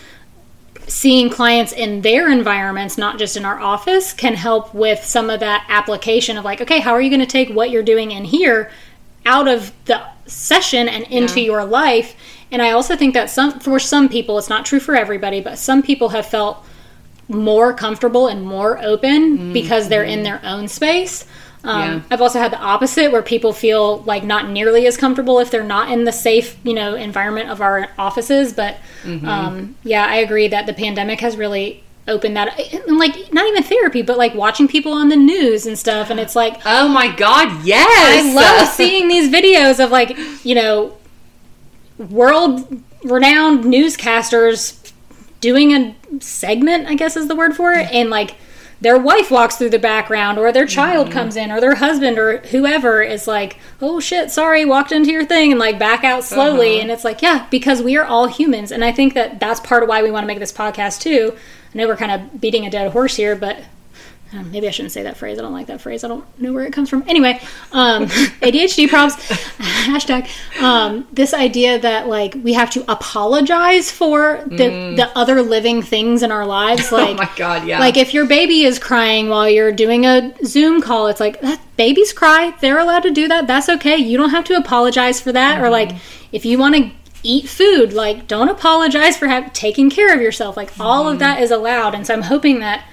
seeing 0.89 1.29
clients 1.29 1.73
in 1.73 2.03
their 2.03 2.31
environments, 2.31 2.97
not 2.97 3.19
just 3.19 3.37
in 3.37 3.45
our 3.45 3.59
office, 3.61 4.13
can 4.13 4.35
help 4.35 4.73
with 4.73 5.05
some 5.05 5.31
of 5.31 5.41
that 5.41 5.67
application 5.69 6.37
of 6.37 6.45
like, 6.45 6.61
okay, 6.61 6.79
how 6.79 6.93
are 6.93 7.01
you 7.01 7.11
going 7.11 7.21
to 7.21 7.27
take 7.27 7.51
what 7.51 7.71
you're 7.71 7.83
doing 7.83 8.13
in 8.13 8.25
here 8.25 8.71
out 9.25 9.49
of 9.49 9.73
the 9.87 10.01
session 10.27 10.89
and 10.89 11.05
into 11.05 11.41
Yeah. 11.41 11.47
your 11.47 11.65
life? 11.65 12.15
And 12.53 12.63
I 12.63 12.71
also 12.71 12.97
think 12.97 13.15
that 13.15 13.31
some 13.31 13.59
for 13.59 13.79
some 13.81 14.09
people, 14.09 14.39
it's 14.39 14.49
not 14.49 14.65
true 14.65 14.79
for 14.79 14.95
everybody, 14.95 15.41
but 15.41 15.59
some 15.59 15.83
people 15.83 16.11
have 16.11 16.27
felt 16.27 16.65
more 17.29 17.75
comfortable 17.75 18.29
and 18.29 18.47
more 18.47 18.79
open 18.83 19.39
mm, 19.39 19.53
because 19.53 19.89
they're 19.89 20.05
in 20.05 20.21
mm-hmm. 20.21 20.25
their 20.25 20.41
own 20.45 20.69
space. 20.69 21.27
Um, 21.67 21.81
Yeah. 21.81 22.01
I've 22.11 22.21
also 22.23 22.39
had 22.39 22.53
the 22.53 22.61
opposite 22.61 23.11
where 23.11 23.23
people 23.23 23.53
feel 23.53 23.99
like 24.03 24.23
not 24.25 24.49
nearly 24.49 24.87
as 24.87 24.97
comfortable 24.97 25.41
if 25.41 25.51
they're 25.51 25.65
not 25.65 25.91
in 25.91 26.05
the 26.05 26.13
safe, 26.13 26.57
you 26.63 26.73
know, 26.75 26.95
environment 26.95 27.51
of 27.51 27.61
our 27.61 27.89
offices. 27.99 28.53
But 28.53 28.77
um, 29.05 29.77
yeah, 29.83 30.07
I 30.07 30.17
agree 30.17 30.49
that 30.49 30.67
the 30.67 30.73
pandemic 30.73 31.21
has 31.21 31.37
really 31.37 31.83
opened 32.09 32.37
that, 32.37 32.57
and 32.89 32.99
like 32.99 33.33
not 33.33 33.47
even 33.49 33.65
therapy, 33.65 34.01
but 34.03 34.17
like 34.17 34.33
watching 34.35 34.69
people 34.69 34.93
on 34.93 35.09
the 35.09 35.17
news 35.17 35.67
and 35.67 35.77
stuff. 35.77 36.09
And 36.09 36.21
it's 36.21 36.37
like 36.37 36.61
Oh 36.65 36.87
my 36.89 37.09
God, 37.15 37.65
yes, 37.65 38.25
I 38.25 38.33
love 38.33 38.69
seeing 38.75 39.09
these 39.09 39.29
videos 39.33 39.83
of 39.85 39.91
like 39.91 40.17
you 40.45 40.55
know 40.55 40.97
world 41.99 42.81
renowned 43.05 43.65
newscasters 43.65 44.93
doing 45.41 45.73
a 45.73 45.95
segment, 46.21 46.89
I 46.89 46.95
guess 46.95 47.17
is 47.17 47.29
the 47.29 47.37
word 47.37 47.55
for 47.57 47.73
it, 47.73 47.91
and 47.93 48.09
like 48.11 48.37
their 48.81 48.99
wife 48.99 49.31
walks 49.31 49.57
through 49.57 49.71
the 49.71 49.79
background 49.79 50.39
or 50.39 50.53
their 50.53 50.67
child 50.67 51.07
mm-hmm. 51.07 51.15
comes 51.15 51.37
in 51.37 51.51
or 51.51 51.61
their 51.61 51.77
husband 51.77 52.19
or 52.19 52.39
whoever 52.39 53.03
is 53.03 53.27
like, 53.27 53.59
"Oh 53.81 54.01
shit, 54.01 54.31
sorry, 54.31 54.65
walked 54.65 54.93
into 54.93 55.11
your 55.11 55.25
thing" 55.25 55.53
and 55.53 55.59
like 55.59 55.79
back 55.79 56.05
out 56.05 56.25
slowly. 56.25 56.75
Uh-huh. 56.75 56.83
And 56.83 56.91
it's 56.91 57.05
like, 57.05 57.23
yeah, 57.23 57.47
because 57.51 57.83
we 57.83 57.97
are 57.97 58.05
all 58.05 58.27
humans. 58.27 58.73
And 58.73 58.85
I 58.85 58.93
think 58.93 59.15
that 59.15 59.41
that's 59.41 59.61
part 59.61 59.83
of 59.83 59.89
why 59.89 60.03
we 60.03 60.11
want 60.11 60.25
to 60.25 60.29
make 60.29 60.39
this 60.39 60.53
podcast 60.53 61.01
too. 61.01 61.37
I 61.75 61.79
know 61.79 61.89
we're 61.89 61.97
kind 61.97 62.13
of 62.13 62.41
beating 62.41 62.67
a 62.67 62.71
dead 62.71 62.93
horse 62.93 63.17
here, 63.17 63.35
but 63.35 63.59
um, 64.33 64.51
maybe 64.51 64.67
I 64.67 64.71
shouldn't 64.73 64.93
say 64.93 65.05
that 65.05 65.17
phrase. 65.17 65.39
I 65.39 65.43
don't 65.43 65.53
like 65.53 65.69
that 65.69 65.81
phrase. 65.81 66.03
I 66.03 66.09
don't 66.09 66.25
know 66.41 66.53
where 66.53 66.65
it 66.65 66.73
comes 66.73 66.91
from. 66.91 67.05
Anyway, 67.07 67.41
um, 67.73 68.07
ADHD 68.43 68.89
problems. 68.89 69.15
hashtag. 69.87 70.29
Um, 70.61 71.07
this 71.13 71.33
idea 71.33 71.79
that 71.79 72.09
like 72.09 72.35
we 72.43 72.53
have 72.55 72.71
to 72.71 72.91
apologize 72.91 73.91
for 73.91 74.43
the 74.47 74.95
the 74.97 75.11
other 75.15 75.43
living 75.43 75.81
things 75.81 76.23
in 76.25 76.33
our 76.33 76.45
lives. 76.45 76.91
Like, 76.91 77.09
oh 77.11 77.15
my 77.15 77.31
God, 77.37 77.67
yeah. 77.67 77.79
like 77.79 77.97
if 77.97 78.13
your 78.13 78.27
baby 78.27 78.65
is 78.65 78.81
crying 78.81 79.29
while 79.29 79.49
you're 79.49 79.73
doing 79.73 80.07
a 80.07 80.35
Zoom 80.45 80.83
call, 80.83 81.07
it's 81.07 81.21
like 81.21 81.41
that 81.43 81.61
babies 81.77 82.13
cry. 82.13 82.53
They're 82.61 82.79
allowed 82.79 83.05
to 83.05 83.11
do 83.11 83.29
that. 83.29 83.47
That's 83.47 83.69
okay. 83.69 83.97
You 83.97 84.19
don't 84.19 84.31
have 84.31 84.45
to 84.47 84.57
apologize 84.57 85.21
for 85.21 85.31
that. 85.33 85.63
Or 85.63 85.71
like 85.71 85.93
if 86.33 86.45
you 86.45 86.59
want 86.59 86.75
to 86.75 86.91
eat 87.23 87.49
food, 87.49 87.93
like 87.93 88.27
don't 88.27 88.49
apologize 88.49 89.17
for 89.17 89.29
have, 89.29 89.53
taking 89.53 89.89
care 89.89 90.13
of 90.13 90.21
yourself. 90.21 90.57
Like 90.57 90.73
all 90.81 91.09
of 91.09 91.21
that 91.21 91.41
is 91.41 91.53
allowed. 91.53 91.95
And 91.95 92.05
so 92.05 92.15
I'm 92.15 92.23
hoping 92.23 92.59
that 92.59 92.85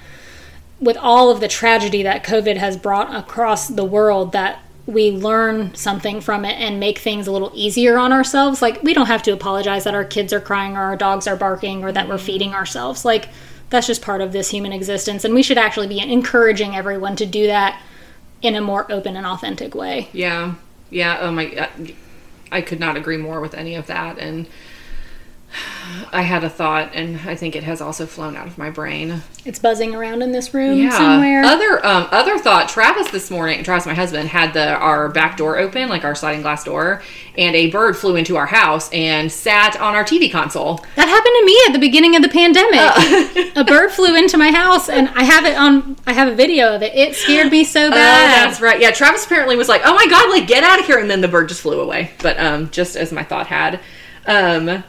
with 0.84 0.96
all 0.98 1.30
of 1.30 1.40
the 1.40 1.48
tragedy 1.48 2.02
that 2.02 2.24
COVID 2.24 2.56
has 2.56 2.76
brought 2.76 3.14
across 3.14 3.68
the 3.68 3.84
world, 3.84 4.32
that 4.32 4.60
we 4.86 5.10
learn 5.10 5.74
something 5.74 6.20
from 6.20 6.44
it 6.44 6.60
and 6.60 6.78
make 6.78 6.98
things 6.98 7.26
a 7.26 7.32
little 7.32 7.50
easier 7.54 7.96
on 7.98 8.12
ourselves. 8.12 8.60
Like, 8.60 8.82
we 8.82 8.92
don't 8.92 9.06
have 9.06 9.22
to 9.22 9.32
apologize 9.32 9.84
that 9.84 9.94
our 9.94 10.04
kids 10.04 10.32
are 10.32 10.40
crying 10.40 10.76
or 10.76 10.80
our 10.80 10.96
dogs 10.96 11.26
are 11.26 11.36
barking 11.36 11.82
or 11.82 11.90
that 11.90 12.06
we're 12.06 12.16
mm-hmm. 12.16 12.26
feeding 12.26 12.54
ourselves. 12.54 13.04
Like, 13.04 13.30
that's 13.70 13.86
just 13.86 14.02
part 14.02 14.20
of 14.20 14.32
this 14.32 14.50
human 14.50 14.72
existence. 14.72 15.24
And 15.24 15.32
we 15.32 15.42
should 15.42 15.56
actually 15.56 15.88
be 15.88 16.00
encouraging 16.00 16.76
everyone 16.76 17.16
to 17.16 17.24
do 17.24 17.46
that 17.46 17.80
in 18.42 18.54
a 18.54 18.60
more 18.60 18.90
open 18.92 19.16
and 19.16 19.26
authentic 19.26 19.74
way. 19.74 20.10
Yeah, 20.12 20.54
yeah. 20.90 21.18
Oh 21.20 21.32
my, 21.32 21.44
I- 21.44 21.94
I 22.52 22.60
could 22.60 22.78
not 22.78 22.96
agree 22.96 23.16
more 23.16 23.40
with 23.40 23.54
any 23.54 23.74
of 23.74 23.86
that. 23.86 24.18
And 24.18 24.46
I 26.12 26.22
had 26.22 26.44
a 26.44 26.48
thought, 26.50 26.90
and 26.94 27.18
I 27.28 27.34
think 27.34 27.56
it 27.56 27.64
has 27.64 27.80
also 27.80 28.06
flown 28.06 28.36
out 28.36 28.46
of 28.46 28.56
my 28.58 28.70
brain. 28.70 29.22
It's 29.44 29.58
buzzing 29.58 29.94
around 29.94 30.22
in 30.22 30.32
this 30.32 30.54
room 30.54 30.90
somewhere. 30.90 31.42
Other 31.44 31.84
um, 31.84 32.08
other 32.10 32.38
thought. 32.38 32.68
Travis 32.68 33.10
this 33.10 33.30
morning, 33.30 33.62
Travis, 33.64 33.84
my 33.86 33.94
husband, 33.94 34.28
had 34.28 34.52
the 34.54 34.74
our 34.74 35.08
back 35.08 35.36
door 35.36 35.58
open, 35.58 35.88
like 35.88 36.04
our 36.04 36.14
sliding 36.14 36.42
glass 36.42 36.64
door, 36.64 37.02
and 37.36 37.54
a 37.56 37.70
bird 37.70 37.96
flew 37.96 38.16
into 38.16 38.36
our 38.36 38.46
house 38.46 38.90
and 38.92 39.30
sat 39.30 39.78
on 39.80 39.94
our 39.94 40.04
TV 40.04 40.30
console. 40.30 40.76
that 40.96 41.08
happened 41.08 41.34
to 41.40 41.44
me 41.46 41.58
at 41.68 41.72
the 41.72 41.78
beginning 41.78 42.16
of 42.16 42.22
the 42.22 42.28
pandemic. 42.28 43.56
a 43.56 43.64
bird 43.64 43.90
flew 43.90 44.16
into 44.16 44.36
my 44.38 44.50
house, 44.50 44.88
and 44.88 45.08
I 45.10 45.24
have 45.24 45.44
it 45.44 45.56
on. 45.56 45.96
I 46.06 46.12
have 46.12 46.28
a 46.28 46.34
video 46.34 46.74
of 46.74 46.82
it. 46.82 46.94
It 46.94 47.14
scared 47.16 47.50
me 47.50 47.64
so 47.64 47.86
Oh, 47.86 47.90
bad. 47.90 48.48
that's 48.48 48.60
right. 48.60 48.80
Yeah, 48.80 48.90
Travis 48.92 49.24
apparently 49.26 49.56
was 49.56 49.68
like, 49.68 49.82
"Oh 49.84 49.94
my 49.94 50.06
god, 50.06 50.30
like 50.30 50.46
get 50.46 50.64
out 50.64 50.78
of 50.80 50.86
here!" 50.86 50.98
And 50.98 51.10
then 51.10 51.20
the 51.20 51.28
bird 51.28 51.48
just 51.48 51.60
flew 51.60 51.80
away. 51.80 52.10
But 52.22 52.38
um, 52.40 52.70
just 52.70 52.96
as 52.96 53.12
my 53.12 53.22
thought 53.24 53.46
had, 53.48 53.80
um, 54.26 54.82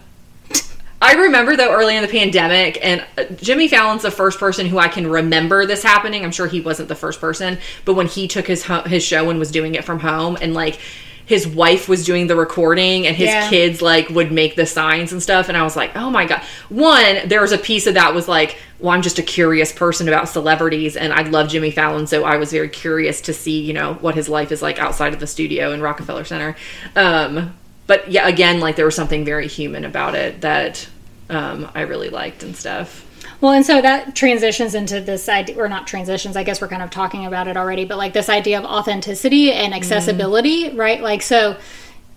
I 1.06 1.14
remember 1.14 1.56
though 1.56 1.72
early 1.72 1.96
in 1.96 2.02
the 2.02 2.08
pandemic, 2.08 2.80
and 2.84 3.06
uh, 3.18 3.26
Jimmy 3.36 3.68
Fallon's 3.68 4.02
the 4.02 4.10
first 4.12 4.40
person 4.40 4.66
who 4.66 4.80
I 4.80 4.88
can 4.88 5.06
remember 5.06 5.66
this 5.68 5.84
happening. 5.84 6.26
I'm 6.26 6.32
sure 6.32 6.48
he 6.48 6.62
wasn't 6.62 6.90
the 6.90 6.96
first 6.96 7.22
person, 7.22 7.60
but 7.86 7.94
when 7.94 8.08
he 8.08 8.28
took 8.28 8.48
his 8.48 8.64
ho- 8.64 8.82
his 8.82 9.04
show 9.04 9.30
and 9.30 9.38
was 9.38 9.52
doing 9.52 9.76
it 9.76 9.84
from 9.86 10.00
home, 10.00 10.36
and 10.42 10.56
like 10.56 10.80
his 11.28 11.48
wife 11.48 11.88
was 11.90 12.06
doing 12.06 12.26
the 12.28 12.36
recording, 12.36 13.06
and 13.06 13.16
his 13.16 13.28
Yeah. 13.30 13.50
kids 13.50 13.82
like 13.84 14.10
would 14.10 14.32
make 14.32 14.56
the 14.56 14.66
signs 14.66 15.12
and 15.12 15.22
stuff, 15.22 15.48
and 15.48 15.56
I 15.58 15.62
was 15.64 15.76
like, 15.76 15.96
oh 15.96 16.10
my 16.10 16.26
god. 16.26 16.42
One, 16.70 17.28
there 17.28 17.42
was 17.42 17.52
a 17.52 17.58
piece 17.60 17.86
of 17.88 17.94
that 17.94 18.14
was 18.16 18.28
like, 18.28 18.58
well, 18.80 18.92
I'm 18.94 19.02
just 19.04 19.20
a 19.20 19.24
curious 19.24 19.72
person 19.72 20.08
about 20.08 20.28
celebrities, 20.30 20.96
and 20.96 21.14
I 21.14 21.22
love 21.22 21.50
Jimmy 21.50 21.70
Fallon, 21.72 22.08
so 22.08 22.24
I 22.24 22.38
was 22.38 22.52
very 22.52 22.70
curious 22.70 23.22
to 23.22 23.34
see, 23.34 23.62
you 23.62 23.74
know, 23.74 23.94
what 24.02 24.16
his 24.16 24.28
life 24.28 24.52
is 24.52 24.62
like 24.64 24.80
outside 24.80 25.14
of 25.14 25.20
the 25.20 25.28
studio 25.28 25.72
in 25.72 25.82
Rockefeller 25.82 26.26
Center. 26.26 26.56
Um, 26.96 27.56
but 27.88 28.12
yeah, 28.12 28.28
again, 28.28 28.60
like 28.60 28.76
there 28.76 28.86
was 28.86 28.96
something 28.96 29.24
very 29.24 29.48
human 29.48 29.86
about 29.86 30.16
it 30.16 30.42
that 30.42 30.88
um, 31.30 31.70
I 31.74 31.82
really 31.82 32.10
liked 32.10 32.44
and 32.44 32.56
stuff. 32.56 33.04
Well, 33.42 33.52
and 33.54 33.66
so 33.66 33.82
that 33.82 34.16
transitions 34.16 34.76
into 34.76 35.02
this 35.02 35.28
idea, 35.28 35.58
or 35.58 35.68
not 35.68 35.88
transitions, 35.88 36.38
I 36.38 36.44
guess 36.44 36.62
we're 36.62 36.68
kind 36.68 36.84
of 36.84 36.90
talking 36.92 37.26
about 37.26 37.48
it 37.48 37.58
already, 37.58 37.86
but 37.86 37.98
like 37.98 38.14
this 38.14 38.30
idea 38.30 38.60
of 38.60 38.66
authenticity 38.66 39.52
and 39.52 39.74
accessibility, 39.74 40.70
right? 40.76 41.02
Like, 41.02 41.22
so 41.22 41.58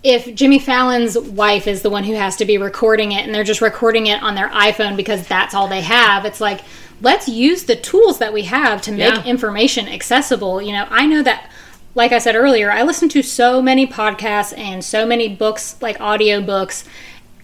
if 0.03 0.33
Jimmy 0.33 0.59
Fallon's 0.59 1.17
wife 1.17 1.67
is 1.67 1.81
the 1.81 1.89
one 1.89 2.03
who 2.03 2.13
has 2.13 2.35
to 2.37 2.45
be 2.45 2.57
recording 2.57 3.11
it 3.11 3.25
and 3.25 3.35
they're 3.35 3.43
just 3.43 3.61
recording 3.61 4.07
it 4.07 4.21
on 4.23 4.35
their 4.35 4.49
iPhone 4.49 4.95
because 4.95 5.27
that's 5.27 5.53
all 5.53 5.67
they 5.67 5.81
have, 5.81 6.25
it's 6.25 6.39
like, 6.39 6.61
let's 7.01 7.27
use 7.27 7.63
the 7.63 7.75
tools 7.75 8.19
that 8.19 8.31
we 8.31 8.43
have 8.43 8.81
to 8.83 8.91
make 8.91 9.13
Yeah. 9.13 9.23
information 9.23 9.87
accessible. 9.87 10.61
You 10.61 10.73
know, 10.73 10.87
I 10.89 11.05
know 11.05 11.21
that. 11.23 11.49
Like 11.95 12.11
I 12.11 12.19
said 12.19 12.35
earlier, 12.35 12.71
I 12.71 12.83
listen 12.83 13.09
to 13.09 13.23
so 13.23 13.63
many 13.63 13.87
podcasts 13.87 14.55
and 14.57 14.85
so 14.85 15.07
many 15.07 15.27
books, 15.27 15.75
like 15.81 15.99
audio 15.99 16.39
books. 16.39 16.83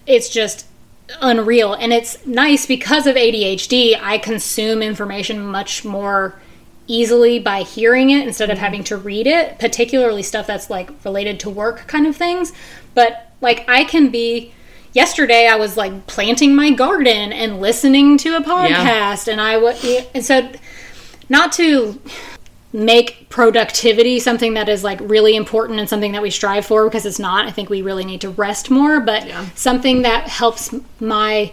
It's 0.06 0.28
just 0.28 0.65
unreal. 1.20 1.74
And 1.74 1.92
it's 1.92 2.24
nice 2.26 2.66
because 2.66 3.06
of 3.06 3.16
ADHD 3.16 3.98
I 4.00 4.18
consume 4.18 4.82
information 4.82 5.44
much 5.44 5.84
more 5.84 6.40
easily 6.88 7.38
by 7.38 7.62
hearing 7.62 8.10
it 8.10 8.26
instead 8.26 8.50
of 8.50 8.56
mm-hmm. 8.56 8.64
having 8.64 8.84
to 8.84 8.96
read 8.96 9.26
it 9.26 9.58
particularly 9.58 10.22
stuff 10.22 10.46
that's 10.46 10.70
like 10.70 10.90
related 11.04 11.40
to 11.40 11.50
work 11.50 11.86
kind 11.86 12.06
of 12.06 12.16
things. 12.16 12.52
But 12.94 13.30
like 13.40 13.64
I 13.68 13.84
can 13.84 14.10
be 14.10 14.52
yesterday 14.92 15.46
I 15.46 15.56
was 15.56 15.76
like 15.76 16.06
planting 16.06 16.54
my 16.54 16.70
garden 16.70 17.32
and 17.32 17.60
listening 17.60 18.18
to 18.18 18.36
a 18.36 18.40
podcast 18.40 19.28
and 19.28 19.40
I 19.40 19.58
would 19.58 19.76
and 20.14 20.24
so 20.24 20.50
not 21.28 21.52
to 21.52 22.00
make 22.76 23.26
productivity 23.30 24.20
something 24.20 24.52
that 24.52 24.68
is 24.68 24.84
like 24.84 25.00
really 25.00 25.34
important 25.34 25.80
and 25.80 25.88
something 25.88 26.12
that 26.12 26.20
we 26.20 26.28
strive 26.28 26.66
for 26.66 26.84
because 26.84 27.06
it's 27.06 27.18
not. 27.18 27.46
I 27.46 27.50
think 27.50 27.70
we 27.70 27.80
really 27.80 28.04
need 28.04 28.20
to 28.20 28.28
rest 28.28 28.70
more, 28.70 29.00
but 29.00 29.26
Yeah. 29.26 29.46
something 29.54 30.02
that 30.02 30.28
helps 30.28 30.74
my 31.00 31.52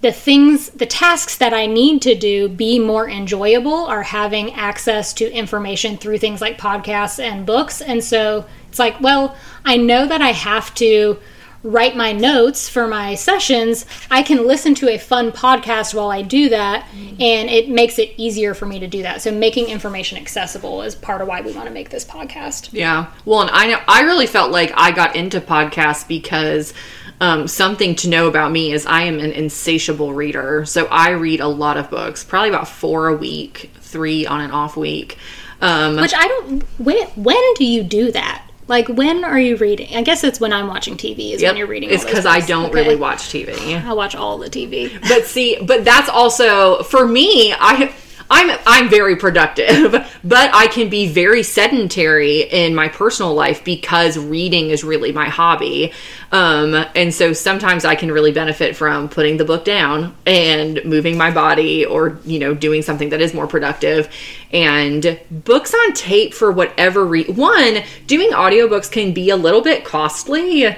the 0.00 0.12
things 0.12 0.70
the 0.70 0.86
tasks 0.86 1.36
that 1.36 1.52
I 1.52 1.66
need 1.66 2.00
to 2.02 2.14
do 2.14 2.48
be 2.48 2.78
more 2.78 3.08
enjoyable 3.08 3.86
are 3.86 4.02
having 4.04 4.54
access 4.54 5.12
to 5.14 5.30
information 5.32 5.98
through 5.98 6.18
things 6.18 6.40
like 6.40 6.58
podcasts 6.58 7.22
and 7.22 7.44
books. 7.44 7.80
And 7.82 8.02
so 8.02 8.46
it's 8.70 8.78
like, 8.78 8.98
well, 9.00 9.36
I 9.64 9.76
know 9.76 10.06
that 10.06 10.22
I 10.22 10.32
have 10.32 10.74
to 10.76 11.18
write 11.66 11.96
my 11.96 12.12
notes 12.12 12.68
for 12.68 12.86
my 12.86 13.16
sessions. 13.16 13.84
I 14.10 14.22
can 14.22 14.46
listen 14.46 14.74
to 14.76 14.88
a 14.88 14.98
fun 14.98 15.32
podcast 15.32 15.94
while 15.94 16.10
I 16.10 16.22
do 16.22 16.48
that, 16.50 16.86
and 16.94 17.50
it 17.50 17.68
makes 17.68 17.98
it 17.98 18.14
easier 18.16 18.54
for 18.54 18.66
me 18.66 18.78
to 18.78 18.86
do 18.86 19.02
that. 19.02 19.20
So 19.20 19.32
making 19.32 19.68
information 19.68 20.16
accessible 20.16 20.82
is 20.82 20.94
part 20.94 21.20
of 21.20 21.28
why 21.28 21.40
we 21.40 21.52
want 21.52 21.66
to 21.66 21.74
make 21.74 21.90
this 21.90 22.04
podcast. 22.04 22.72
Yeah. 22.72 23.12
Well, 23.24 23.42
and 23.42 23.50
I 23.50 23.66
know 23.66 23.80
I 23.88 24.02
really 24.02 24.26
felt 24.26 24.52
like 24.52 24.72
I 24.76 24.92
got 24.92 25.16
into 25.16 25.40
podcasts 25.40 26.06
because 26.06 26.72
um, 27.20 27.48
something 27.48 27.96
to 27.96 28.08
know 28.08 28.28
about 28.28 28.52
me 28.52 28.72
is 28.72 28.86
I 28.86 29.02
am 29.02 29.18
an 29.18 29.32
insatiable 29.32 30.14
reader. 30.14 30.64
So 30.66 30.86
I 30.86 31.10
read 31.10 31.40
a 31.40 31.48
lot 31.48 31.76
of 31.76 31.90
books, 31.90 32.22
probably 32.22 32.50
about 32.50 32.68
four 32.68 33.08
a 33.08 33.16
week, 33.16 33.72
three 33.80 34.24
on 34.24 34.40
an 34.40 34.52
off 34.52 34.76
week. 34.76 35.18
Um, 35.60 35.96
Which 35.96 36.14
I 36.14 36.28
don't. 36.28 36.62
When 36.78 37.06
when 37.16 37.54
do 37.54 37.64
you 37.64 37.82
do 37.82 38.12
that? 38.12 38.42
Like 38.68 38.88
when 38.88 39.24
are 39.24 39.38
you 39.38 39.56
reading? 39.56 39.94
I 39.96 40.02
guess 40.02 40.24
it's 40.24 40.40
when 40.40 40.52
I'm 40.52 40.66
watching 40.66 40.96
TV. 40.96 41.32
Is 41.32 41.42
yep, 41.42 41.50
when 41.50 41.58
you're 41.58 41.66
reading. 41.68 41.90
It's 41.90 42.04
because 42.04 42.26
I 42.26 42.40
don't 42.40 42.66
Okay. 42.66 42.74
really 42.74 42.96
watch 42.96 43.20
TV. 43.28 43.82
I 43.84 43.92
watch 43.92 44.14
all 44.16 44.38
the 44.38 44.50
TV. 44.50 44.90
but 45.08 45.24
see 45.24 45.56
but 45.62 45.84
that's 45.84 46.08
also 46.08 46.82
for 46.82 47.06
me 47.06 47.54
i 47.58 47.94
i'm 48.30 48.58
i'm 48.66 48.88
very 48.88 49.16
productive 49.16 49.92
but 50.24 50.50
i 50.54 50.66
can 50.66 50.88
be 50.88 51.06
very 51.08 51.42
sedentary 51.42 52.42
in 52.42 52.74
my 52.74 52.88
personal 52.88 53.34
life 53.34 53.64
because 53.64 54.18
reading 54.18 54.70
is 54.70 54.84
really 54.84 55.12
my 55.12 55.28
hobby. 55.28 55.92
Um 56.32 56.74
and 56.94 57.14
so 57.14 57.32
sometimes 57.32 57.84
i 57.84 57.94
can 57.94 58.10
really 58.10 58.32
benefit 58.32 58.76
from 58.76 59.08
putting 59.08 59.36
the 59.36 59.44
book 59.44 59.64
down 59.64 60.14
and 60.26 60.84
moving 60.84 61.16
my 61.16 61.30
body 61.30 61.84
or 61.84 62.18
you 62.24 62.38
know 62.38 62.54
doing 62.54 62.82
something 62.82 63.10
that 63.10 63.20
is 63.20 63.34
more 63.34 63.46
productive. 63.46 64.08
And 64.52 65.18
books 65.30 65.74
on 65.74 65.92
tape 65.92 66.32
for 66.32 66.50
whatever 66.52 67.04
re- 67.04 67.24
one 67.24 67.82
doing 68.06 68.30
audiobooks 68.30 68.90
can 68.90 69.12
be 69.12 69.30
a 69.30 69.36
little 69.36 69.60
bit 69.60 69.84
costly 69.84 70.76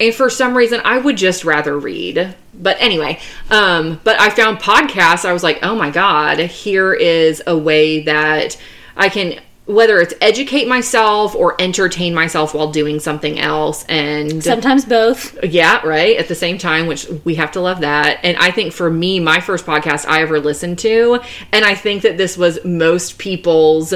and 0.00 0.14
for 0.14 0.28
some 0.30 0.56
reason 0.56 0.80
i 0.84 0.98
would 0.98 1.16
just 1.16 1.44
rather 1.44 1.78
read 1.78 2.34
but 2.54 2.76
anyway 2.80 3.18
um 3.50 4.00
but 4.04 4.18
i 4.20 4.30
found 4.30 4.58
podcasts 4.58 5.24
i 5.24 5.32
was 5.32 5.42
like 5.42 5.58
oh 5.62 5.74
my 5.74 5.90
god 5.90 6.38
here 6.38 6.92
is 6.92 7.42
a 7.46 7.56
way 7.56 8.02
that 8.04 8.56
i 8.96 9.08
can 9.08 9.40
whether 9.66 10.00
it's 10.00 10.14
educate 10.22 10.66
myself 10.66 11.34
or 11.34 11.54
entertain 11.60 12.14
myself 12.14 12.54
while 12.54 12.72
doing 12.72 12.98
something 12.98 13.38
else 13.38 13.84
and 13.84 14.42
Sometimes 14.42 14.86
both. 14.86 15.36
yeah, 15.44 15.86
right. 15.86 16.16
At 16.16 16.26
the 16.28 16.34
same 16.34 16.56
time, 16.56 16.86
which 16.86 17.06
we 17.26 17.34
have 17.34 17.52
to 17.52 17.60
love 17.60 17.80
that. 17.80 18.20
And 18.24 18.38
I 18.38 18.50
think 18.50 18.72
for 18.72 18.88
me, 18.90 19.20
my 19.20 19.40
first 19.40 19.66
podcast 19.66 20.06
I 20.06 20.22
ever 20.22 20.40
listened 20.40 20.78
to, 20.78 21.20
and 21.52 21.66
I 21.66 21.74
think 21.74 22.00
that 22.04 22.16
this 22.16 22.38
was 22.38 22.64
most 22.64 23.18
people's 23.18 23.92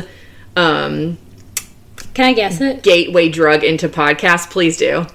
um, 0.57 1.17
Can 2.12 2.27
I 2.27 2.35
guess 2.35 2.61
it? 2.61 2.83
gateway 2.83 3.31
drug 3.31 3.65
into 3.65 3.88
podcasts. 3.88 4.51
Please 4.51 4.77
do. 4.77 5.07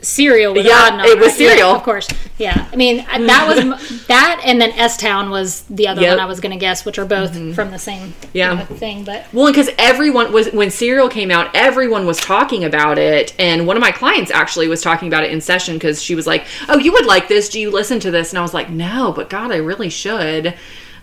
Serial. 0.00 0.54
With 0.54 0.64
Yeah, 0.64 1.04
it 1.04 1.18
was 1.18 1.34
Serial, 1.34 1.70
Yeah, 1.70 1.76
of 1.76 1.82
course. 1.82 2.08
Yeah. 2.38 2.68
I 2.72 2.76
mean, 2.76 2.98
that 2.98 3.46
was 3.48 4.06
that, 4.06 4.40
and 4.44 4.60
then 4.60 4.70
S 4.72 4.96
Town 4.96 5.30
was 5.30 5.62
the 5.62 5.88
other 5.88 6.02
Yep. 6.02 6.10
one 6.10 6.20
I 6.20 6.26
was 6.26 6.40
going 6.40 6.52
to 6.52 6.58
guess, 6.58 6.84
which 6.84 6.98
are 6.98 7.04
both 7.04 7.32
mm-hmm. 7.32 7.52
from 7.52 7.70
the 7.70 7.78
same 7.78 8.14
Yeah. 8.32 8.52
you 8.52 8.58
know, 8.58 8.64
thing. 8.64 9.04
But 9.04 9.26
Well, 9.32 9.48
because 9.48 9.70
everyone 9.76 10.32
was 10.32 10.52
when 10.52 10.70
Serial 10.70 11.08
came 11.08 11.30
out, 11.30 11.50
everyone 11.54 12.06
was 12.06 12.18
talking 12.18 12.64
about 12.64 12.98
it, 12.98 13.34
and 13.38 13.66
one 13.66 13.76
of 13.76 13.80
my 13.80 13.90
clients 13.90 14.30
actually 14.30 14.68
was 14.68 14.82
talking 14.82 15.08
about 15.08 15.24
it 15.24 15.32
in 15.32 15.40
session 15.40 15.74
because 15.74 16.00
she 16.00 16.14
was 16.14 16.26
like, 16.26 16.44
"Oh, 16.68 16.78
you 16.78 16.92
would 16.92 17.06
like 17.06 17.28
this? 17.28 17.48
Do 17.48 17.60
you 17.60 17.70
listen 17.70 17.98
to 18.00 18.10
this?" 18.10 18.30
And 18.30 18.38
I 18.38 18.42
was 18.42 18.54
like, 18.54 18.70
"No, 18.70 19.12
but 19.12 19.28
God, 19.28 19.50
I 19.50 19.56
really 19.56 19.90
should." 19.90 20.54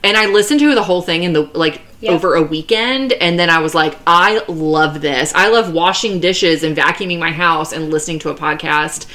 And 0.03 0.15
I 0.15 0.27
listened 0.27 0.60
to 0.60 0.75
the 0.75 0.84
whole 0.84 1.01
thing 1.01 1.23
in 1.23 1.34
the 1.34 1.49
like 1.53 1.81
Yeah. 2.05 2.11
over 2.11 2.35
a 2.35 2.41
weekend, 2.41 3.13
and 3.13 3.37
then 3.39 3.49
I 3.49 3.59
was 3.59 3.75
like, 3.75 3.97
"I 4.05 4.43
love 4.47 5.01
this. 5.01 5.33
I 5.35 5.49
love 5.49 5.73
washing 5.73 6.19
dishes 6.19 6.63
and 6.63 6.75
vacuuming 6.75 7.19
my 7.19 7.31
house 7.31 7.73
and 7.73 7.91
listening 7.91 8.19
to 8.19 8.29
a 8.29 8.35
podcast." 8.35 9.07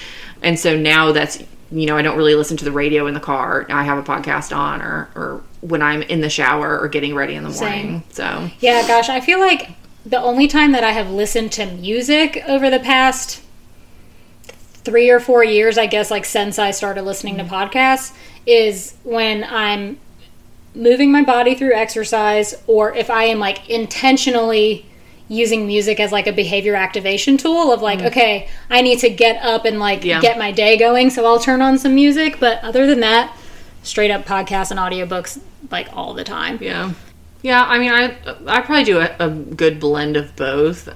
And 0.43 0.59
so 0.59 0.77
now 0.77 1.13
that's 1.13 1.43
you 1.73 1.87
know 1.87 1.97
I 1.97 2.03
don't 2.03 2.17
really 2.17 2.35
listen 2.35 2.57
to 2.59 2.65
the 2.65 2.73
radio 2.73 3.07
in 3.07 3.15
the 3.15 3.21
car. 3.21 3.67
I 3.69 3.85
have 3.85 3.99
a 3.99 4.03
podcast 4.03 4.57
on, 4.57 4.83
or 4.83 5.09
or 5.15 5.43
when 5.61 5.83
I'm 5.83 6.03
in 6.03 6.21
the 6.21 6.31
shower 6.31 6.79
or 6.79 6.89
getting 6.89 7.15
ready 7.15 7.35
in 7.35 7.45
the 7.45 7.51
morning. 7.51 8.03
So 8.11 8.51
yeah, 8.61 8.87
gosh, 8.87 9.09
I 9.09 9.21
feel 9.21 9.39
like 9.39 9.71
the 10.05 10.21
only 10.21 10.49
time 10.49 10.73
that 10.73 10.85
I 10.85 10.93
have 10.93 11.11
listened 11.11 11.53
to 11.53 11.67
music 11.67 12.43
over 12.47 12.71
the 12.71 12.81
past 12.81 13.43
three 14.83 15.11
or 15.11 15.21
four 15.21 15.45
years, 15.45 15.77
I 15.79 15.87
guess, 15.87 16.11
like 16.11 16.25
since 16.25 16.59
I 16.59 16.71
started 16.71 17.03
listening 17.03 17.37
to 17.37 17.45
mm-hmm. 17.45 17.55
podcasts, 17.55 18.15
is 18.47 18.95
when 19.05 19.45
I'm 19.45 19.99
moving 20.75 21.11
my 21.11 21.23
body 21.23 21.55
through 21.55 21.75
exercise 21.75 22.55
or 22.67 22.95
if 22.95 23.11
I 23.11 23.25
am 23.25 23.39
like 23.39 23.69
intentionally 23.69 24.87
using 25.29 25.67
music 25.67 26.01
as 26.01 26.13
like 26.13 26.27
a 26.27 26.33
behavior 26.33 26.75
activation 26.75 27.37
tool 27.37 27.73
of 27.73 27.83
like 27.83 27.99
mm-hmm. 27.99 28.09
okay 28.09 28.49
I 28.69 28.81
need 28.83 28.99
to 29.01 29.11
get 29.11 29.43
up 29.45 29.65
and 29.65 29.79
like 29.79 30.05
Yeah. 30.05 30.21
get 30.21 30.39
my 30.39 30.53
day 30.53 30.77
going 30.77 31.11
so 31.11 31.25
I'll 31.25 31.39
turn 31.41 31.63
on 31.63 31.79
some 31.79 31.95
music 31.95 32.39
but 32.41 32.63
other 32.63 32.87
than 32.87 33.01
that 33.01 33.37
straight 33.83 34.11
up 34.11 34.25
podcasts 34.27 34.71
and 34.71 34.79
audiobooks 34.79 35.41
like 35.71 35.89
all 35.93 36.15
the 36.15 36.25
time 36.25 36.59
Yeah. 36.61 36.93
Yeah, 37.43 37.65
I 37.65 37.79
mean, 37.79 37.91
I 37.91 38.17
I 38.47 38.61
probably 38.61 38.85
do 38.85 39.01
a, 39.01 39.17
a 39.19 39.31
good 39.31 39.81
blend 39.81 40.17
of 40.17 40.37
both. 40.37 40.89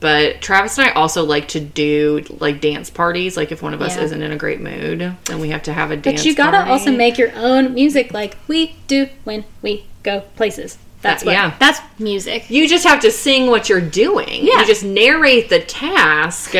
But 0.00 0.40
Travis 0.40 0.78
and 0.78 0.88
I 0.88 0.92
also 0.92 1.24
like 1.24 1.48
to 1.48 1.60
do 1.60 2.24
like 2.40 2.60
dance 2.60 2.90
parties. 2.90 3.36
Like 3.36 3.52
if 3.52 3.62
one 3.62 3.74
of 3.74 3.80
us 3.80 3.96
Yeah. 3.96 4.04
isn't 4.04 4.22
in 4.22 4.32
a 4.32 4.36
great 4.36 4.60
mood, 4.60 5.16
then 5.24 5.40
we 5.40 5.50
have 5.50 5.62
to 5.64 5.72
have 5.72 5.90
a 5.90 5.96
dance. 5.96 6.22
But 6.22 6.26
you 6.26 6.34
gotta 6.34 6.58
party. 6.58 6.70
also 6.70 6.92
make 6.92 7.18
your 7.18 7.32
own 7.34 7.74
music 7.74 8.12
like 8.12 8.36
we 8.46 8.76
do 8.86 9.08
when 9.24 9.44
we 9.62 9.86
go 10.02 10.20
places. 10.36 10.78
That's 11.02 11.24
what 11.24 11.32
yeah. 11.32 11.54
that's 11.58 11.80
music. 11.98 12.50
You 12.50 12.68
just 12.68 12.84
have 12.84 13.00
to 13.00 13.10
sing 13.10 13.48
what 13.48 13.68
you're 13.68 13.80
doing. 13.80 14.44
Yeah. 14.44 14.60
You 14.60 14.66
just 14.66 14.84
narrate 14.84 15.48
the 15.48 15.60
task 15.60 16.54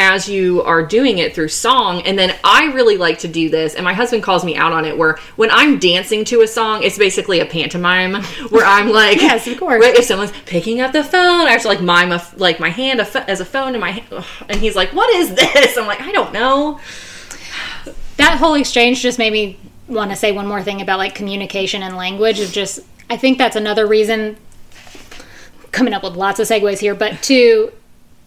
as 0.00 0.28
you 0.28 0.62
are 0.62 0.82
doing 0.84 1.18
it 1.18 1.34
through 1.34 1.48
song. 1.48 2.00
And 2.02 2.18
then 2.18 2.34
I 2.42 2.72
really 2.72 2.96
like 2.96 3.18
to 3.20 3.28
do 3.28 3.50
this, 3.50 3.74
and 3.74 3.84
my 3.84 3.92
husband 3.92 4.22
calls 4.22 4.44
me 4.44 4.56
out 4.56 4.72
on 4.72 4.84
it, 4.84 4.96
where 4.96 5.18
when 5.36 5.50
I'm 5.52 5.78
dancing 5.78 6.24
to 6.26 6.40
a 6.40 6.46
song, 6.48 6.82
it's 6.82 6.98
basically 6.98 7.40
a 7.40 7.46
pantomime 7.46 8.14
where 8.48 8.64
I'm 8.66 8.88
like, 9.00 9.20
Yes, 9.20 9.46
of 9.46 9.58
course. 9.58 9.80
Right, 9.80 9.94
if 9.94 10.04
someone's 10.06 10.32
picking 10.46 10.80
up 10.80 10.92
the 10.92 11.04
phone, 11.04 11.46
I 11.46 11.50
have 11.52 11.62
to 11.62 11.68
like 11.68 11.82
mime 11.82 12.10
a, 12.12 12.26
like 12.36 12.58
my 12.58 12.70
hand 12.70 13.00
a 13.00 13.30
as 13.30 13.40
a 13.40 13.44
phone 13.44 13.74
in 13.74 13.80
my 13.80 13.90
hand. 13.92 14.24
And 14.48 14.58
he's 14.60 14.74
like, 14.74 14.92
what 14.94 15.14
is 15.16 15.34
this? 15.34 15.76
I'm 15.76 15.86
like, 15.86 16.00
I 16.00 16.12
don't 16.12 16.32
know. 16.32 16.80
that 18.16 18.38
whole 18.38 18.54
exchange 18.54 19.02
just 19.02 19.18
made 19.18 19.32
me 19.32 19.58
want 19.88 20.10
to 20.10 20.16
say 20.16 20.32
one 20.32 20.46
more 20.46 20.62
thing 20.62 20.80
about 20.80 20.98
like 20.98 21.14
communication 21.14 21.82
and 21.82 21.96
language 21.96 22.38
is 22.38 22.52
just 22.52 22.78
i 23.08 23.16
think 23.16 23.38
that's 23.38 23.56
another 23.56 23.86
reason 23.88 24.36
coming 25.72 25.92
up 25.92 26.04
with 26.04 26.14
lots 26.14 26.38
of 26.38 26.46
segues 26.46 26.78
here 26.78 26.94
but 26.94 27.20
to 27.22 27.72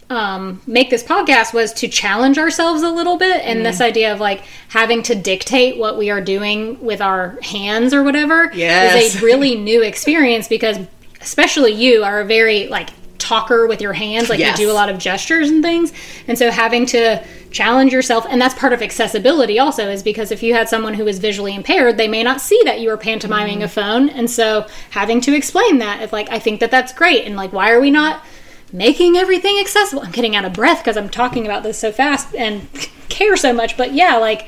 um, 0.09 0.61
make 0.67 0.89
this 0.89 1.03
podcast 1.03 1.53
was 1.53 1.73
to 1.73 1.87
challenge 1.87 2.37
ourselves 2.37 2.81
a 2.83 2.89
little 2.89 3.17
bit 3.17 3.41
and 3.43 3.65
this 3.65 3.81
idea 3.81 4.13
of 4.13 4.19
like 4.19 4.41
having 4.69 5.01
to 5.03 5.15
dictate 5.15 5.77
what 5.77 5.97
we 5.97 6.09
are 6.09 6.21
doing 6.21 6.83
with 6.83 7.01
our 7.01 7.39
hands 7.41 7.93
or 7.93 8.03
whatever 8.03 8.51
Yes. 8.53 9.15
is 9.15 9.21
a 9.21 9.25
really 9.25 9.55
new 9.55 9.81
experience 9.81 10.47
because 10.47 10.77
especially 11.21 11.71
you 11.71 12.03
are 12.03 12.19
a 12.21 12.25
very 12.25 12.67
like 12.67 12.89
talker 13.17 13.65
with 13.67 13.79
your 13.79 13.93
hands 13.93 14.29
like 14.29 14.39
Yes. 14.39 14.59
you 14.59 14.65
do 14.65 14.71
a 14.71 14.75
lot 14.75 14.89
of 14.89 14.97
gestures 14.97 15.49
and 15.49 15.63
things. 15.63 15.93
And 16.27 16.37
so 16.37 16.51
having 16.51 16.85
to 16.87 17.23
challenge 17.51 17.93
yourself 17.93 18.25
and 18.29 18.41
that's 18.41 18.53
part 18.55 18.73
of 18.73 18.81
accessibility 18.81 19.57
also 19.59 19.87
is 19.89 20.03
because 20.03 20.31
if 20.31 20.43
you 20.43 20.53
had 20.53 20.67
someone 20.67 20.93
who 20.95 21.07
is 21.07 21.19
visually 21.19 21.55
impaired 21.55 21.95
they 21.97 22.07
may 22.07 22.23
not 22.23 22.41
see 22.41 22.59
that 22.65 22.81
you 22.81 22.89
are 22.89 22.97
pantomiming 22.97 23.63
a 23.63 23.69
phone. 23.69 24.09
And 24.09 24.29
so 24.29 24.67
having 24.89 25.21
to 25.21 25.33
explain 25.33 25.77
that 25.77 26.01
is 26.01 26.11
like 26.11 26.29
i 26.29 26.37
think 26.39 26.59
that 26.59 26.69
that's 26.71 26.91
great. 26.93 27.25
And 27.25 27.35
like 27.37 27.53
why 27.53 27.71
are 27.71 27.79
we 27.79 27.89
not 27.89 28.21
making 28.73 29.15
everything 29.15 29.57
accessible 29.59 30.03
i'm 30.03 30.11
getting 30.11 30.35
out 30.35 30.43
of 30.43 30.51
breath 30.51 30.79
because 30.79 30.97
i'm 30.97 31.09
talking 31.09 31.45
about 31.45 31.63
this 31.63 31.77
so 31.77 31.91
fast 31.91 32.35
and 32.35 32.67
care 33.07 33.37
so 33.37 33.53
much 33.53 33.77
but 33.77 33.93
yeah 33.93 34.17
like 34.17 34.47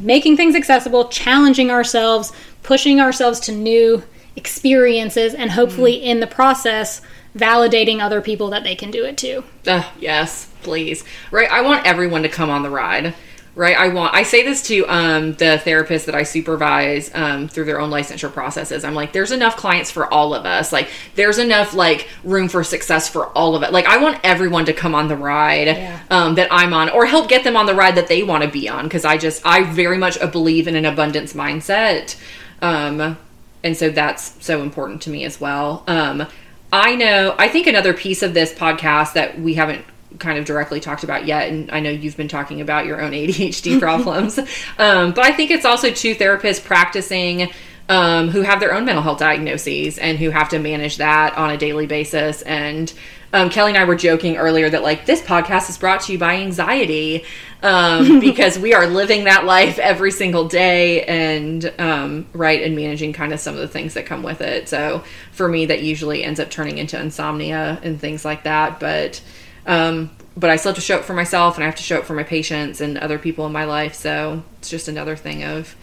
making 0.00 0.36
things 0.36 0.54
accessible 0.54 1.08
challenging 1.08 1.70
ourselves 1.70 2.32
pushing 2.62 3.00
ourselves 3.00 3.40
to 3.40 3.50
new 3.50 4.02
experiences 4.36 5.34
and 5.34 5.50
hopefully 5.50 5.96
mm-hmm. 5.96 6.08
in 6.08 6.20
the 6.20 6.26
process 6.26 7.00
validating 7.36 8.00
other 8.00 8.20
people 8.20 8.50
that 8.50 8.62
they 8.62 8.76
can 8.76 8.90
do 8.90 9.04
it 9.04 9.16
too 9.16 9.42
Ugh, 9.66 9.84
yes, 9.98 10.50
please. 10.62 11.04
Right, 11.30 11.50
I 11.50 11.60
want 11.60 11.86
everyone 11.86 12.22
to 12.22 12.28
come 12.28 12.50
on 12.50 12.62
the 12.62 12.70
ride. 12.70 13.14
Right, 13.56 13.76
I 13.76 13.90
want. 13.90 14.14
I 14.14 14.24
say 14.24 14.42
this 14.42 14.62
to 14.62 14.84
um, 14.88 15.34
the 15.34 15.62
therapists 15.64 16.06
that 16.06 16.14
I 16.16 16.24
supervise 16.24 17.08
um, 17.14 17.46
through 17.46 17.66
their 17.66 17.80
own 17.80 17.88
licensure 17.88 18.32
processes. 18.32 18.84
I'm 18.84 18.94
like, 18.94 19.12
there's 19.12 19.30
enough 19.30 19.56
clients 19.56 19.92
for 19.92 20.12
all 20.12 20.34
of 20.34 20.44
us. 20.44 20.72
Like, 20.72 20.88
there's 21.14 21.38
enough 21.38 21.72
like 21.72 22.08
room 22.24 22.48
for 22.48 22.64
success 22.64 23.08
for 23.08 23.26
all 23.28 23.54
of 23.54 23.62
it. 23.62 23.72
Like, 23.72 23.86
I 23.86 23.98
want 23.98 24.18
everyone 24.24 24.64
to 24.64 24.72
come 24.72 24.92
on 24.92 25.06
the 25.06 25.16
ride 25.16 25.68
Yeah. 25.68 26.00
um, 26.10 26.34
that 26.34 26.48
I'm 26.50 26.72
on, 26.74 26.88
or 26.90 27.06
help 27.06 27.28
get 27.28 27.44
them 27.44 27.56
on 27.56 27.66
the 27.66 27.74
ride 27.76 27.94
that 27.94 28.08
they 28.08 28.24
want 28.24 28.42
to 28.42 28.50
be 28.50 28.68
on. 28.68 28.84
Because 28.84 29.04
I 29.04 29.18
just, 29.18 29.46
I 29.46 29.62
very 29.62 29.98
much 29.98 30.18
believe 30.32 30.66
in 30.66 30.74
an 30.74 30.84
abundance 30.84 31.32
mindset. 31.32 32.16
Um, 32.60 33.16
and 33.62 33.76
so 33.76 33.88
that's 33.88 34.44
so 34.44 34.62
important 34.62 35.00
to 35.02 35.10
me 35.10 35.24
as 35.24 35.40
well. 35.40 35.84
Um, 35.86 36.26
I 36.72 36.96
know, 36.96 37.36
I 37.38 37.46
think 37.46 37.68
another 37.68 37.94
piece 37.94 38.22
of 38.22 38.34
this 38.34 38.52
podcast 38.52 39.12
that 39.12 39.38
we 39.38 39.54
haven't 39.54 39.84
kind 40.18 40.38
of 40.38 40.44
directly 40.44 40.80
talked 40.80 41.04
about 41.04 41.26
yet, 41.26 41.48
and 41.48 41.70
I 41.70 41.80
know 41.80 41.90
you've 41.90 42.16
been 42.16 42.28
talking 42.28 42.60
about 42.60 42.86
your 42.86 43.00
own 43.00 43.12
ADHD 43.12 43.80
problems, 43.80 44.38
um, 44.78 45.12
but 45.12 45.24
I 45.24 45.32
think 45.32 45.50
it's 45.50 45.64
also 45.64 45.90
two 45.90 46.14
therapists 46.14 46.64
practicing 46.64 47.52
um, 47.88 48.28
who 48.28 48.42
have 48.42 48.60
their 48.60 48.74
own 48.74 48.84
mental 48.84 49.02
health 49.02 49.18
diagnoses 49.18 49.98
and 49.98 50.18
who 50.18 50.30
have 50.30 50.48
to 50.50 50.58
manage 50.58 50.96
that 50.96 51.36
on 51.36 51.50
a 51.50 51.56
daily 51.56 51.86
basis. 51.86 52.42
And 52.42 52.92
um, 53.32 53.50
Kelly 53.50 53.72
and 53.72 53.78
I 53.78 53.84
were 53.84 53.96
joking 53.96 54.36
earlier 54.36 54.70
that 54.70 54.82
like 54.82 55.06
this 55.06 55.20
podcast 55.20 55.68
is 55.68 55.76
brought 55.76 56.02
to 56.02 56.12
you 56.12 56.18
by 56.18 56.36
anxiety 56.36 57.24
um, 57.62 58.20
because 58.20 58.58
we 58.58 58.74
are 58.74 58.86
living 58.86 59.24
that 59.24 59.44
life 59.44 59.78
every 59.78 60.12
single 60.12 60.46
day 60.46 61.02
and 61.04 61.72
um, 61.78 62.26
right 62.32 62.62
and 62.62 62.76
managing 62.76 63.12
kind 63.12 63.32
of 63.32 63.40
some 63.40 63.54
of 63.54 63.60
the 63.60 63.68
things 63.68 63.94
that 63.94 64.06
come 64.06 64.22
with 64.22 64.40
it. 64.40 64.68
So 64.68 65.02
for 65.32 65.48
me, 65.48 65.66
that 65.66 65.82
usually 65.82 66.22
ends 66.22 66.38
up 66.38 66.50
turning 66.50 66.78
into 66.78 66.98
insomnia 66.98 67.80
and 67.82 68.00
things 68.00 68.24
like 68.24 68.44
that. 68.44 68.78
But 68.78 69.20
um, 69.66 70.10
but 70.36 70.50
I 70.50 70.56
still 70.56 70.70
have 70.70 70.76
to 70.76 70.82
show 70.82 70.98
up 70.98 71.04
for 71.04 71.14
myself 71.14 71.56
and 71.56 71.64
I 71.64 71.66
have 71.66 71.76
to 71.76 71.82
show 71.82 71.98
up 71.98 72.04
for 72.04 72.14
my 72.14 72.24
patients 72.24 72.80
and 72.80 72.98
other 72.98 73.18
people 73.18 73.46
in 73.46 73.52
my 73.52 73.64
life. 73.64 73.94
So 73.94 74.42
it's 74.58 74.70
just 74.70 74.88
another 74.88 75.16
thing 75.16 75.44
of 75.44 75.76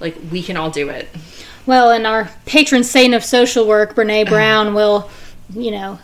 like 0.00 0.16
we 0.30 0.42
can 0.42 0.56
all 0.56 0.70
do 0.70 0.88
it. 0.88 1.08
Well, 1.64 1.90
and 1.90 2.06
our 2.06 2.30
patron 2.44 2.84
saint 2.84 3.14
of 3.14 3.24
social 3.24 3.66
work, 3.66 3.94
Brene 3.94 4.28
Brown, 4.28 4.74
will, 4.74 5.10
you 5.52 5.72
know, 5.72 5.98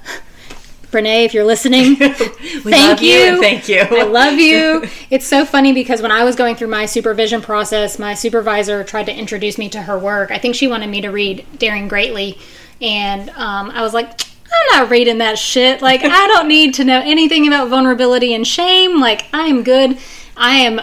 Brene, 0.90 1.24
if 1.24 1.32
you're 1.32 1.44
listening, 1.44 1.96
thank 1.96 3.00
you 3.00 3.08
you. 3.08 3.40
thank 3.40 3.68
you. 3.68 3.80
I 3.80 4.02
love 4.02 4.38
you. 4.38 4.84
It's 5.10 5.26
so 5.26 5.44
funny 5.44 5.74
because 5.74 6.00
when 6.00 6.10
I 6.10 6.24
was 6.24 6.36
going 6.36 6.56
through 6.56 6.68
my 6.68 6.86
supervision 6.86 7.42
process, 7.42 7.98
my 7.98 8.14
supervisor 8.14 8.82
tried 8.82 9.04
to 9.04 9.14
introduce 9.14 9.58
me 9.58 9.68
to 9.70 9.82
her 9.82 9.98
work. 9.98 10.30
I 10.30 10.38
think 10.38 10.54
she 10.54 10.66
wanted 10.66 10.88
me 10.88 11.02
to 11.02 11.08
read 11.08 11.46
Daring 11.58 11.86
Greatly, 11.86 12.38
and 12.80 13.28
um, 13.30 13.70
I 13.70 13.82
was 13.82 13.92
like, 13.92 14.20
I'm 14.52 14.80
not 14.80 14.90
reading 14.90 15.18
that 15.18 15.38
shit. 15.38 15.82
Like, 15.82 16.02
I 16.04 16.26
don't 16.28 16.48
need 16.48 16.74
to 16.74 16.84
know 16.84 17.00
anything 17.04 17.46
about 17.46 17.68
vulnerability 17.68 18.34
and 18.34 18.46
shame. 18.46 19.00
Like, 19.00 19.26
I 19.32 19.46
am 19.46 19.62
good. 19.62 19.98
I 20.36 20.56
am 20.56 20.80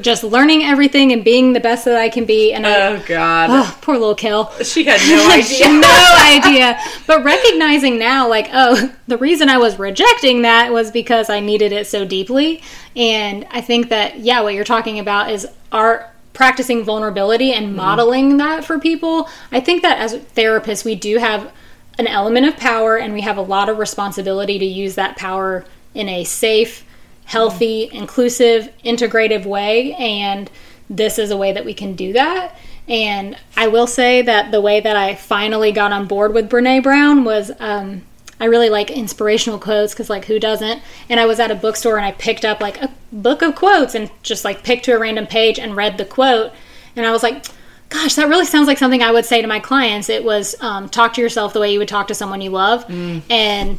just 0.00 0.22
learning 0.22 0.62
everything 0.62 1.12
and 1.12 1.24
being 1.24 1.52
the 1.52 1.60
best 1.60 1.84
that 1.84 1.96
I 1.96 2.08
can 2.08 2.24
be. 2.24 2.52
And 2.52 2.66
I, 2.66 2.88
Oh 2.88 3.04
God, 3.06 3.50
oh, 3.50 3.78
poor 3.82 3.98
little 3.98 4.14
Kel. 4.14 4.52
she 4.62 4.84
had 4.84 5.00
no 5.00 5.42
She 5.42 5.64
idea. 5.64 5.66
had 5.66 6.44
no 6.44 6.48
idea. 6.48 6.80
But 7.06 7.24
recognizing 7.24 7.98
now, 7.98 8.28
like, 8.28 8.48
oh, 8.52 8.94
the 9.08 9.18
reason 9.18 9.48
I 9.48 9.58
was 9.58 9.78
rejecting 9.78 10.42
that 10.42 10.72
was 10.72 10.90
because 10.90 11.28
I 11.28 11.40
needed 11.40 11.72
it 11.72 11.86
so 11.86 12.04
deeply. 12.04 12.62
And 12.94 13.46
I 13.50 13.60
think 13.60 13.88
that, 13.88 14.20
yeah, 14.20 14.40
what 14.42 14.54
you're 14.54 14.64
talking 14.64 14.98
about 14.98 15.30
is 15.30 15.46
our 15.72 16.10
practicing 16.32 16.84
vulnerability 16.84 17.52
and 17.52 17.66
mm-hmm. 17.66 17.76
modeling 17.76 18.36
that 18.36 18.64
for 18.64 18.78
people. 18.78 19.28
I 19.50 19.60
think 19.60 19.82
that 19.82 19.98
as 19.98 20.14
therapists, 20.14 20.84
we 20.84 20.94
do 20.94 21.18
have 21.18 21.52
an 22.00 22.06
element 22.06 22.46
of 22.46 22.56
power 22.56 22.96
and 22.96 23.12
we 23.12 23.20
have 23.20 23.36
a 23.36 23.42
lot 23.42 23.68
of 23.68 23.78
responsibility 23.78 24.58
to 24.58 24.64
use 24.64 24.94
that 24.94 25.16
power 25.16 25.64
in 25.94 26.08
a 26.08 26.24
safe, 26.24 26.84
healthy, 27.26 27.90
inclusive, 27.92 28.72
integrative 28.84 29.44
way. 29.44 29.92
And 29.94 30.50
this 30.88 31.18
is 31.18 31.30
a 31.30 31.36
way 31.36 31.52
that 31.52 31.64
we 31.64 31.74
can 31.74 31.94
do 31.94 32.14
that. 32.14 32.56
And 32.88 33.36
I 33.56 33.68
will 33.68 33.86
say 33.86 34.22
that 34.22 34.50
the 34.50 34.60
way 34.60 34.80
that 34.80 34.96
I 34.96 35.14
finally 35.14 35.72
got 35.72 35.92
on 35.92 36.06
board 36.06 36.32
with 36.32 36.50
Brene 36.50 36.82
Brown 36.82 37.22
was 37.22 37.52
um, 37.60 38.02
I 38.40 38.46
really 38.46 38.70
like 38.70 38.90
inspirational 38.90 39.58
quotes 39.58 39.92
because, 39.92 40.08
like, 40.08 40.24
who 40.24 40.40
doesn't? 40.40 40.82
And 41.10 41.20
I 41.20 41.26
was 41.26 41.38
at 41.38 41.50
a 41.50 41.54
bookstore 41.54 41.98
and 41.98 42.06
I 42.06 42.12
picked 42.12 42.46
up 42.46 42.60
like 42.60 42.80
a 42.80 42.92
book 43.12 43.42
of 43.42 43.54
quotes 43.54 43.94
and 43.94 44.10
just 44.22 44.44
like 44.44 44.64
picked 44.64 44.86
to 44.86 44.92
a 44.92 44.98
random 44.98 45.26
page 45.26 45.58
and 45.58 45.76
read 45.76 45.98
the 45.98 46.06
quote. 46.06 46.52
And 46.96 47.04
I 47.04 47.12
was 47.12 47.22
like, 47.22 47.44
gosh, 47.90 48.14
that 48.14 48.28
really 48.28 48.46
sounds 48.46 48.66
like 48.66 48.78
something 48.78 49.02
I 49.02 49.12
would 49.12 49.26
say 49.26 49.42
to 49.42 49.48
my 49.48 49.60
clients. 49.60 50.08
It 50.08 50.24
was 50.24 50.54
um, 50.62 50.88
talk 50.88 51.12
to 51.14 51.20
yourself 51.20 51.52
the 51.52 51.60
way 51.60 51.72
you 51.72 51.78
would 51.80 51.88
talk 51.88 52.08
to 52.08 52.14
someone 52.14 52.40
you 52.40 52.50
love. 52.50 52.86
Mm. 52.86 53.22
And 53.28 53.78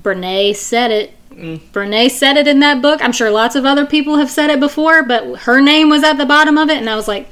Brene 0.00 0.54
said 0.54 0.90
it. 0.92 1.12
Mm. 1.30 1.58
Brene 1.72 2.10
said 2.10 2.36
it 2.36 2.46
in 2.46 2.60
that 2.60 2.80
book. 2.80 3.02
I'm 3.02 3.12
sure 3.12 3.30
lots 3.30 3.56
of 3.56 3.64
other 3.64 3.86
people 3.86 4.18
have 4.18 4.30
said 4.30 4.50
it 4.50 4.60
before, 4.60 5.02
but 5.02 5.40
her 5.40 5.60
name 5.60 5.88
was 5.88 6.04
at 6.04 6.14
the 6.14 6.26
bottom 6.26 6.56
of 6.58 6.68
it. 6.68 6.76
And 6.76 6.88
I 6.88 6.96
was 6.96 7.08
like, 7.08 7.28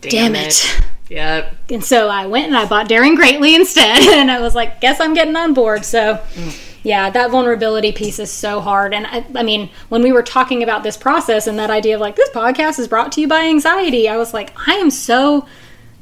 damn 0.00 0.34
it. 0.34 0.80
Yep. 1.08 1.54
And 1.70 1.84
so 1.84 2.08
I 2.08 2.26
went 2.26 2.46
and 2.46 2.56
I 2.56 2.66
bought 2.66 2.88
Daring 2.88 3.14
Greatly 3.14 3.54
instead. 3.54 4.02
And 4.14 4.30
I 4.30 4.40
was 4.40 4.54
like, 4.54 4.80
guess 4.80 5.00
I'm 5.00 5.12
getting 5.12 5.36
on 5.36 5.54
board. 5.54 5.84
So, 5.84 6.14
mm. 6.34 6.76
yeah, 6.82 7.10
that 7.10 7.30
vulnerability 7.30 7.92
piece 7.92 8.18
is 8.18 8.30
so 8.30 8.60
hard. 8.60 8.94
And 8.94 9.06
I, 9.06 9.26
I 9.34 9.42
mean, 9.42 9.70
when 9.88 10.02
we 10.02 10.12
were 10.12 10.22
talking 10.22 10.62
about 10.62 10.82
this 10.82 10.96
process 10.96 11.46
and 11.46 11.58
that 11.58 11.70
idea 11.70 11.96
of 11.96 12.00
like, 12.00 12.16
this 12.16 12.30
podcast 12.30 12.78
is 12.78 12.88
brought 12.88 13.12
to 13.12 13.20
you 13.20 13.28
by 13.28 13.42
anxiety, 13.42 14.08
I 14.08 14.16
was 14.16 14.32
like, 14.32 14.52
I 14.68 14.74
am 14.74 14.90
so 14.90 15.46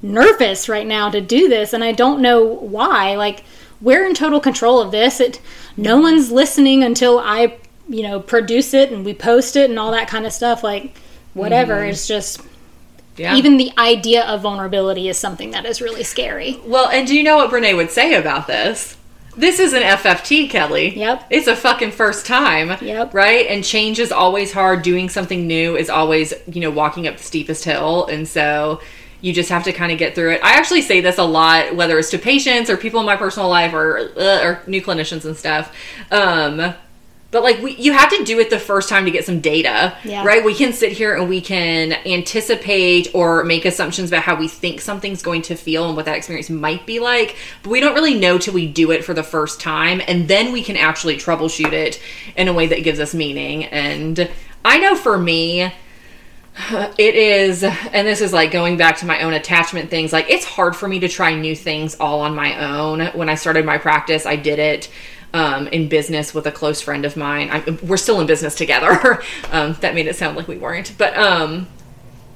nervous 0.03 0.69
right 0.69 0.87
now 0.87 1.09
to 1.11 1.21
do 1.21 1.49
this. 1.49 1.73
And 1.73 1.83
I 1.85 1.93
don't 1.93 2.21
know 2.21 2.45
why. 2.45 3.15
Like, 3.17 3.45
we're 3.81 4.05
in 4.05 4.15
total 4.15 4.41
control 4.41 4.81
of 4.81 4.91
this. 4.91 5.21
It, 5.21 5.41
no 5.77 5.99
one's 5.99 6.31
listening 6.31 6.83
until 6.85 7.19
I, 7.19 7.57
you 7.89 8.03
know, 8.03 8.21
produce 8.21 8.75
it 8.75 8.91
and 8.93 9.05
we 9.05 9.15
post 9.15 9.57
it 9.57 9.71
and 9.71 9.79
all 9.79 9.93
that 9.93 10.09
kind 10.09 10.27
of 10.27 10.33
stuff. 10.33 10.63
Like, 10.63 10.97
whatever. 11.35 11.75
Mm-hmm. 11.77 11.91
It's 11.91 12.07
just 12.07 12.41
Yeah. 13.17 13.37
even 13.37 13.57
the 13.57 13.73
idea 13.79 14.25
of 14.25 14.43
vulnerability 14.43 15.09
is 15.09 15.19
something 15.19 15.51
that 15.53 15.65
is 15.67 15.81
really 15.81 16.03
scary. 16.05 16.61
well, 16.65 16.89
and 16.89 17.07
do 17.07 17.15
you 17.17 17.23
know 17.23 17.37
what 17.37 17.51
Brene 17.51 17.77
would 17.77 17.91
say 17.91 18.15
about 18.15 18.47
this? 18.47 18.97
This 19.35 19.59
is 19.61 19.73
an 19.73 19.83
FFT, 19.83 20.51
Kelly. 20.51 20.95
Yep. 20.95 21.25
It's 21.31 21.47
a 21.47 21.57
fucking 21.57 21.93
first 21.93 22.27
time. 22.27 22.77
Yep. 22.83 23.15
Right? 23.15 23.47
And 23.47 23.65
change 23.65 23.99
is 23.99 24.13
always 24.13 24.53
hard. 24.53 24.83
Doing 24.83 25.09
something 25.09 25.47
new 25.47 25.75
is 25.75 25.89
always, 25.89 26.35
you 26.47 26.61
know, 26.61 26.71
walking 26.71 27.09
up 27.09 27.17
the 27.17 27.23
steepest 27.23 27.65
hill. 27.65 28.05
And 28.09 28.29
so 28.29 28.83
you 29.23 29.33
just 29.33 29.49
have 29.49 29.65
to 29.65 29.73
kind 29.73 29.91
of 29.91 29.99
get 29.99 30.15
through 30.15 30.33
it. 30.33 30.41
I 30.45 30.53
actually 30.55 30.83
say 30.83 31.01
this 31.01 31.17
a 31.17 31.25
lot, 31.25 31.75
whether 31.75 31.99
it's 31.99 32.11
to 32.11 32.19
patients 32.19 32.69
or 32.69 32.77
people 32.77 33.01
in 33.01 33.07
my 33.07 33.17
personal 33.17 33.49
life 33.49 33.73
or, 33.73 34.11
uh, 34.19 34.45
or 34.45 34.63
new 34.67 34.83
clinicians 34.83 35.25
and 35.25 35.37
stuff. 35.37 35.75
Um, 36.11 36.75
but 37.31 37.43
like 37.43 37.63
we, 37.63 37.75
you 37.77 37.93
have 37.95 38.11
to 38.11 38.25
do 38.25 38.39
it 38.41 38.51
the 38.51 38.59
first 38.59 38.91
time 38.91 39.07
to 39.07 39.11
get 39.11 39.25
some 39.25 39.41
data, 39.41 39.97
Yeah. 40.05 40.23
right? 40.23 40.45
We 40.45 40.55
can 40.55 40.75
sit 40.75 40.93
here 40.93 41.15
and 41.17 41.31
we 41.31 41.41
can 41.41 41.95
anticipate 42.05 43.15
or 43.15 43.43
make 43.45 43.65
assumptions 43.65 44.11
about 44.11 44.23
how 44.25 44.35
we 44.35 44.49
think 44.49 44.83
something's 44.83 45.23
going 45.23 45.41
to 45.43 45.55
feel 45.55 45.87
and 45.87 45.97
what 45.97 46.05
that 46.05 46.17
experience 46.17 46.51
might 46.51 46.85
be 46.85 46.99
like, 47.01 47.37
but 47.63 47.71
we 47.71 47.81
don't 47.81 47.95
really 47.95 48.19
know 48.19 48.37
till 48.37 48.53
we 48.53 48.67
do 48.67 48.91
it 48.91 49.03
for 49.05 49.15
the 49.15 49.23
first 49.23 49.61
time, 49.61 50.03
and 50.07 50.29
then 50.29 50.53
we 50.53 50.63
can 50.63 50.77
actually 50.77 51.17
troubleshoot 51.17 51.73
it 51.73 52.01
in 52.37 52.49
a 52.49 52.53
way 52.53 52.67
that 52.67 52.83
gives 52.85 53.01
us 53.01 53.15
meaning. 53.15 53.65
And 53.65 54.29
I 54.65 54.79
know 54.79 54.95
for 54.95 55.17
me, 55.17 55.73
it 56.99 57.15
is 57.15 57.65
and 57.65 58.07
this 58.07 58.21
is 58.21 58.33
like 58.33 58.51
going 58.51 58.77
back 58.77 58.99
to 58.99 59.07
my 59.07 59.23
own 59.23 59.33
attachment 59.33 59.89
things 59.89 60.13
like 60.13 60.29
it's 60.29 60.45
hard 60.45 60.77
for 60.77 60.87
me 60.87 61.01
to 61.01 61.09
try 61.09 61.35
new 61.35 61.57
things 61.57 61.97
all 61.99 62.21
on 62.21 62.35
my 62.35 62.59
own. 62.59 63.07
When 63.15 63.29
i 63.29 63.35
started 63.35 63.65
my 63.65 63.79
practice 63.79 64.27
i 64.27 64.37
did 64.37 64.59
it 64.59 64.91
um, 65.35 65.67
in 65.69 65.89
business 65.89 66.35
with 66.35 66.47
a 66.47 66.53
close 66.53 66.83
friend 66.83 67.07
of 67.07 67.17
mine. 67.17 67.49
I, 67.51 67.79
we're 67.83 67.97
still 67.97 68.21
in 68.21 68.27
business 68.27 68.55
together. 68.55 69.23
Um, 69.51 69.77
that 69.81 69.95
made 69.95 70.07
it 70.07 70.17
sound 70.17 70.37
like 70.37 70.49
we 70.49 70.57
weren't 70.57 70.95
but 70.97 71.15
um, 71.17 71.67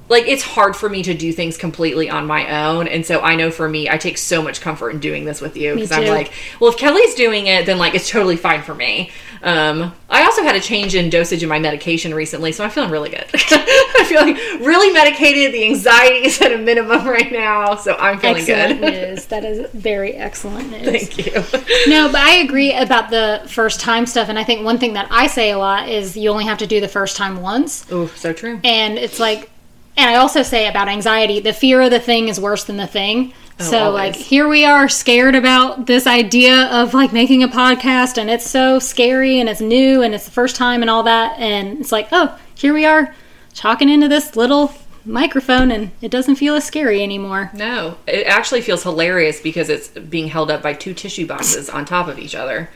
like 0.09 0.27
it's 0.27 0.43
hard 0.43 0.75
for 0.75 0.89
me 0.89 1.03
to 1.03 1.13
do 1.13 1.31
things 1.33 1.57
completely 1.57 2.09
on 2.09 2.25
my 2.25 2.65
own 2.65 2.87
and 2.87 3.05
so 3.05 3.19
i 3.21 3.35
know 3.35 3.51
for 3.51 3.67
me 3.67 3.89
i 3.89 3.97
take 3.97 4.17
so 4.17 4.41
much 4.41 4.61
comfort 4.61 4.91
in 4.91 4.99
doing 4.99 5.25
this 5.25 5.41
with 5.41 5.57
you 5.57 5.73
because 5.73 5.91
i'm 5.91 6.07
like 6.07 6.31
well 6.59 6.69
if 6.71 6.77
kelly's 6.77 7.13
doing 7.15 7.47
it 7.47 7.65
then 7.65 7.77
like 7.77 7.95
it's 7.95 8.09
totally 8.09 8.37
fine 8.37 8.61
for 8.61 8.73
me 8.75 9.11
um, 9.43 9.93
i 10.09 10.23
also 10.23 10.41
had 10.41 10.55
a 10.55 10.59
change 10.59 10.95
in 10.95 11.09
dosage 11.09 11.43
in 11.43 11.49
my 11.49 11.59
medication 11.59 12.13
recently 12.13 12.51
so 12.51 12.63
i'm 12.63 12.69
feeling 12.69 12.89
really 12.89 13.09
good 13.09 13.25
i'm 13.51 14.05
feeling 14.05 14.33
really 14.65 14.91
medicated 14.91 15.53
the 15.53 15.63
anxiety 15.65 16.25
is 16.27 16.41
at 16.41 16.51
a 16.51 16.57
minimum 16.57 17.05
right 17.07 17.31
now 17.31 17.75
so 17.75 17.95
i'm 17.97 18.17
feeling 18.19 18.37
excellent 18.37 18.81
good 18.81 18.91
news. 19.09 19.25
That 19.27 19.43
is 19.43 19.69
very 19.71 20.13
excellent 20.13 20.71
news. 20.71 20.85
thank 20.85 21.17
you 21.17 21.33
No, 21.87 22.07
but 22.11 22.21
I 22.21 22.37
agree 22.37 22.73
about 22.73 23.09
the 23.09 23.43
first 23.47 23.79
time 23.79 24.05
stuff. 24.05 24.29
And 24.29 24.37
I 24.37 24.43
think 24.43 24.63
one 24.65 24.77
thing 24.77 24.93
that 24.93 25.07
I 25.11 25.27
say 25.27 25.51
a 25.51 25.57
lot 25.57 25.87
is 25.87 26.17
you 26.17 26.29
only 26.29 26.45
have 26.45 26.57
to 26.59 26.67
do 26.67 26.81
the 26.81 26.87
first 26.87 27.15
time 27.15 27.41
once. 27.41 27.85
oh 27.91 28.07
so 28.07 28.33
true 28.33 28.59
And 28.63 28.97
it's 28.97 29.19
like, 29.19 29.49
and 29.97 30.09
I 30.09 30.15
also 30.15 30.43
say 30.43 30.67
about 30.67 30.87
anxiety, 30.87 31.39
the 31.39 31.53
fear 31.53 31.81
of 31.81 31.91
the 31.91 31.99
thing 31.99 32.27
is 32.29 32.39
worse 32.39 32.63
than 32.63 32.77
the 32.77 32.87
thing. 32.87 33.33
Oh, 33.59 33.63
so, 33.63 33.77
Oh, 33.79 33.83
always. 33.87 34.15
like, 34.15 34.15
here 34.15 34.47
we 34.47 34.63
are 34.65 34.87
scared 34.87 35.33
about 35.35 35.87
this 35.87 36.05
idea 36.05 36.65
of 36.67 36.93
like 36.93 37.11
making 37.11 37.41
a 37.43 37.47
podcast, 37.47 38.17
and 38.17 38.29
it's 38.29 38.47
so 38.49 38.77
scary 38.79 39.39
and 39.39 39.49
it's 39.49 39.61
new 39.61 40.03
and 40.03 40.13
it's 40.13 40.25
the 40.25 40.31
first 40.31 40.55
time 40.55 40.81
and 40.81 40.89
all 40.89 41.03
that. 41.03 41.37
And 41.39 41.79
it's 41.79 41.91
like, 41.91 42.09
oh, 42.11 42.37
here 42.55 42.73
we 42.73 42.85
are 42.85 43.13
talking 43.55 43.89
into 43.89 44.07
this 44.07 44.35
little 44.35 44.71
microphone, 45.05 45.71
and 45.71 45.89
it 46.01 46.11
doesn't 46.11 46.35
feel 46.35 46.53
as 46.55 46.65
scary 46.65 47.01
anymore. 47.01 47.49
no 47.53 47.95
it 48.05 48.27
actually 48.27 48.61
feels 48.61 48.83
hilarious 48.83 49.39
because 49.41 49.69
it's 49.69 49.87
being 49.87 50.27
held 50.27 50.51
up 50.51 50.61
by 50.61 50.73
two 50.73 50.93
tissue 50.93 51.25
boxes 51.25 51.69
on 51.69 51.85
top 51.85 52.07
of 52.09 52.19
each 52.19 52.35
other 52.35 52.69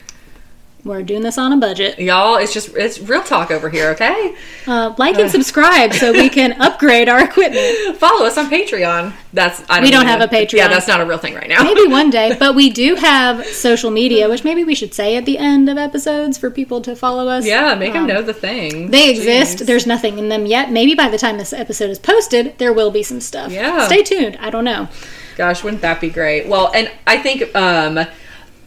We're 0.83 1.03
doing 1.03 1.21
this 1.21 1.37
on 1.37 1.53
a 1.53 1.57
budget. 1.57 1.99
y'all 1.99 2.37
it's 2.37 2.53
just 2.53 2.75
it's 2.75 2.99
real 2.99 3.21
talk 3.21 3.51
over 3.51 3.69
here 3.69 3.91
okay 3.91 4.33
Uh, 4.65 4.93
like 4.97 5.17
and 5.19 5.29
subscribe 5.29 5.93
so 5.93 6.11
we 6.11 6.27
can 6.29 6.53
upgrade 6.61 7.07
our 7.07 7.23
equipment. 7.23 7.97
follow 7.97 8.25
us 8.25 8.37
on 8.37 8.49
Patreon. 8.49 9.13
That's 9.33 9.61
I 9.69 9.75
don't 9.75 9.83
We 9.83 9.91
don't 9.91 10.07
have 10.07 10.21
a. 10.21 10.27
Patreon. 10.27 10.53
Yeah, 10.53 10.67
that's 10.69 10.87
not 10.87 10.99
a 11.01 11.05
real 11.05 11.17
thing 11.17 11.35
right 11.35 11.47
now. 11.49 11.63
Maybe 11.63 11.85
one 11.87 12.09
day, 12.09 12.35
but 12.39 12.55
we 12.55 12.69
do 12.69 12.95
have 12.95 13.45
social 13.45 13.91
media, 13.91 14.27
which 14.29 14.43
maybe 14.43 14.63
we 14.63 14.75
should 14.75 14.93
say 14.93 15.15
at 15.15 15.25
the 15.25 15.37
end 15.37 15.69
of 15.69 15.77
episodes 15.77 16.37
for 16.37 16.49
people 16.49 16.81
to 16.81 16.95
follow 16.95 17.27
us. 17.27 17.45
Yeah, 17.45 17.75
make 17.75 17.93
them 17.93 18.03
Um, 18.03 18.07
know 18.09 18.21
the 18.21 18.33
thing. 18.33 18.89
They 18.91 19.09
exist. 19.11 19.59
Jeez. 19.59 19.65
There's 19.67 19.85
nothing 19.87 20.17
in 20.19 20.29
them 20.29 20.45
yet. 20.45 20.71
Maybe 20.71 20.95
by 20.95 21.09
the 21.09 21.17
time 21.17 21.37
this 21.37 21.53
episode 21.53 21.89
is 21.89 21.99
posted, 21.99 22.57
there 22.57 22.73
will 22.73 22.91
be 22.91 23.03
some 23.03 23.21
stuff. 23.21 23.51
Yeah. 23.51 23.85
Stay 23.85 24.03
tuned. 24.03 24.37
I 24.39 24.49
don't 24.49 24.65
know. 24.65 24.89
Gosh, 25.37 25.63
wouldn't 25.63 25.81
that 25.81 26.01
be 26.01 26.09
great? 26.09 26.47
Well, 26.47 26.71
and 26.73 26.89
I 27.07 27.17
think 27.17 27.55
um 27.55 28.05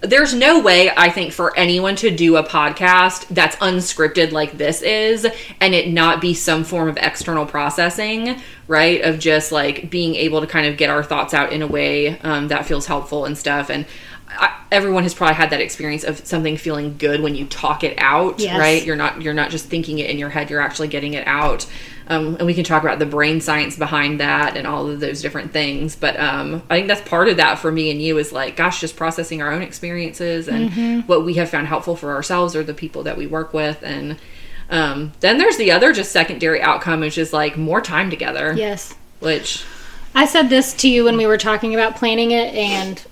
there's 0.06 0.34
no 0.34 0.60
way 0.60 0.90
I 0.96 1.10
think 1.10 1.32
for 1.32 1.56
anyone 1.56 1.96
to 1.96 2.10
do 2.10 2.36
a 2.36 2.42
podcast 2.42 3.26
that's 3.28 3.56
unscripted 3.56 4.32
like 4.32 4.56
this 4.58 4.82
is 4.82 5.26
and 5.60 5.74
it 5.74 5.88
not 5.88 6.20
be 6.20 6.34
some 6.34 6.64
form 6.64 6.88
of 6.88 6.96
external 6.96 7.46
processing, 7.46 8.40
right? 8.68 9.00
Of 9.02 9.18
just 9.18 9.52
like 9.52 9.90
being 9.90 10.14
able 10.14 10.40
to 10.40 10.46
kind 10.46 10.66
of 10.66 10.76
get 10.76 10.90
our 10.90 11.02
thoughts 11.02 11.34
out 11.34 11.52
in 11.52 11.62
a 11.62 11.66
way 11.66 12.18
um, 12.20 12.48
that 12.48 12.66
feels 12.66 12.86
helpful 12.86 13.24
and 13.24 13.36
stuff. 13.36 13.70
And 13.70 13.86
I, 14.36 14.60
everyone 14.72 15.02
has 15.04 15.14
probably 15.14 15.34
had 15.36 15.50
that 15.50 15.60
experience 15.60 16.04
of 16.04 16.26
something 16.26 16.56
feeling 16.56 16.96
good 16.98 17.20
when 17.20 17.34
you 17.34 17.46
talk 17.46 17.84
it 17.84 17.94
out, 17.98 18.40
Yes. 18.40 18.58
right? 18.58 18.84
You're 18.84 18.96
not 18.96 19.22
you're 19.22 19.34
not 19.34 19.50
just 19.50 19.66
thinking 19.66 19.98
it 19.98 20.10
in 20.10 20.18
your 20.18 20.30
head; 20.30 20.50
you're 20.50 20.60
actually 20.60 20.88
getting 20.88 21.14
it 21.14 21.26
out. 21.26 21.66
Um, 22.06 22.36
and 22.36 22.44
we 22.46 22.52
can 22.52 22.64
talk 22.64 22.82
about 22.82 22.98
the 22.98 23.06
brain 23.06 23.40
science 23.40 23.76
behind 23.78 24.20
that 24.20 24.58
and 24.58 24.66
all 24.66 24.90
of 24.90 25.00
those 25.00 25.22
different 25.22 25.52
things. 25.52 25.96
But 25.96 26.20
um, 26.20 26.62
I 26.68 26.76
think 26.76 26.88
that's 26.88 27.00
part 27.08 27.28
of 27.28 27.38
that 27.38 27.58
for 27.58 27.72
me 27.72 27.90
and 27.90 28.02
you 28.02 28.18
is 28.18 28.30
like, 28.30 28.56
gosh, 28.56 28.80
just 28.80 28.94
processing 28.94 29.40
our 29.40 29.50
own 29.50 29.62
experiences 29.62 30.46
and 30.46 31.08
what 31.08 31.24
we 31.24 31.34
have 31.34 31.48
found 31.48 31.66
helpful 31.66 31.96
for 31.96 32.12
ourselves 32.14 32.54
or 32.54 32.62
the 32.62 32.74
people 32.74 33.04
that 33.04 33.16
we 33.16 33.26
work 33.26 33.54
with. 33.54 33.82
And 33.82 34.18
um, 34.68 35.12
then 35.20 35.38
there's 35.38 35.56
the 35.56 35.70
other 35.72 35.94
just 35.94 36.12
secondary 36.12 36.60
outcome, 36.60 37.00
which 37.00 37.16
is 37.16 37.32
like 37.32 37.56
more 37.56 37.80
time 37.80 38.10
together. 38.10 38.52
Yes. 38.54 38.94
Which 39.20 39.64
I 40.14 40.26
said 40.26 40.50
this 40.50 40.74
to 40.74 40.90
you 40.90 41.04
when 41.04 41.16
we 41.16 41.26
were 41.26 41.38
talking 41.38 41.72
about 41.72 41.96
planning 41.96 42.32
it 42.32 42.54
and 42.54 43.02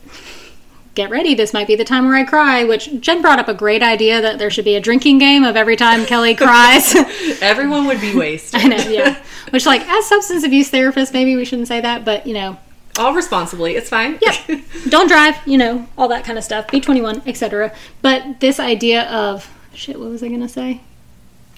get 0.95 1.11
ready 1.11 1.35
this 1.35 1.53
might 1.53 1.67
be 1.67 1.75
the 1.75 1.85
time 1.85 2.07
where 2.07 2.17
i 2.17 2.25
cry 2.25 2.65
which 2.65 3.01
jen 3.01 3.23
brought 3.23 3.39
up 3.39 3.49
a 3.49 3.55
great 3.55 3.83
idea 3.83 4.21
that 4.21 4.39
there 4.39 4.51
should 4.51 4.65
be 4.65 4.75
a 4.75 4.81
drinking 4.81 5.19
game 5.19 5.45
of 5.45 5.57
every 5.57 5.77
time 5.77 6.05
kelly 6.05 6.35
cries 6.37 6.95
everyone 7.41 7.87
would 7.87 8.01
be 8.01 8.15
wasted. 8.17 8.61
i 8.61 8.65
know 8.67 8.77
yeah 8.89 9.23
which 9.51 9.67
like 9.67 9.83
as 9.89 10.07
substance 10.07 10.45
abuse 10.45 10.71
therapists 10.71 11.13
maybe 11.13 11.35
we 11.37 11.45
shouldn't 11.45 11.69
say 11.69 11.81
that 11.81 12.05
but 12.05 12.27
you 12.27 12.35
know 12.35 12.57
all 12.99 13.15
responsibly. 13.15 13.75
It's 13.75 13.89
fine. 13.89 14.19
yeah 14.21 14.61
don't 14.91 15.09
drive 15.09 15.37
you 15.47 15.57
know 15.57 15.89
all 15.97 16.09
that 16.09 16.25
kind 16.27 16.37
of 16.37 16.45
stuff 16.45 16.71
be 16.71 16.79
21 16.79 17.23
etc 17.25 17.75
but 18.03 18.41
this 18.41 18.61
idea 18.61 19.05
of 19.05 19.51
shit 19.73 19.99
what 19.99 20.11
was 20.11 20.23
i 20.23 20.29
gonna 20.29 20.47
say 20.49 20.83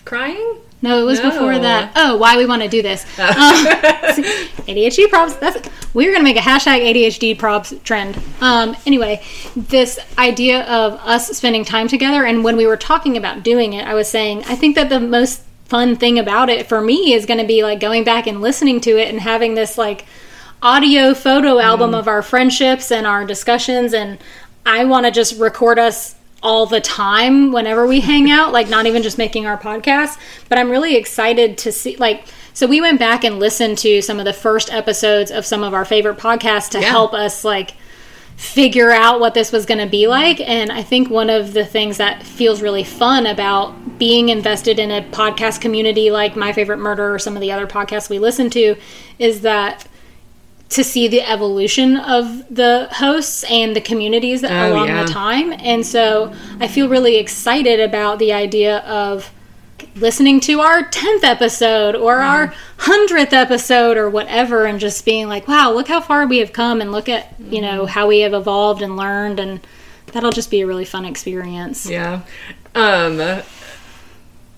Crying? 0.05 0.59
No 0.85 1.01
it 1.01 1.05
was 1.05 1.21
No. 1.21 1.31
before 1.31 1.59
that. 1.59 1.93
Oh 1.97 2.17
why 2.17 2.37
we 2.37 2.47
want 2.47 2.63
to 2.63 2.69
do 2.69 2.81
this. 2.83 3.05
Um, 3.19 3.67
adhd 4.71 5.09
props 5.11 5.35
that's 5.35 5.69
we're 5.93 6.13
gonna 6.13 6.25
make 6.25 6.37
a 6.37 6.41
hashtag 6.41 6.81
adhd 6.91 7.39
props 7.39 7.75
trend. 7.83 8.21
Um, 8.41 8.77
anyway 8.87 9.23
this 9.57 9.99
idea 10.19 10.63
of 10.65 10.95
us 11.01 11.29
spending 11.37 11.65
time 11.65 11.89
together 11.89 12.25
and 12.25 12.45
when 12.45 12.57
we 12.57 12.67
were 12.67 12.77
talking 12.77 13.17
about 13.17 13.43
doing 13.43 13.73
it 13.73 13.85
i 13.87 13.95
was 13.95 14.09
saying 14.09 14.45
i 14.45 14.55
think 14.55 14.77
that 14.77 14.89
the 14.89 15.01
most 15.01 15.43
fun 15.67 15.97
thing 15.97 16.19
about 16.19 16.49
it 16.49 16.67
for 16.69 16.81
me 16.81 17.13
is 17.15 17.25
going 17.27 17.41
to 17.41 17.47
be 17.47 17.63
like 17.65 17.81
going 17.81 18.05
back 18.05 18.27
and 18.27 18.41
listening 18.41 18.81
to 18.83 18.97
it 18.99 19.09
and 19.09 19.21
having 19.21 19.55
this 19.55 19.77
like 19.79 20.05
audio 20.63 21.13
photo 21.15 21.59
album 21.59 21.95
of 21.95 22.07
our 22.07 22.23
friendships 22.23 22.91
and 22.93 23.07
our 23.07 23.25
discussions 23.25 23.93
and 23.95 24.19
i 24.67 24.85
want 24.85 25.05
to 25.07 25.11
just 25.11 25.39
record 25.41 25.79
us 25.79 26.15
all 26.45 26.67
the 26.67 26.81
time 26.81 27.51
whenever 27.51 27.87
we 27.87 28.01
hang 28.01 28.31
out 28.31 28.53
like 28.53 28.69
not 28.69 28.87
even 28.87 29.03
just 29.03 29.19
making 29.19 29.47
our 29.47 29.59
podcast 29.59 30.19
but 30.49 30.59
i'm 30.59 30.71
really 30.71 30.95
excited 30.95 31.59
to 31.59 31.73
see 31.73 31.97
like 31.97 32.25
so 32.53 32.67
we 32.69 32.81
went 32.81 33.01
back 33.01 33.25
and 33.25 33.41
listened 33.41 33.77
to 33.79 34.01
some 34.01 34.21
of 34.21 34.25
the 34.25 34.33
first 34.33 34.73
episodes 34.73 35.33
of 35.33 35.45
some 35.45 35.65
of 35.65 35.75
our 35.75 35.85
favorite 35.85 36.19
podcasts 36.19 36.69
to 36.71 36.81
Yeah. 36.81 36.91
help 36.91 37.13
us 37.13 37.43
like 37.45 37.75
figure 38.37 38.91
out 38.93 39.19
what 39.21 39.33
this 39.35 39.53
was 39.53 39.65
going 39.65 39.79
to 39.79 39.87
be 39.87 40.07
like. 40.09 40.41
And 40.41 40.73
I 40.73 40.83
think 40.83 41.09
one 41.09 41.31
of 41.31 41.53
the 41.53 41.65
things 41.65 41.99
that 41.99 42.25
feels 42.25 42.61
really 42.63 42.83
fun 42.83 43.27
about 43.27 43.99
being 43.99 44.29
invested 44.29 44.79
in 44.81 44.91
a 44.91 45.03
podcast 45.03 45.61
community 45.61 46.11
like 46.11 46.35
My 46.37 46.53
Favorite 46.53 46.79
Murder 46.79 47.15
or 47.15 47.19
some 47.21 47.37
of 47.37 47.41
the 47.41 47.53
other 47.53 47.67
podcasts 47.69 48.11
we 48.11 48.19
listen 48.19 48.51
to 48.51 48.75
is 49.21 49.43
that 49.43 49.87
to 50.71 50.83
see 50.83 51.07
the 51.09 51.23
evolution 51.23 51.97
of 51.97 52.53
the 52.55 52.89
hosts 52.93 53.45
and 53.45 53.77
the 53.77 53.81
communities 53.81 54.41
that 54.41 54.51
Oh, 54.51 54.73
along 54.73 54.89
yeah. 54.89 55.05
the 55.05 55.11
time. 55.13 55.53
And 55.59 55.87
so 55.87 56.33
I 56.59 56.67
feel 56.69 56.89
really 56.89 57.17
excited 57.17 57.79
about 57.81 58.19
the 58.19 58.33
idea 58.33 58.79
of 58.79 59.31
listening 59.97 60.41
to 60.41 60.61
our 60.61 60.83
10th 60.85 61.23
episode 61.23 61.95
or 61.95 62.17
our 62.17 62.53
100th 62.79 63.33
episode 63.33 63.97
or 63.97 64.09
whatever 64.11 64.65
and 64.65 64.81
just 64.81 65.05
being 65.05 65.29
like 65.29 65.47
wow 65.47 65.71
look 65.71 65.87
how 65.87 66.01
far 66.01 66.27
we 66.27 66.39
have 66.39 66.53
come 66.53 66.81
and 66.81 66.91
look 66.91 67.09
at 67.09 67.33
you 67.39 67.61
know 67.61 67.87
how 67.87 68.07
we 68.09 68.21
have 68.21 68.35
evolved 68.35 68.83
and 68.83 68.97
learned 68.97 69.39
and 69.39 69.61
that'll 70.07 70.33
just 70.33 70.51
be 70.51 70.63
a 70.63 70.67
really 70.67 70.85
fun 70.85 71.05
experience 71.05 71.87
Yeah. 71.89 72.23
Um 72.75 73.19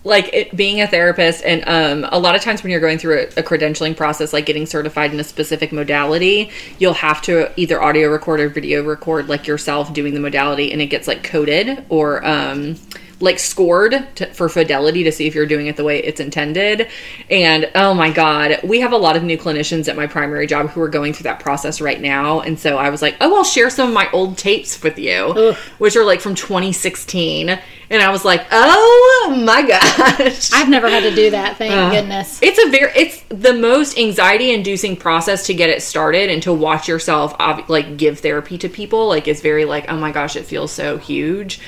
like 0.06 0.30
it 0.32 0.56
being 0.56 0.80
a 0.80 0.86
therapist 0.86 1.42
and 1.44 1.64
um 1.68 2.08
a 2.12 2.18
lot 2.18 2.36
of 2.36 2.40
times 2.40 2.62
when 2.62 2.70
you're 2.70 2.80
going 2.80 2.96
through 2.96 3.18
a, 3.18 3.24
a 3.40 3.42
credentialing 3.42 3.96
process 3.96 4.32
like 4.32 4.46
getting 4.46 4.64
certified 4.64 5.12
in 5.12 5.18
a 5.18 5.24
specific 5.24 5.72
modality 5.72 6.48
you'll 6.78 6.94
have 6.94 7.20
to 7.20 7.52
either 7.60 7.82
audio 7.82 8.08
record 8.08 8.38
or 8.38 8.48
video 8.48 8.84
record 8.84 9.28
like 9.28 9.46
yourself 9.46 9.92
doing 9.92 10.14
the 10.14 10.20
modality 10.20 10.72
and 10.72 10.80
it 10.80 10.86
gets 10.86 11.08
like 11.08 11.24
coded 11.24 11.84
or 11.88 12.24
um 12.24 12.76
like 13.20 13.38
scored 13.38 14.06
to, 14.16 14.26
for 14.34 14.48
fidelity 14.48 15.04
to 15.04 15.12
see 15.12 15.26
if 15.26 15.34
you're 15.34 15.46
doing 15.46 15.66
it 15.66 15.76
the 15.76 15.84
way 15.84 16.02
it's 16.02 16.20
intended. 16.20 16.88
And 17.30 17.70
oh 17.74 17.94
my 17.94 18.10
god 18.10 18.60
we 18.62 18.80
have 18.80 18.92
a 18.92 18.96
lot 18.96 19.16
of 19.16 19.22
new 19.22 19.38
clinicians 19.38 19.88
at 19.88 19.96
my 19.96 20.06
primary 20.06 20.46
job 20.46 20.70
who 20.70 20.80
are 20.80 20.88
going 20.88 21.12
through 21.12 21.24
that 21.24 21.40
process 21.40 21.80
right 21.80 22.00
now. 22.00 22.40
And 22.40 22.58
so 22.58 22.76
i 22.76 22.90
was 22.90 23.02
like 23.02 23.16
oh 23.20 23.36
i'll 23.36 23.44
share 23.44 23.70
some 23.70 23.88
of 23.88 23.94
my 23.94 24.10
old 24.12 24.38
tapes 24.38 24.82
with 24.82 24.98
you 24.98 25.12
Ugh. 25.12 25.56
which 25.78 25.96
are 25.96 26.04
like 26.04 26.20
from 26.20 26.34
2016 26.34 27.48
and 27.48 28.02
i 28.02 28.10
was 28.10 28.24
like 28.24 28.46
oh 28.50 29.42
my 29.44 29.62
gosh. 29.66 30.52
I've 30.52 30.68
never 30.68 30.88
had 30.88 31.02
to 31.02 31.14
do 31.14 31.30
that 31.30 31.56
thank 31.56 31.92
goodness. 31.92 32.40
It's 32.42 32.58
a 32.58 32.70
very 32.70 32.92
it's 32.94 33.22
the 33.28 33.52
most 33.52 33.98
anxiety 33.98 34.52
inducing 34.52 34.96
process 34.96 35.46
to 35.46 35.54
get 35.54 35.70
it 35.70 35.82
started 35.82 36.30
and 36.30 36.42
to 36.42 36.52
watch 36.52 36.88
yourself 36.88 37.34
like 37.68 37.96
give 37.96 38.20
therapy 38.20 38.58
to 38.58 38.68
people. 38.68 39.08
Like 39.08 39.28
it's 39.28 39.40
very 39.40 39.64
like 39.64 39.86
oh 39.88 39.96
my 39.96 40.12
gosh 40.12 40.36
it 40.36 40.44
feels 40.44 40.72
so 40.72 40.98
huge. 40.98 41.60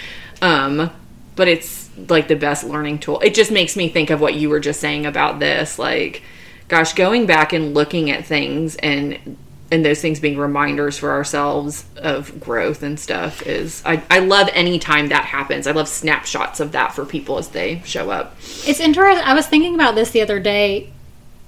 Um 0.43 0.91
but 1.39 1.47
it's 1.47 1.89
like 2.09 2.27
the 2.27 2.35
best 2.35 2.65
learning 2.65 2.99
tool. 2.99 3.21
It 3.21 3.33
just 3.33 3.53
makes 3.53 3.77
me 3.77 3.89
think 3.89 4.11
of 4.11 4.21
what 4.21 4.35
you 4.35 4.51
were 4.51 4.59
just 4.59 4.81
saying 4.81 5.07
about 5.07 5.39
this. 5.39 5.79
Like, 5.79 6.23
gosh, 6.67 6.95
going 6.95 7.27
back 7.27 7.53
and 7.53 7.75
looking 7.75 8.11
at 8.11 8.27
things 8.27 8.75
and 8.77 9.39
and 9.71 9.85
those 9.85 10.01
things 10.01 10.19
being 10.19 10.37
reminders 10.37 10.99
for 10.99 11.13
ourselves 11.13 11.85
of 11.97 12.41
growth 12.41 12.83
and 12.83 12.99
stuff 12.99 13.43
is 13.43 13.83
I, 13.87 14.03
I 14.11 14.19
love 14.19 14.49
any 14.53 14.81
time 14.81 15.11
that 15.11 15.27
happens. 15.27 15.69
I 15.69 15.73
love 15.73 15.89
snapshots 15.89 16.59
of 16.59 16.73
that 16.73 16.93
for 16.93 17.05
people 17.05 17.39
as 17.39 17.49
they 17.49 17.83
show 17.85 18.11
up. 18.11 18.35
It's 18.67 18.81
interesting. 18.81 19.25
I 19.25 19.35
was 19.35 19.47
thinking 19.47 19.77
about 19.77 19.95
this 19.95 20.11
the 20.11 20.23
other 20.23 20.41
day 20.41 20.91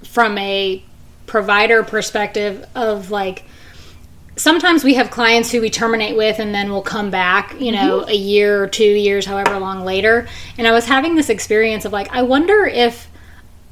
from 0.05 0.39
a 0.39 0.85
provider 1.27 1.83
perspective 1.83 2.65
of 2.77 3.11
like 3.11 3.43
sometimes 4.41 4.83
we 4.83 4.95
have 4.95 5.11
clients 5.11 5.51
who 5.51 5.61
we 5.61 5.69
terminate 5.69 6.17
with 6.17 6.39
and 6.39 6.55
then 6.55 6.71
we'll 6.71 6.83
come 6.83 7.11
back, 7.11 7.61
you 7.61 7.73
know, 7.73 8.01
mm-hmm. 8.01 8.11
a 8.11 8.15
year 8.15 8.63
or 8.63 8.67
two 8.67 8.85
years, 8.85 9.27
however 9.27 9.59
long 9.59 9.85
later. 9.85 10.27
And 10.57 10.67
I 10.67 10.73
was 10.73 10.87
having 10.87 11.15
this 11.15 11.29
experience 11.29 11.85
of 11.85 11.93
like, 11.93 12.11
I 12.11 12.23
wonder 12.23 12.65
if 12.65 13.09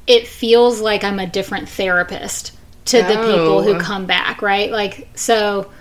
it 0.05 0.27
feels 0.27 0.79
like 0.79 1.03
I'm 1.03 1.19
a 1.19 1.25
different 1.25 1.69
therapist 1.69 2.57
to 2.85 3.01
the 3.01 3.19
oh. 3.19 3.31
people 3.31 3.63
who 3.63 3.75
Oh. 3.75 3.79
come 3.79 4.05
back, 4.05 4.41
right? 4.41 4.71
Like, 4.71 5.09
so 5.15 5.71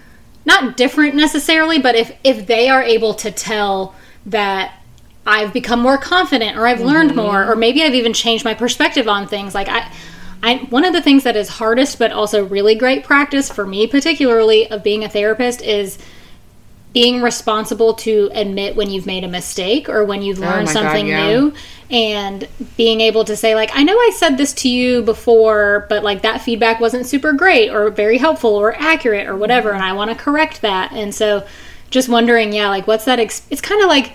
not 0.46 0.76
different 0.76 1.14
necessarily, 1.14 1.78
but 1.78 1.94
if 1.94 2.12
if 2.24 2.46
they 2.46 2.70
are 2.70 2.82
able 2.82 3.12
to 3.14 3.30
tell 3.30 3.94
that 4.26 4.72
I've 5.26 5.52
become 5.52 5.80
more 5.80 5.98
confident 5.98 6.56
or 6.56 6.66
I've 6.66 6.80
learned 6.80 7.10
mm-hmm. 7.10 7.20
more 7.20 7.50
or 7.50 7.56
maybe 7.56 7.82
I've 7.82 7.94
even 7.94 8.14
changed 8.14 8.44
my 8.44 8.54
perspective 8.54 9.06
on 9.06 9.28
things, 9.28 9.54
like 9.54 9.68
I 9.68 9.92
I, 10.42 10.56
one 10.70 10.84
of 10.84 10.92
the 10.92 11.02
things 11.02 11.24
that 11.24 11.36
is 11.36 11.48
hardest 11.48 11.98
but 11.98 12.12
also 12.12 12.44
really 12.44 12.74
great 12.74 13.04
practice 13.04 13.50
for 13.50 13.66
me 13.66 13.86
particularly 13.86 14.70
of 14.70 14.82
being 14.82 15.04
a 15.04 15.08
therapist 15.08 15.62
is 15.62 15.98
being 16.92 17.20
responsible 17.20 17.94
to 17.94 18.30
admit 18.32 18.74
when 18.74 18.90
you've 18.90 19.06
made 19.06 19.22
a 19.24 19.28
mistake 19.28 19.88
or 19.88 20.04
when 20.04 20.22
you've 20.22 20.38
oh 20.38 20.42
learned 20.42 20.66
my 20.66 20.72
God, 20.72 20.82
something 20.82 21.06
yeah. 21.06 21.26
new. 21.28 21.54
And 21.90 22.48
being 22.76 23.00
able 23.00 23.24
to 23.24 23.36
say 23.36 23.54
like 23.54 23.70
I 23.74 23.82
know 23.82 23.94
I 23.94 24.12
said 24.14 24.36
this 24.36 24.52
to 24.54 24.68
you 24.68 25.02
before 25.02 25.86
but 25.88 26.02
like 26.02 26.22
that 26.22 26.42
feedback 26.42 26.80
wasn't 26.80 27.06
super 27.06 27.32
great 27.32 27.70
or 27.70 27.90
very 27.90 28.18
helpful 28.18 28.54
or 28.54 28.74
accurate 28.74 29.26
or 29.26 29.36
whatever 29.36 29.70
mm-hmm. 29.70 29.76
and 29.76 29.84
I 29.84 29.92
want 29.92 30.10
to 30.10 30.16
correct 30.16 30.62
that. 30.62 30.92
And 30.92 31.14
so 31.14 31.46
just 31.90 32.08
wondering 32.08 32.52
yeah 32.52 32.68
like 32.68 32.86
what's 32.86 33.04
that 33.06 33.18
ex- 33.18 33.46
it's 33.50 33.62
kind 33.62 33.82
of 33.82 33.88
like 33.88 34.12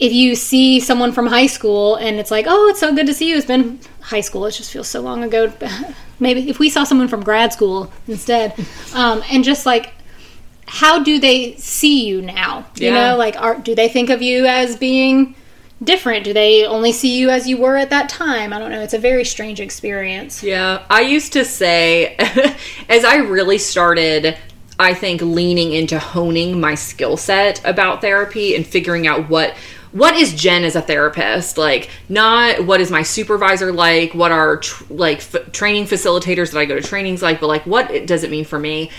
if 0.00 0.12
you 0.12 0.34
see 0.36 0.80
someone 0.80 1.12
from 1.12 1.26
high 1.26 1.46
school 1.46 1.96
and 1.96 2.16
it's 2.20 2.30
like, 2.30 2.46
oh, 2.48 2.68
it's 2.68 2.80
so 2.80 2.94
good 2.94 3.06
to 3.06 3.14
see 3.14 3.30
you. 3.30 3.36
It's 3.36 3.46
been 3.46 3.80
high 4.00 4.20
school. 4.20 4.46
It 4.46 4.52
just 4.52 4.70
feels 4.72 4.88
so 4.88 5.00
long 5.00 5.24
ago. 5.24 5.52
Maybe 6.20 6.48
if 6.48 6.58
we 6.58 6.68
saw 6.70 6.84
someone 6.84 7.08
from 7.08 7.22
grad 7.22 7.52
school 7.52 7.92
instead, 8.06 8.54
um, 8.94 9.22
and 9.30 9.42
just 9.44 9.66
like, 9.66 9.92
how 10.66 11.02
do 11.02 11.18
they 11.18 11.54
see 11.56 12.06
you 12.06 12.20
now? 12.22 12.66
You 12.76 12.86
Yeah. 12.88 13.10
know, 13.10 13.16
like, 13.16 13.40
are 13.40 13.56
do 13.56 13.74
they 13.74 13.88
think 13.88 14.10
of 14.10 14.20
you 14.22 14.46
as 14.46 14.76
being 14.76 15.34
different? 15.82 16.24
Do 16.24 16.32
they 16.32 16.64
only 16.66 16.92
see 16.92 17.16
you 17.18 17.30
as 17.30 17.48
you 17.48 17.56
were 17.56 17.76
at 17.76 17.90
that 17.90 18.08
time? 18.08 18.52
I 18.52 18.58
don't 18.58 18.70
know. 18.70 18.80
It's 18.80 18.94
a 18.94 18.98
very 18.98 19.24
strange 19.24 19.60
experience. 19.60 20.42
Yeah, 20.42 20.82
I 20.90 21.00
used 21.02 21.32
to 21.34 21.44
say, 21.44 22.16
as 22.88 23.04
I 23.04 23.16
really 23.16 23.58
started, 23.58 24.36
I 24.78 24.94
think 24.94 25.22
leaning 25.22 25.72
into 25.72 25.98
honing 25.98 26.60
my 26.60 26.74
skill 26.74 27.16
set 27.16 27.60
about 27.64 28.00
therapy 28.00 28.54
and 28.54 28.66
figuring 28.66 29.06
out 29.06 29.28
what 29.28 29.54
what 29.92 30.14
is 30.16 30.34
Jen 30.34 30.64
as 30.64 30.76
a 30.76 30.82
therapist? 30.82 31.56
Like 31.58 31.88
not 32.08 32.64
what 32.66 32.80
is 32.80 32.90
my 32.90 33.02
supervisor 33.02 33.72
like? 33.72 34.14
What 34.14 34.32
are 34.32 34.58
tr- 34.58 34.84
like 34.90 35.18
f- 35.18 35.52
training 35.52 35.84
facilitators 35.84 36.52
that 36.52 36.58
I 36.58 36.64
go 36.64 36.78
to 36.78 36.86
trainings 36.86 37.22
like? 37.22 37.40
But 37.40 37.46
like 37.48 37.64
what 37.66 37.90
it- 37.90 38.06
does 38.06 38.24
it 38.24 38.30
mean 38.30 38.44
for 38.44 38.58
me? 38.58 38.90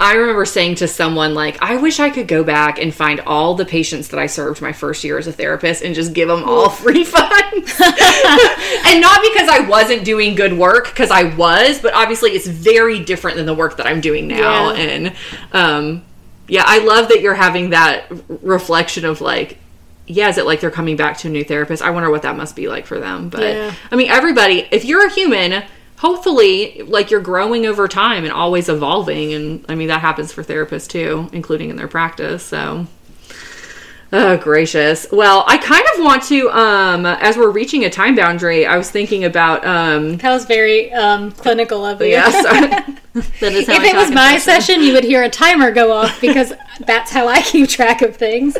I 0.00 0.14
remember 0.14 0.44
saying 0.44 0.76
to 0.76 0.88
someone 0.88 1.34
like 1.34 1.60
I 1.62 1.76
wish 1.76 2.00
I 2.00 2.10
could 2.10 2.28
go 2.28 2.44
back 2.44 2.78
and 2.78 2.94
find 2.94 3.20
all 3.20 3.54
the 3.54 3.64
patients 3.66 4.08
that 4.08 4.20
I 4.20 4.26
served 4.26 4.62
my 4.62 4.72
first 4.72 5.02
year 5.04 5.18
as 5.18 5.26
a 5.26 5.32
therapist 5.32 5.82
and 5.82 5.94
just 5.94 6.12
give 6.14 6.28
them 6.28 6.44
all 6.44 6.68
free 6.70 7.04
funds. 7.04 7.80
And 8.86 9.00
not 9.00 9.20
because 9.22 9.48
I 9.48 9.66
wasn't 9.68 10.04
doing 10.04 10.34
good 10.34 10.52
work 10.52 10.86
because 10.88 11.10
I 11.10 11.34
was 11.34 11.80
but 11.80 11.92
obviously 11.94 12.30
it's 12.30 12.46
very 12.46 13.00
different 13.00 13.36
than 13.36 13.46
the 13.46 13.54
work 13.54 13.76
that 13.78 13.86
I'm 13.86 14.00
doing 14.00 14.26
now. 14.28 14.72
Yeah. 14.72 14.76
and 14.80 15.12
um 15.52 16.04
yeah 16.46 16.62
I 16.66 16.78
love 16.78 17.08
that 17.08 17.20
you're 17.20 17.34
having 17.34 17.70
that 17.70 18.06
reflection 18.42 19.04
of 19.04 19.20
like 19.20 19.58
yeah, 20.08 20.28
is 20.28 20.38
it 20.38 20.46
like 20.46 20.60
they're 20.60 20.70
coming 20.70 20.96
back 20.96 21.18
to 21.18 21.28
a 21.28 21.30
new 21.30 21.44
therapist? 21.44 21.82
I 21.82 21.90
wonder 21.90 22.10
what 22.10 22.22
that 22.22 22.36
must 22.36 22.56
be 22.56 22.68
like 22.68 22.86
for 22.86 22.98
them. 22.98 23.28
But 23.28 23.42
Yeah. 23.42 23.74
I 23.90 23.96
mean, 23.96 24.10
everybody, 24.10 24.66
if 24.70 24.84
you're 24.84 25.06
a 25.06 25.10
human, 25.10 25.62
hopefully, 25.98 26.82
like 26.82 27.10
you're 27.10 27.20
growing 27.20 27.66
over 27.66 27.86
time 27.88 28.24
and 28.24 28.32
always 28.32 28.68
evolving. 28.68 29.32
And 29.34 29.64
I 29.68 29.74
mean, 29.74 29.88
that 29.88 30.00
happens 30.00 30.32
for 30.32 30.42
therapists 30.42 30.88
too, 30.88 31.28
including 31.32 31.70
in 31.70 31.76
their 31.76 31.88
practice. 31.88 32.42
So. 32.42 32.86
Oh 34.10 34.38
gracious. 34.38 35.06
Well, 35.12 35.44
I 35.46 35.58
kind 35.58 35.84
of 35.94 36.02
want 36.02 36.22
to 36.24 36.50
um 36.50 37.04
as 37.04 37.36
we're 37.36 37.50
reaching 37.50 37.84
a 37.84 37.90
time 37.90 38.16
boundary, 38.16 38.64
I 38.64 38.78
was 38.78 38.90
thinking 38.90 39.24
about 39.24 39.66
um 39.66 40.16
That 40.18 40.32
was 40.32 40.46
very 40.46 40.90
um, 40.92 41.30
clinical 41.32 41.84
of 41.84 42.00
you. 42.00 42.08
Yes. 42.08 42.42
that 43.40 43.52
is 43.52 43.66
how 43.66 43.74
if 43.74 43.80
I 43.80 43.86
it 43.88 43.96
was 43.96 44.10
my 44.10 44.38
session. 44.38 44.62
session, 44.62 44.82
you 44.82 44.94
would 44.94 45.04
hear 45.04 45.22
a 45.22 45.28
timer 45.28 45.70
go 45.70 45.92
off 45.92 46.20
because 46.22 46.54
that's 46.86 47.10
how 47.10 47.28
I 47.28 47.42
keep 47.42 47.68
track 47.68 48.00
of 48.00 48.16
things. 48.16 48.56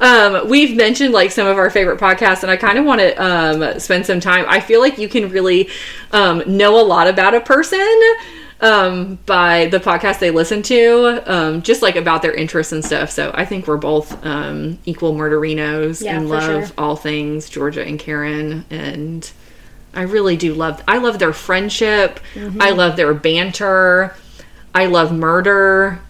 um, 0.00 0.48
we've 0.48 0.74
mentioned 0.76 1.12
like 1.12 1.32
some 1.32 1.46
of 1.46 1.58
our 1.58 1.68
favorite 1.68 2.00
podcasts, 2.00 2.42
and 2.42 2.50
I 2.50 2.56
kind 2.56 2.78
of 2.78 2.84
want 2.86 3.00
to 3.00 3.14
um, 3.16 3.80
spend 3.80 4.06
some 4.06 4.20
time. 4.20 4.46
I 4.48 4.60
feel 4.60 4.80
like 4.80 4.96
you 4.98 5.08
can 5.08 5.28
really 5.28 5.68
um, 6.12 6.42
know 6.46 6.80
a 6.80 6.84
lot 6.84 7.08
about 7.08 7.34
a 7.34 7.40
person 7.40 8.00
um, 8.60 9.18
by 9.26 9.66
the 9.66 9.78
podcast 9.78 10.18
they 10.18 10.30
listen 10.30 10.62
to, 10.64 11.22
um, 11.26 11.62
just 11.62 11.82
like 11.82 11.96
about 11.96 12.22
their 12.22 12.34
interests 12.34 12.72
and 12.72 12.84
stuff. 12.84 13.10
So 13.10 13.30
I 13.34 13.44
think 13.44 13.66
we're 13.66 13.76
both 13.76 14.24
um, 14.24 14.78
equal 14.84 15.14
murderinos 15.14 16.02
Yeah, 16.02 16.16
and 16.16 16.28
love 16.28 16.68
sure. 16.68 16.74
all 16.76 16.96
things 16.96 17.48
Georgia 17.48 17.84
and 17.84 17.98
Karen 17.98 18.64
and. 18.70 19.30
I 19.94 20.02
really 20.02 20.36
do 20.36 20.52
love. 20.52 20.82
I 20.86 20.98
love 20.98 21.18
their 21.18 21.32
friendship. 21.32 22.20
Mm-hmm. 22.34 22.60
I 22.60 22.70
love 22.70 22.96
their 22.96 23.14
banter. 23.14 24.14
I 24.74 24.86
love 24.86 25.12
murder, 25.12 26.00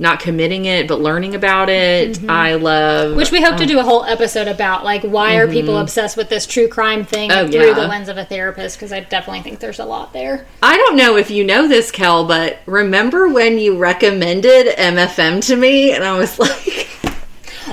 not 0.00 0.18
committing 0.18 0.64
it 0.64 0.88
but 0.88 0.98
learning 0.98 1.34
about 1.36 1.68
it. 1.68 2.18
I 2.28 2.54
love 2.54 3.10
Mm-hmm. 3.10 3.16
Which 3.16 3.30
we 3.30 3.42
hope 3.42 3.56
to 3.58 3.66
do 3.66 3.78
a 3.78 3.82
whole 3.82 4.04
episode 4.04 4.48
about, 4.48 4.82
like 4.82 5.02
why 5.02 5.36
are 5.36 5.46
people 5.46 5.76
obsessed 5.78 6.16
with 6.16 6.28
this 6.28 6.46
true 6.46 6.66
crime 6.66 7.04
thing 7.04 7.30
Mm-hmm. 7.30 7.48
Oh, 7.48 7.50
through 7.52 7.74
the 7.74 7.86
lens 7.86 8.08
of 8.08 8.16
a 8.16 8.24
therapist? 8.24 8.76
Because 8.76 8.92
I 8.92 9.00
definitely 9.00 9.42
think 9.42 9.60
there's 9.60 9.78
a 9.78 9.84
lot 9.84 10.12
there. 10.12 10.46
I 10.62 10.76
don't 10.76 10.96
know 10.96 11.16
if 11.16 11.30
you 11.30 11.44
know 11.44 11.68
this, 11.68 11.90
Kel, 11.90 12.26
but 12.26 12.58
remember 12.66 13.28
when 13.28 13.58
you 13.58 13.76
recommended 13.78 14.74
MFM 14.76 15.46
to 15.46 15.56
me, 15.56 15.92
and 15.92 16.02
I 16.02 16.18
was 16.18 16.38
like, 16.38 16.88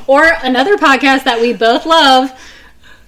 Or 0.05 0.29
another 0.43 0.77
podcast 0.77 1.23
that 1.23 1.39
we 1.41 1.53
both 1.53 1.85
love 1.85 2.31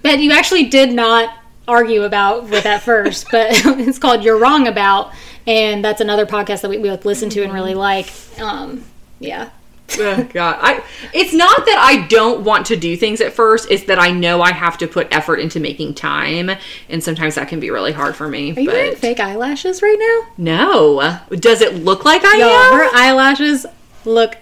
that 0.02 0.18
you 0.18 0.32
actually 0.32 0.64
did 0.64 0.92
not 0.92 1.36
argue 1.68 2.02
about 2.04 2.44
with 2.44 2.64
at 2.66 2.82
first, 2.82 3.26
but 3.30 3.48
it's 3.52 3.98
called 3.98 4.24
You're 4.24 4.38
Wrong 4.38 4.66
About. 4.66 5.12
And 5.46 5.84
that's 5.84 6.00
another 6.00 6.26
podcast 6.26 6.62
that 6.62 6.70
we, 6.70 6.78
we 6.78 6.88
both 6.88 7.04
listen 7.04 7.28
to 7.30 7.42
and 7.42 7.52
really 7.52 7.74
like. 7.74 8.10
Um, 8.40 8.84
yeah. 9.20 9.50
oh, 9.98 10.28
God, 10.32 10.58
I. 10.60 10.84
It's 11.12 11.32
not 11.32 11.66
that 11.66 11.78
I 11.78 12.06
don't 12.06 12.44
want 12.44 12.66
to 12.66 12.76
do 12.76 12.96
things 12.96 13.20
at 13.20 13.32
first; 13.32 13.68
it's 13.70 13.84
that 13.84 13.98
I 13.98 14.10
know 14.10 14.40
I 14.40 14.52
have 14.52 14.78
to 14.78 14.86
put 14.86 15.08
effort 15.10 15.40
into 15.40 15.58
making 15.58 15.94
time, 15.94 16.50
and 16.88 17.02
sometimes 17.02 17.34
that 17.34 17.48
can 17.48 17.58
be 17.58 17.70
really 17.70 17.92
hard 17.92 18.14
for 18.14 18.28
me. 18.28 18.52
Are 18.52 18.60
you 18.60 18.66
but 18.66 18.74
wearing 18.74 18.94
fake 18.96 19.18
eyelashes 19.18 19.82
right 19.82 19.96
now? 19.98 20.32
no, 20.36 21.18
does 21.30 21.60
it 21.60 21.74
look 21.74 22.04
like 22.04 22.22
I 22.24 22.36
am? 22.36 22.72
her 22.72 22.88
eyelashes 22.94 23.66
look 24.04 24.36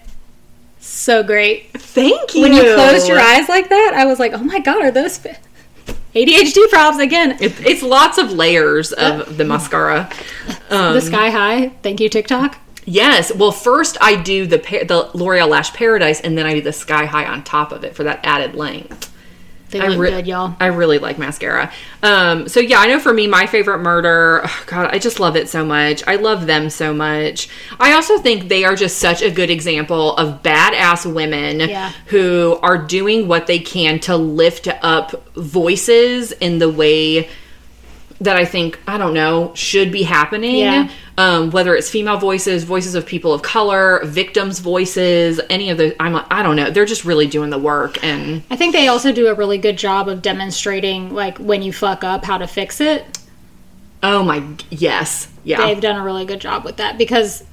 so 0.79 1.23
great. 1.23 1.71
Thank 1.73 2.35
you. 2.35 2.43
When 2.43 2.53
you 2.53 2.75
closed 2.75 3.07
your 3.07 3.19
eyes 3.19 3.49
like 3.49 3.69
that, 3.69 3.93
I 3.95 4.05
was 4.05 4.19
like, 4.19 4.33
oh 4.33 4.43
my 4.43 4.59
god, 4.59 4.83
are 4.83 4.91
those 4.91 5.19
ADHD 6.15 6.69
props 6.69 6.99
again? 6.99 7.37
It, 7.41 7.59
it's 7.65 7.81
lots 7.81 8.17
of 8.17 8.31
layers 8.31 8.91
of 8.93 9.37
the 9.37 9.45
mascara. 9.45 10.09
Um, 10.71 10.93
the 10.93 11.01
sky 11.01 11.31
high. 11.31 11.69
Thank 11.81 11.99
you, 11.99 12.09
TikTok. 12.09 12.55
Yes. 12.89 13.31
Well, 13.33 13.51
first 13.51 13.97
I 14.01 14.15
do 14.15 14.47
the 14.47 14.57
the 14.57 15.09
L'Oreal 15.13 15.47
Lash 15.47 15.73
Paradise, 15.73 16.21
and 16.21 16.37
then 16.37 16.45
I 16.45 16.53
do 16.55 16.61
the 16.61 16.73
Sky 16.73 17.05
High 17.05 17.25
on 17.25 17.43
top 17.43 17.71
of 17.71 17.83
it 17.83 17.95
for 17.95 18.03
that 18.03 18.19
added 18.25 18.55
length. 18.55 19.13
They 19.69 19.79
I 19.79 19.89
look 19.89 19.99
re- 19.99 20.09
good, 20.09 20.25
y'all. 20.25 20.55
I 20.59 20.65
really 20.65 20.97
like 20.97 21.19
mascara. 21.19 21.71
Um, 22.01 22.47
so 22.47 22.59
yeah, 22.59 22.79
I 22.79 22.87
know 22.87 22.99
for 22.99 23.13
me, 23.13 23.27
my 23.27 23.45
favorite 23.45 23.77
murder. 23.83 24.41
oh, 24.43 24.63
God, 24.65 24.89
I 24.91 24.97
just 24.97 25.19
love 25.19 25.35
it 25.35 25.47
so 25.47 25.63
much. 25.63 26.01
I 26.07 26.15
love 26.15 26.47
them 26.47 26.71
so 26.71 26.91
much. 26.91 27.49
I 27.79 27.93
also 27.93 28.17
think 28.17 28.49
they 28.49 28.63
are 28.63 28.75
just 28.75 28.97
such 28.97 29.21
a 29.21 29.29
good 29.29 29.51
example 29.51 30.15
of 30.17 30.41
badass 30.41 31.05
women 31.13 31.59
Yeah. 31.59 31.91
who 32.07 32.57
are 32.63 32.79
doing 32.79 33.27
what 33.27 33.45
they 33.45 33.59
can 33.59 33.99
to 33.99 34.17
lift 34.17 34.67
up 34.81 35.11
voices 35.35 36.31
in 36.31 36.57
the 36.57 36.69
way 36.71 37.29
that 38.21 38.35
I 38.35 38.43
think 38.45 38.77
I 38.87 38.97
don't 38.97 39.13
know 39.13 39.53
should 39.55 39.91
be 39.91 40.03
happening. 40.03 40.57
Yeah. 40.57 40.89
Um, 41.17 41.51
whether 41.51 41.75
it's 41.75 41.89
female 41.89 42.17
voices, 42.17 42.63
voices 42.63 42.95
of 42.95 43.05
people 43.05 43.33
of 43.33 43.41
color, 43.41 44.01
victims' 44.05 44.59
voices, 44.59 45.39
any 45.49 45.69
of 45.69 45.77
the 45.77 45.95
I'm 46.01 46.15
I 46.29 46.43
don't 46.43 46.55
know. 46.55 46.69
They're 46.69 46.85
just 46.85 47.05
really 47.05 47.27
doing 47.27 47.49
the 47.49 47.57
work 47.57 48.01
and 48.03 48.43
I 48.49 48.55
think 48.55 48.73
they 48.73 48.87
also 48.87 49.11
do 49.11 49.27
a 49.27 49.33
really 49.33 49.57
good 49.57 49.77
job 49.77 50.07
of 50.07 50.21
demonstrating, 50.21 51.13
like, 51.13 51.37
when 51.37 51.61
you 51.61 51.73
fuck 51.73 52.03
up, 52.03 52.23
how 52.25 52.37
to 52.37 52.47
fix 52.47 52.79
it. 52.81 53.05
oh 54.03 54.23
my 54.23 54.43
yes. 54.69 55.27
Yeah. 55.43 55.65
They've 55.65 55.81
done 55.81 55.95
a 55.97 56.03
really 56.03 56.25
good 56.25 56.39
job 56.41 56.63
with 56.63 56.77
that 56.77 56.97
because 56.97 57.43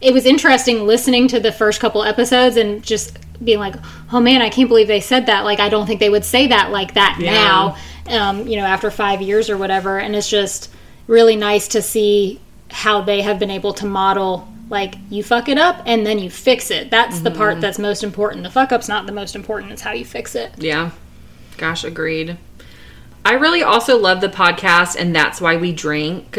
it 0.00 0.12
was 0.12 0.26
interesting 0.26 0.86
listening 0.86 1.28
to 1.28 1.38
the 1.38 1.52
first 1.52 1.80
couple 1.80 2.02
episodes 2.02 2.56
and 2.56 2.82
just 2.82 3.18
being 3.44 3.58
like, 3.60 3.74
oh 4.12 4.20
man, 4.20 4.42
I 4.42 4.48
can't 4.50 4.68
believe 4.68 4.88
they 4.88 5.00
said 5.00 5.26
that. 5.26 5.44
Like, 5.44 5.60
I 5.60 5.68
don't 5.68 5.86
think 5.86 6.00
they 6.00 6.10
would 6.10 6.24
say 6.24 6.48
that 6.48 6.70
like 6.72 6.94
that 6.94 7.18
Yeah. 7.20 7.32
now, 7.32 7.76
um, 8.08 8.46
you 8.46 8.56
know, 8.56 8.64
after 8.64 8.90
five 8.90 9.22
years 9.22 9.50
or 9.50 9.56
whatever. 9.56 9.98
And 9.98 10.14
it's 10.14 10.28
just 10.28 10.72
really 11.06 11.36
nice 11.36 11.68
to 11.68 11.82
see 11.82 12.40
how 12.70 13.02
they 13.02 13.22
have 13.22 13.38
been 13.38 13.50
able 13.50 13.74
to 13.74 13.86
model 13.86 14.48
like 14.68 14.94
you 15.10 15.22
fuck 15.22 15.48
it 15.48 15.58
up 15.58 15.82
and 15.84 16.06
then 16.06 16.18
you 16.18 16.30
fix 16.30 16.70
it. 16.70 16.90
That's 16.90 17.20
the 17.20 17.30
part 17.30 17.60
that's 17.60 17.78
most 17.78 18.02
important. 18.02 18.42
The 18.42 18.50
fuck 18.50 18.72
up's 18.72 18.88
not 18.88 19.04
the 19.06 19.12
most 19.12 19.36
important, 19.36 19.70
it's 19.70 19.82
how 19.82 19.92
you 19.92 20.04
fix 20.04 20.34
it. 20.34 20.52
Yeah. 20.56 20.92
Gosh, 21.58 21.84
agreed. 21.84 22.38
I 23.24 23.34
really 23.34 23.62
also 23.62 23.98
love 23.98 24.20
the 24.20 24.28
podcast, 24.28 24.96
and 24.96 25.14
that's 25.14 25.40
why 25.40 25.56
we 25.56 25.72
drink 25.72 26.38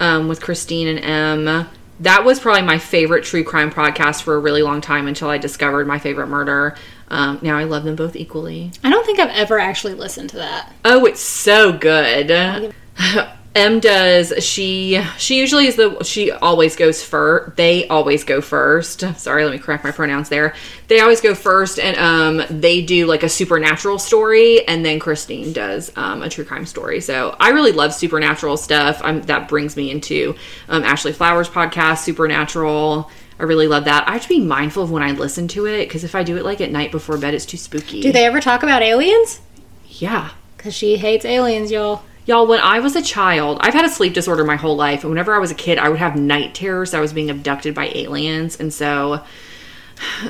um, 0.00 0.28
with 0.28 0.40
Christine 0.40 0.88
and 0.88 1.48
Em. 1.48 1.68
That 2.00 2.24
was 2.24 2.40
probably 2.40 2.62
my 2.62 2.78
favorite 2.78 3.24
true 3.24 3.44
crime 3.44 3.70
podcast 3.70 4.22
for 4.22 4.34
a 4.34 4.38
really 4.38 4.62
long 4.62 4.80
time 4.80 5.08
until 5.08 5.28
I 5.28 5.38
discovered 5.38 5.86
my 5.86 5.98
favorite 5.98 6.28
murder. 6.28 6.76
Um, 7.08 7.38
now 7.42 7.56
I 7.56 7.64
love 7.64 7.84
them 7.84 7.96
both 7.96 8.16
equally. 8.16 8.72
I 8.82 8.90
don't 8.90 9.06
think 9.06 9.18
I've 9.18 9.30
ever 9.30 9.58
actually 9.58 9.94
listened 9.94 10.30
to 10.30 10.36
that. 10.36 10.72
Oh, 10.84 11.04
it's 11.04 11.20
so 11.20 11.72
good. 11.72 12.74
Em 13.56 13.80
does 13.80 14.34
she 14.44 15.02
she 15.16 15.38
usually 15.38 15.66
is 15.66 15.76
the 15.76 16.04
she 16.04 16.30
always 16.30 16.76
goes 16.76 17.02
first. 17.02 17.56
They 17.56 17.88
always 17.88 18.22
go 18.22 18.42
first. 18.42 19.00
Sorry, 19.16 19.44
let 19.44 19.52
me 19.52 19.58
correct 19.58 19.82
my 19.82 19.92
pronouns 19.92 20.28
there. 20.28 20.54
They 20.88 21.00
always 21.00 21.22
go 21.22 21.34
first 21.34 21.78
and 21.78 21.96
um 21.96 22.60
they 22.60 22.82
do 22.82 23.06
like 23.06 23.22
a 23.22 23.30
supernatural 23.30 23.98
story 23.98 24.68
and 24.68 24.84
then 24.84 24.98
Christine 24.98 25.54
does 25.54 25.90
um 25.96 26.22
a 26.22 26.28
true 26.28 26.44
crime 26.44 26.66
story. 26.66 27.00
So 27.00 27.34
I 27.40 27.48
really 27.48 27.72
love 27.72 27.94
supernatural 27.94 28.58
stuff. 28.58 29.00
Um 29.02 29.22
that 29.22 29.48
brings 29.48 29.74
me 29.74 29.90
into 29.90 30.34
um 30.68 30.84
Ashley 30.84 31.14
Flowers 31.14 31.48
podcast 31.48 32.04
Supernatural. 32.04 33.10
I 33.38 33.42
really 33.42 33.68
love 33.68 33.84
that. 33.84 34.08
I 34.08 34.12
have 34.12 34.22
to 34.22 34.28
be 34.28 34.40
mindful 34.40 34.82
of 34.82 34.90
when 34.90 35.02
I 35.02 35.12
listen 35.12 35.46
to 35.48 35.66
it 35.66 35.86
because 35.86 36.04
if 36.04 36.14
I 36.14 36.22
do 36.22 36.36
it 36.36 36.44
like 36.44 36.60
at 36.60 36.70
night 36.70 36.90
before 36.90 37.18
bed, 37.18 37.34
it's 37.34 37.44
too 37.44 37.56
spooky. 37.56 38.00
Do 38.00 38.12
they 38.12 38.24
ever 38.24 38.40
talk 38.40 38.62
about 38.62 38.82
aliens? 38.82 39.40
Yeah. 39.86 40.30
Because 40.56 40.74
she 40.74 40.96
hates 40.96 41.24
aliens, 41.24 41.70
y'all. 41.70 42.02
Y'all, 42.24 42.46
when 42.46 42.60
I 42.60 42.80
was 42.80 42.96
a 42.96 43.02
child, 43.02 43.58
I've 43.60 43.74
had 43.74 43.84
a 43.84 43.90
sleep 43.90 44.14
disorder 44.14 44.44
my 44.44 44.56
whole 44.56 44.74
life. 44.74 45.04
And 45.04 45.10
whenever 45.10 45.34
I 45.34 45.38
was 45.38 45.50
a 45.50 45.54
kid, 45.54 45.78
I 45.78 45.88
would 45.88 45.98
have 45.98 46.16
night 46.16 46.54
terrors. 46.54 46.92
I 46.92 47.00
was 47.00 47.12
being 47.12 47.30
abducted 47.30 47.74
by 47.74 47.92
aliens. 47.94 48.56
And 48.58 48.72
so 48.74 49.22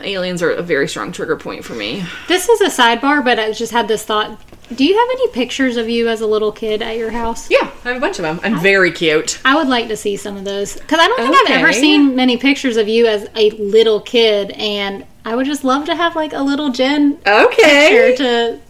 aliens 0.02 0.42
are 0.42 0.50
a 0.50 0.62
very 0.62 0.88
strong 0.88 1.12
trigger 1.12 1.36
point 1.36 1.64
for 1.64 1.74
me. 1.74 2.04
This 2.28 2.48
is 2.48 2.60
a 2.60 2.66
sidebar, 2.82 3.24
but 3.24 3.38
I 3.38 3.52
just 3.52 3.72
had 3.72 3.88
this 3.88 4.04
thought. 4.04 4.40
Do 4.74 4.84
you 4.84 4.98
have 4.98 5.08
any 5.12 5.28
pictures 5.28 5.76
of 5.76 5.88
you 5.88 6.08
as 6.08 6.20
a 6.20 6.26
little 6.26 6.50
kid 6.50 6.82
at 6.82 6.96
your 6.96 7.10
house? 7.12 7.48
Yeah, 7.50 7.70
I 7.84 7.88
have 7.88 7.96
a 7.98 8.00
bunch 8.00 8.18
of 8.18 8.24
them. 8.24 8.40
I'm 8.42 8.58
very 8.60 8.90
cute. 8.90 9.40
I 9.44 9.54
would 9.54 9.68
like 9.68 9.86
to 9.88 9.96
see 9.96 10.16
some 10.16 10.36
of 10.36 10.44
those 10.44 10.74
because 10.74 10.98
I 10.98 11.06
don't 11.06 11.18
think 11.20 11.36
I've 11.50 11.58
ever 11.62 11.72
seen 11.72 12.16
many 12.16 12.36
pictures 12.36 12.76
of 12.76 12.88
you 12.88 13.06
as 13.06 13.28
a 13.36 13.50
little 13.50 14.00
kid, 14.00 14.50
and 14.52 15.04
I 15.24 15.36
would 15.36 15.46
just 15.46 15.62
love 15.62 15.84
to 15.86 15.94
have 15.94 16.16
like 16.16 16.32
a 16.32 16.40
little 16.42 16.70
Jen 16.70 17.16
picture 17.18 17.30
Okay. 17.46 18.14
to 18.16 18.60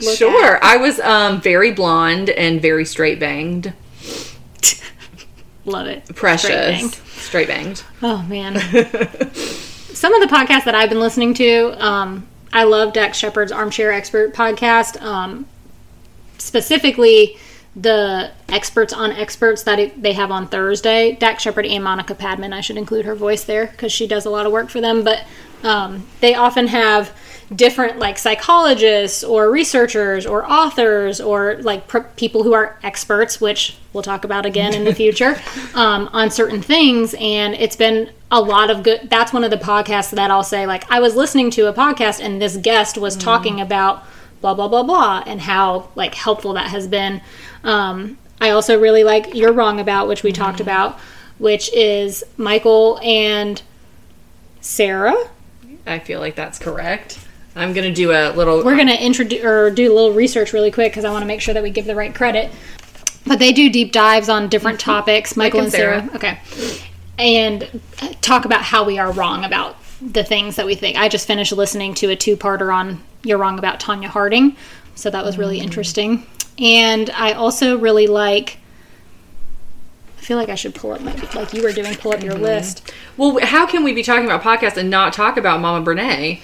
look 0.00 0.16
Sure. 0.18 0.56
at. 0.56 0.64
I 0.64 0.76
was 0.76 0.98
um 1.00 1.40
very 1.40 1.70
blonde 1.72 2.30
and 2.30 2.60
very 2.60 2.84
straight 2.84 3.20
banged. 3.20 3.72
Love 5.66 5.86
it. 5.86 6.04
Precious. 6.14 6.44
Straight 6.50 6.68
banged. 6.68 6.94
Straight 6.94 7.48
banged. 7.48 7.82
Oh 8.02 8.22
man. 8.28 8.54
Some 9.94 10.12
of 10.12 10.28
the 10.28 10.34
podcasts 10.34 10.64
that 10.64 10.74
I've 10.74 10.88
been 10.88 10.98
listening 10.98 11.34
to, 11.34 11.84
um, 11.84 12.26
I 12.52 12.64
love 12.64 12.92
Dax 12.92 13.16
Shepard's 13.16 13.52
Armchair 13.52 13.92
Expert 13.92 14.34
podcast. 14.34 15.00
Um, 15.00 15.46
specifically, 16.38 17.38
the 17.76 18.32
experts 18.48 18.92
on 18.92 19.12
experts 19.12 19.62
that 19.62 19.78
it, 19.78 20.02
they 20.02 20.12
have 20.12 20.32
on 20.32 20.48
Thursday. 20.48 21.12
Dax 21.12 21.44
Shepard 21.44 21.66
and 21.66 21.84
Monica 21.84 22.16
Padman. 22.16 22.52
I 22.52 22.60
should 22.60 22.76
include 22.76 23.04
her 23.04 23.14
voice 23.14 23.44
there 23.44 23.68
because 23.68 23.92
she 23.92 24.08
does 24.08 24.26
a 24.26 24.30
lot 24.30 24.46
of 24.46 24.52
work 24.52 24.68
for 24.68 24.80
them. 24.80 25.04
But 25.04 25.24
um, 25.62 26.04
they 26.20 26.34
often 26.34 26.66
have 26.66 27.16
different 27.54 27.98
like 27.98 28.18
psychologists 28.18 29.24
or 29.24 29.50
researchers 29.50 30.26
or 30.26 30.50
authors 30.50 31.20
or 31.20 31.56
like 31.62 31.86
pr- 31.88 31.98
people 32.16 32.42
who 32.42 32.52
are 32.52 32.78
experts 32.82 33.40
which 33.40 33.76
we'll 33.92 34.02
talk 34.02 34.24
about 34.24 34.46
again 34.46 34.74
in 34.74 34.84
the 34.84 34.94
future 35.02 35.36
um, 35.74 36.08
on 36.12 36.30
certain 36.30 36.62
things. 36.62 37.14
And 37.14 37.54
it's 37.54 37.76
been 37.76 38.10
a 38.30 38.40
lot 38.40 38.68
of 38.68 38.82
good 38.82 39.08
that's 39.08 39.32
one 39.32 39.44
of 39.44 39.50
the 39.50 39.56
podcasts 39.56 40.10
that 40.10 40.28
i'll 40.28 40.42
say 40.42 40.66
like 40.66 40.90
i 40.90 40.98
was 40.98 41.14
listening 41.14 41.50
to 41.52 41.68
a 41.68 41.72
podcast 41.72 42.20
and 42.20 42.42
this 42.42 42.56
guest 42.56 42.98
was 42.98 43.16
talking 43.16 43.60
about 43.60 44.02
blah 44.40 44.52
blah 44.52 44.66
blah 44.66 44.82
blah 44.82 45.22
and 45.24 45.40
how 45.40 45.88
like 45.94 46.14
helpful 46.14 46.54
that 46.54 46.68
has 46.68 46.88
been. 46.88 47.20
Um, 47.62 48.18
i 48.40 48.50
also 48.50 48.78
really 48.80 49.04
like 49.04 49.34
you're 49.34 49.52
wrong 49.52 49.78
about 49.78 50.08
which 50.08 50.24
we 50.24 50.32
talked 50.32 50.58
about 50.58 50.98
which 51.38 51.72
is 51.72 52.24
michael 52.36 52.98
and 53.02 53.62
sarah. 54.60 55.14
I 55.86 55.98
feel 55.98 56.18
like 56.18 56.34
that's 56.34 56.58
correct. 56.58 57.20
I'm 57.56 57.72
gonna 57.72 57.94
do 57.94 58.10
a 58.12 58.32
little 58.32 58.64
we're 58.64 58.74
going 58.74 58.88
to 58.88 59.00
introduce 59.00 59.44
or 59.44 59.70
do 59.70 59.92
a 59.92 59.94
little 59.94 60.12
research 60.12 60.52
really 60.52 60.70
quick 60.70 60.92
because 60.92 61.04
I 61.04 61.10
want 61.10 61.22
to 61.22 61.26
make 61.26 61.40
sure 61.40 61.54
that 61.54 61.62
we 61.62 61.70
give 61.70 61.84
the 61.84 61.94
right 61.94 62.14
credit. 62.14 62.50
But 63.26 63.38
they 63.38 63.52
do 63.52 63.70
deep 63.70 63.92
dives 63.92 64.28
on 64.28 64.48
different 64.48 64.80
mm-hmm. 64.80 64.90
topics, 64.90 65.36
Michael 65.36 65.60
and 65.60 65.66
and 65.66 65.72
Sarah. 65.72 66.10
Okay. 66.14 66.38
And 67.18 67.80
uh, 68.02 68.12
talk 68.20 68.44
about 68.44 68.62
how 68.62 68.84
we 68.84 68.98
are 68.98 69.12
wrong 69.12 69.44
about 69.44 69.76
the 70.00 70.24
things 70.24 70.56
that 70.56 70.66
we 70.66 70.74
think. 70.74 70.98
I 70.98 71.08
just 71.08 71.26
finished 71.26 71.52
listening 71.52 71.94
to 71.94 72.10
a 72.10 72.16
two 72.16 72.36
parter 72.36 72.74
on 72.74 73.02
You're 73.22 73.38
Wrong 73.38 73.58
About 73.58 73.80
Tonya 73.80 74.06
Harding. 74.06 74.56
So 74.96 75.10
that 75.10 75.24
was 75.24 75.38
really 75.38 75.60
mm. 75.60 75.62
interesting. 75.62 76.26
And 76.58 77.10
I 77.10 77.32
also 77.32 77.78
really 77.78 78.06
like. 78.06 78.58
I 80.18 80.26
feel 80.26 80.38
like 80.38 80.48
I 80.48 80.54
should 80.54 80.74
pull 80.74 80.92
up 80.92 81.02
my, 81.02 81.14
like 81.34 81.52
you 81.52 81.62
were 81.62 81.72
doing, 81.72 81.94
pull 81.96 82.12
up 82.12 82.22
your 82.22 82.32
mm-hmm. 82.32 82.44
list. 82.44 82.92
Well, 83.18 83.38
how 83.42 83.66
can 83.66 83.84
we 83.84 83.92
be 83.92 84.02
talking 84.02 84.24
about 84.24 84.42
podcasts 84.42 84.78
and 84.78 84.88
not 84.88 85.12
talk 85.12 85.36
about 85.36 85.60
Mama 85.60 85.84
Brene? 85.84 86.40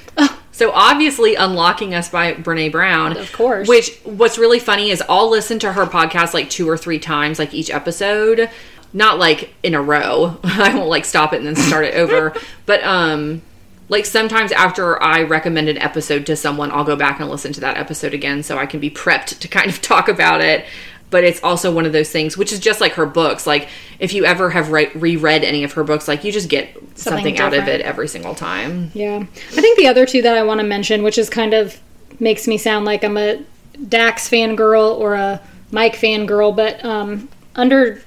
So 0.53 0.73
obviously, 0.73 1.37
unlocking 1.37 1.95
us 1.95 2.09
by 2.09 2.35
Brene 2.35 2.73
Brown, 2.73 3.17
Of 3.17 3.33
course. 3.33 3.69
Which 3.69 3.99
what's 4.05 4.37
really 4.37 4.59
funny 4.59 4.91
is 4.91 5.03
I'll 5.09 5.31
listen 5.31 5.59
to 5.61 5.73
her 5.73 5.87
podcast 5.87 6.35
like 6.35 6.51
two 6.51 6.69
or 6.69 6.77
three 6.77 6.99
times, 6.99 7.39
like 7.39 7.55
each 7.55 7.71
episode, 7.71 8.51
not 8.93 9.19
like 9.19 9.55
in 9.63 9.75
a 9.75 9.83
row. 9.83 10.39
I 10.45 10.75
won't 10.75 10.89
like 10.89 11.05
stop 11.05 11.33
it 11.33 11.37
and 11.37 11.47
then 11.47 11.57
start 11.57 11.85
it 11.85 11.95
over, 11.95 12.35
but 12.67 12.83
um. 12.85 13.43
Like 13.89 14.07
sometimes 14.07 14.53
after 14.53 15.03
I 15.03 15.23
recommend 15.23 15.69
an 15.69 15.77
episode 15.77 16.25
to 16.27 16.37
someone, 16.37 16.71
I'll 16.71 16.85
go 16.85 16.95
back 16.95 17.19
and 17.19 17.29
listen 17.29 17.53
to 17.55 17.61
that 17.63 17.77
episode 17.77 18.15
again 18.15 18.45
so 18.45 18.57
I 18.57 18.65
can 18.65 18.79
be 18.79 18.89
prepped 18.89 19.41
to 19.41 19.49
kind 19.49 19.69
of 19.69 19.83
talk 19.83 20.07
about 20.09 20.41
it. 20.41 20.65
But 21.11 21.25
it's 21.25 21.43
also 21.43 21.73
one 21.73 21.87
of 21.87 21.93
those 21.93 22.11
things, 22.11 22.37
which 22.37 22.53
is 22.53 22.61
just 22.61 22.81
like 22.81 22.93
her 22.93 23.07
books. 23.07 23.47
Like 23.47 23.69
if 23.99 24.13
you 24.13 24.25
ever 24.25 24.51
have 24.51 24.71
re- 24.71 24.91
reread 24.95 25.43
any 25.43 25.65
of 25.65 25.73
her 25.73 25.85
books, 25.85 26.07
like 26.07 26.23
you 26.25 26.31
just 26.31 26.49
get 26.49 26.77
something, 26.97 27.39
out 27.39 27.53
of 27.53 27.67
it 27.67 27.81
every 27.81 28.07
single 28.07 28.35
time. 28.35 28.91
Yeah. 28.95 29.19
I 29.19 29.61
think 29.61 29.77
the 29.77 29.89
other 29.89 30.07
two 30.07 30.23
that 30.23 30.37
I 30.37 30.43
want 30.43 30.61
to 30.61 30.67
mention, 30.67 31.03
which 31.03 31.19
is 31.19 31.29
kind 31.29 31.53
of 31.53 31.79
makes 32.21 32.47
me 32.47 32.59
sound 32.59 32.85
like 32.85 33.03
I'm 33.03 33.17
a 33.17 33.43
Dax 33.89 34.29
fangirl 34.29 34.99
or 34.99 35.15
a 35.15 35.41
Mike 35.71 35.97
fangirl, 35.97 36.55
but 36.55 36.85
um, 36.85 37.29
under 37.55 38.03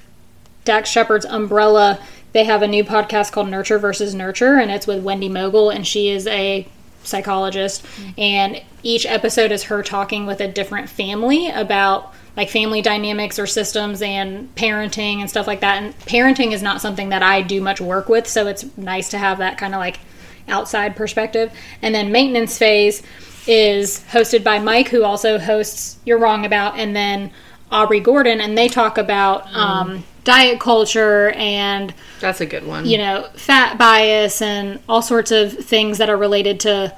Dax 0.64 0.88
Shepard's 0.88 1.26
umbrella, 1.26 1.98
they 2.32 2.44
have 2.44 2.62
a 2.62 2.68
new 2.68 2.84
podcast 2.84 3.32
called 3.32 3.48
Nurture 3.48 3.78
versus 3.78 4.14
Nurture, 4.14 4.56
and 4.56 4.70
it's 4.70 4.86
with 4.86 5.02
Wendy 5.02 5.28
Mogel, 5.28 5.70
and 5.74 5.86
she 5.86 6.08
is 6.08 6.26
a 6.26 6.66
psychologist. 7.02 7.84
And 8.18 8.62
each 8.82 9.06
episode 9.06 9.52
is 9.52 9.64
her 9.64 9.82
talking 9.82 10.26
with 10.26 10.40
a 10.40 10.48
different 10.48 10.88
family 10.88 11.48
about 11.48 12.12
like 12.36 12.50
family 12.50 12.82
dynamics 12.82 13.38
or 13.38 13.46
systems 13.46 14.02
and 14.02 14.52
parenting 14.56 15.20
and 15.20 15.30
stuff 15.30 15.46
like 15.46 15.60
that. 15.60 15.82
And 15.82 15.96
parenting 16.00 16.52
is 16.52 16.62
not 16.62 16.80
something 16.80 17.10
that 17.10 17.22
I 17.22 17.42
do 17.42 17.60
much 17.60 17.80
work 17.80 18.08
with, 18.08 18.26
so 18.26 18.46
it's 18.46 18.64
nice 18.76 19.08
to 19.10 19.18
have 19.18 19.38
that 19.38 19.56
kind 19.58 19.74
of 19.74 19.78
like 19.78 20.00
outside 20.48 20.96
perspective. 20.96 21.52
And 21.80 21.94
then 21.94 22.10
maintenance 22.12 22.58
phase 22.58 23.02
is 23.46 24.00
hosted 24.10 24.42
by 24.42 24.58
Mike, 24.58 24.88
who 24.88 25.04
also 25.04 25.38
hosts 25.38 25.98
You're 26.04 26.18
Wrong 26.18 26.44
About, 26.44 26.78
and 26.78 26.94
then 26.96 27.30
Aubrey 27.70 28.00
Gordon, 28.00 28.40
and 28.40 28.56
they 28.56 28.68
talk 28.68 28.98
about 28.98 29.52
um, 29.54 30.04
diet 30.24 30.58
culture 30.60 31.30
and 31.36 31.92
That's 32.20 32.40
a 32.40 32.46
good 32.46 32.66
one. 32.66 32.86
you 32.86 32.96
know 32.98 33.28
fat 33.34 33.76
bias 33.78 34.40
and 34.40 34.80
all 34.88 35.02
sorts 35.02 35.30
of 35.30 35.52
things 35.52 35.98
that 35.98 36.08
are 36.08 36.16
related 36.16 36.60
to 36.60 36.96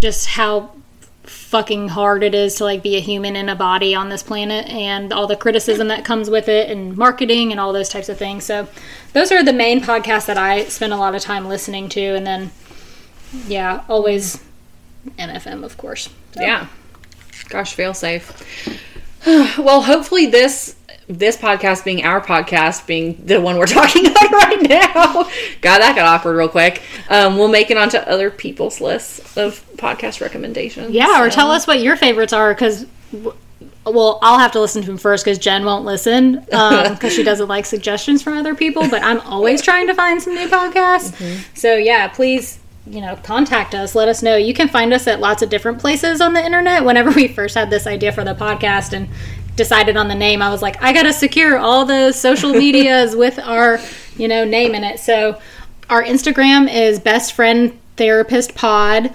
just 0.00 0.26
how 0.26 0.72
fucking 1.50 1.88
hard 1.88 2.22
it 2.22 2.32
is 2.32 2.54
to 2.54 2.62
like 2.64 2.80
be 2.80 2.96
a 2.96 3.00
human 3.00 3.34
in 3.34 3.48
a 3.48 3.56
body 3.56 3.92
on 3.92 4.08
this 4.08 4.22
planet 4.22 4.68
and 4.68 5.12
all 5.12 5.26
the 5.26 5.34
criticism 5.34 5.88
that 5.88 6.04
comes 6.04 6.30
with 6.30 6.48
it 6.48 6.70
and 6.70 6.96
marketing 6.96 7.50
and 7.50 7.58
all 7.58 7.72
those 7.72 7.88
types 7.88 8.08
of 8.08 8.16
things 8.16 8.44
so 8.44 8.68
those 9.14 9.32
are 9.32 9.42
the 9.42 9.52
main 9.52 9.80
podcasts 9.80 10.26
that 10.26 10.38
i 10.38 10.64
spend 10.66 10.92
a 10.92 10.96
lot 10.96 11.12
of 11.12 11.20
time 11.20 11.48
listening 11.48 11.88
to 11.88 12.00
and 12.00 12.24
then 12.24 12.52
yeah 13.48 13.82
always 13.88 14.40
mfm 15.18 15.64
of 15.64 15.76
course 15.76 16.08
So, 16.34 16.40
Yeah. 16.40 16.68
Gosh, 17.48 17.74
fail 17.74 17.94
safe. 17.94 18.30
well, 19.26 19.82
hopefully 19.82 20.26
this 20.26 20.76
this 21.18 21.36
podcast 21.36 21.84
being 21.84 22.04
our 22.04 22.20
podcast, 22.20 22.86
being 22.86 23.20
the 23.24 23.40
one 23.40 23.56
we're 23.58 23.66
talking 23.80 24.06
about 24.06 24.30
right 24.30 24.62
now. 24.62 25.12
God, 25.60 25.78
that 25.80 25.94
got 25.96 26.06
awkward 26.06 26.36
real 26.36 26.48
quick. 26.48 26.82
Um, 27.08 27.36
we'll 27.36 27.48
make 27.48 27.70
it 27.70 27.76
onto 27.76 27.98
other 27.98 28.30
people's 28.30 28.80
lists 28.80 29.36
of 29.36 29.64
podcast 29.76 30.20
recommendations. 30.20 30.90
yeah 30.90 31.22
or 31.22 31.30
tell 31.30 31.50
us 31.50 31.66
what 31.66 31.80
your 31.80 31.96
favorites 31.96 32.32
are 32.32 32.54
because 32.54 32.86
well, 33.84 34.18
I'll 34.22 34.38
have 34.38 34.52
to 34.52 34.60
listen 34.60 34.82
to 34.82 34.90
him 34.90 34.98
first 34.98 35.24
because 35.24 35.38
Jen 35.38 35.64
won't 35.64 35.84
listen 35.84 36.40
because 36.44 37.12
she 37.12 37.22
doesn't 37.22 37.48
like 37.48 37.64
suggestions 37.64 38.22
from 38.22 38.34
other 38.34 38.54
people. 38.54 38.88
But 38.88 39.02
I'm 39.02 39.20
always 39.20 39.62
trying 39.62 39.86
to 39.88 39.94
find 39.94 40.22
some 40.22 40.34
new 40.34 40.48
podcasts. 40.48 41.16
So 41.56 41.76
yeah, 41.76 42.06
please, 42.08 42.60
you 42.86 43.00
know, 43.00 43.16
contact 43.16 43.74
us. 43.74 43.94
Let 43.94 44.08
us 44.08 44.22
know. 44.22 44.36
You 44.36 44.52
can 44.54 44.68
find 44.68 44.92
us 44.92 45.06
at 45.06 45.18
lots 45.18 45.42
of 45.42 45.48
different 45.48 45.78
places 45.78 46.20
on 46.20 46.34
the 46.34 46.44
internet. 46.44 46.84
Whenever 46.84 47.10
we 47.10 47.26
first 47.28 47.54
had 47.54 47.70
this 47.70 47.86
idea 47.86 48.12
for 48.12 48.22
the 48.22 48.34
podcast 48.34 48.92
and 48.92 49.08
decided 49.60 49.94
on 49.98 50.08
the 50.08 50.14
name, 50.14 50.40
I 50.40 50.48
was 50.48 50.62
like, 50.62 50.82
I 50.82 50.94
gotta 50.94 51.12
secure 51.12 51.58
all 51.58 51.84
the 51.84 52.12
social 52.12 52.52
medias 52.64 53.14
with 53.14 53.38
our, 53.38 53.78
you 54.16 54.26
know, 54.26 54.42
name 54.44 54.74
in 54.74 54.84
it. 54.84 54.98
So 54.98 55.38
our 55.90 56.02
Instagram 56.02 56.72
is 56.72 56.98
best 56.98 57.34
friend 57.34 57.78
therapist 57.98 58.54
pod. 58.54 59.12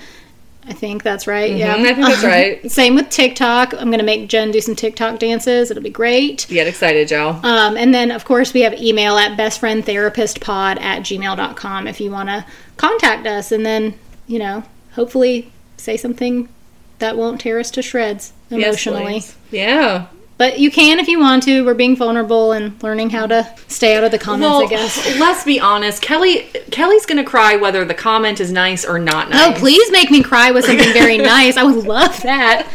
I 0.68 0.74
think 0.74 1.02
that's 1.02 1.26
right. 1.26 1.56
Yeah, 1.56 1.76
I 1.76 1.94
think 1.94 1.98
that's 1.98 2.24
right. 2.24 2.72
Same 2.80 2.94
with 2.96 3.10
TikTok. 3.10 3.74
I'm 3.74 3.88
going 3.88 4.00
to 4.00 4.06
make 4.06 4.30
Jen 4.30 4.52
do 4.52 4.60
some 4.62 4.76
TikTok 4.76 5.20
dances. 5.20 5.70
It'll 5.70 5.84
be 5.84 5.92
great. 5.92 6.46
Get 6.50 6.68
excited, 6.68 7.10
y'all. 7.12 7.44
Um, 7.46 7.78
and 7.78 7.94
then, 7.94 8.10
of 8.12 8.26
course, 8.26 8.52
we 8.54 8.62
have 8.62 8.74
email 8.74 9.18
at 9.18 9.38
bestfriendtherapistpod 9.38 10.82
at 10.82 11.04
gmail.com 11.04 11.88
if 11.88 12.02
you 12.02 12.10
want 12.10 12.30
to 12.30 12.46
contact 12.78 13.28
us. 13.28 13.52
And 13.52 13.64
then, 13.64 13.94
you 14.26 14.40
know, 14.40 14.64
hopefully 14.94 15.52
say 15.78 15.98
something 15.98 16.50
that 16.98 17.16
won't 17.16 17.42
tear 17.42 17.60
us 17.60 17.70
to 17.72 17.82
shreds 17.82 18.34
emotionally. 18.50 19.04
please. 19.04 19.36
yeah. 19.52 20.08
But 20.38 20.60
you 20.60 20.70
can 20.70 21.00
if 21.00 21.08
you 21.08 21.20
want 21.20 21.44
to. 21.44 21.64
We're 21.66 21.74
being 21.74 21.96
vulnerable 21.96 22.52
and 22.52 22.82
learning 22.84 23.10
how 23.12 23.26
to 23.28 23.50
stay 23.68 23.96
out 23.96 24.04
of 24.04 24.12
the 24.12 24.20
comments, 24.20 24.66
I 24.66 24.68
guess. 24.68 25.20
let's 25.20 25.44
be 25.44 25.60
honest. 25.60 26.02
Kelly 26.02 26.42
Kelly's 26.72 27.06
gonna 27.06 27.24
cry 27.24 27.56
whether 27.56 27.86
the 27.86 27.94
comment 27.94 28.40
is 28.40 28.52
nice 28.52 28.84
or 28.86 29.00
not 29.00 29.30
nice. 29.30 29.56
Oh, 29.56 29.60
please 29.60 29.92
make 29.92 30.12
me 30.12 30.22
cry 30.24 30.52
with 30.52 30.66
something 30.66 30.92
very 30.94 31.18
nice. 31.36 31.56
I 31.58 31.64
would 31.64 31.86
love 31.86 32.22
that. 32.24 32.68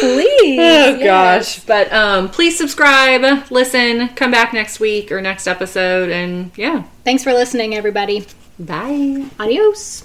Please. 0.00 0.58
Oh 0.58 0.96
Yes. 0.98 1.02
gosh. 1.04 1.64
But 1.64 1.92
um 1.92 2.28
please 2.28 2.56
subscribe, 2.56 3.50
listen, 3.50 4.08
come 4.08 4.30
back 4.30 4.52
next 4.52 4.80
week 4.80 5.10
or 5.10 5.20
next 5.20 5.46
episode 5.46 6.10
and 6.10 6.50
yeah. 6.56 6.82
Thanks 7.04 7.22
for 7.24 7.32
listening, 7.32 7.74
everybody. 7.74 8.26
Bye. 8.58 9.26
Adios. 9.38 10.04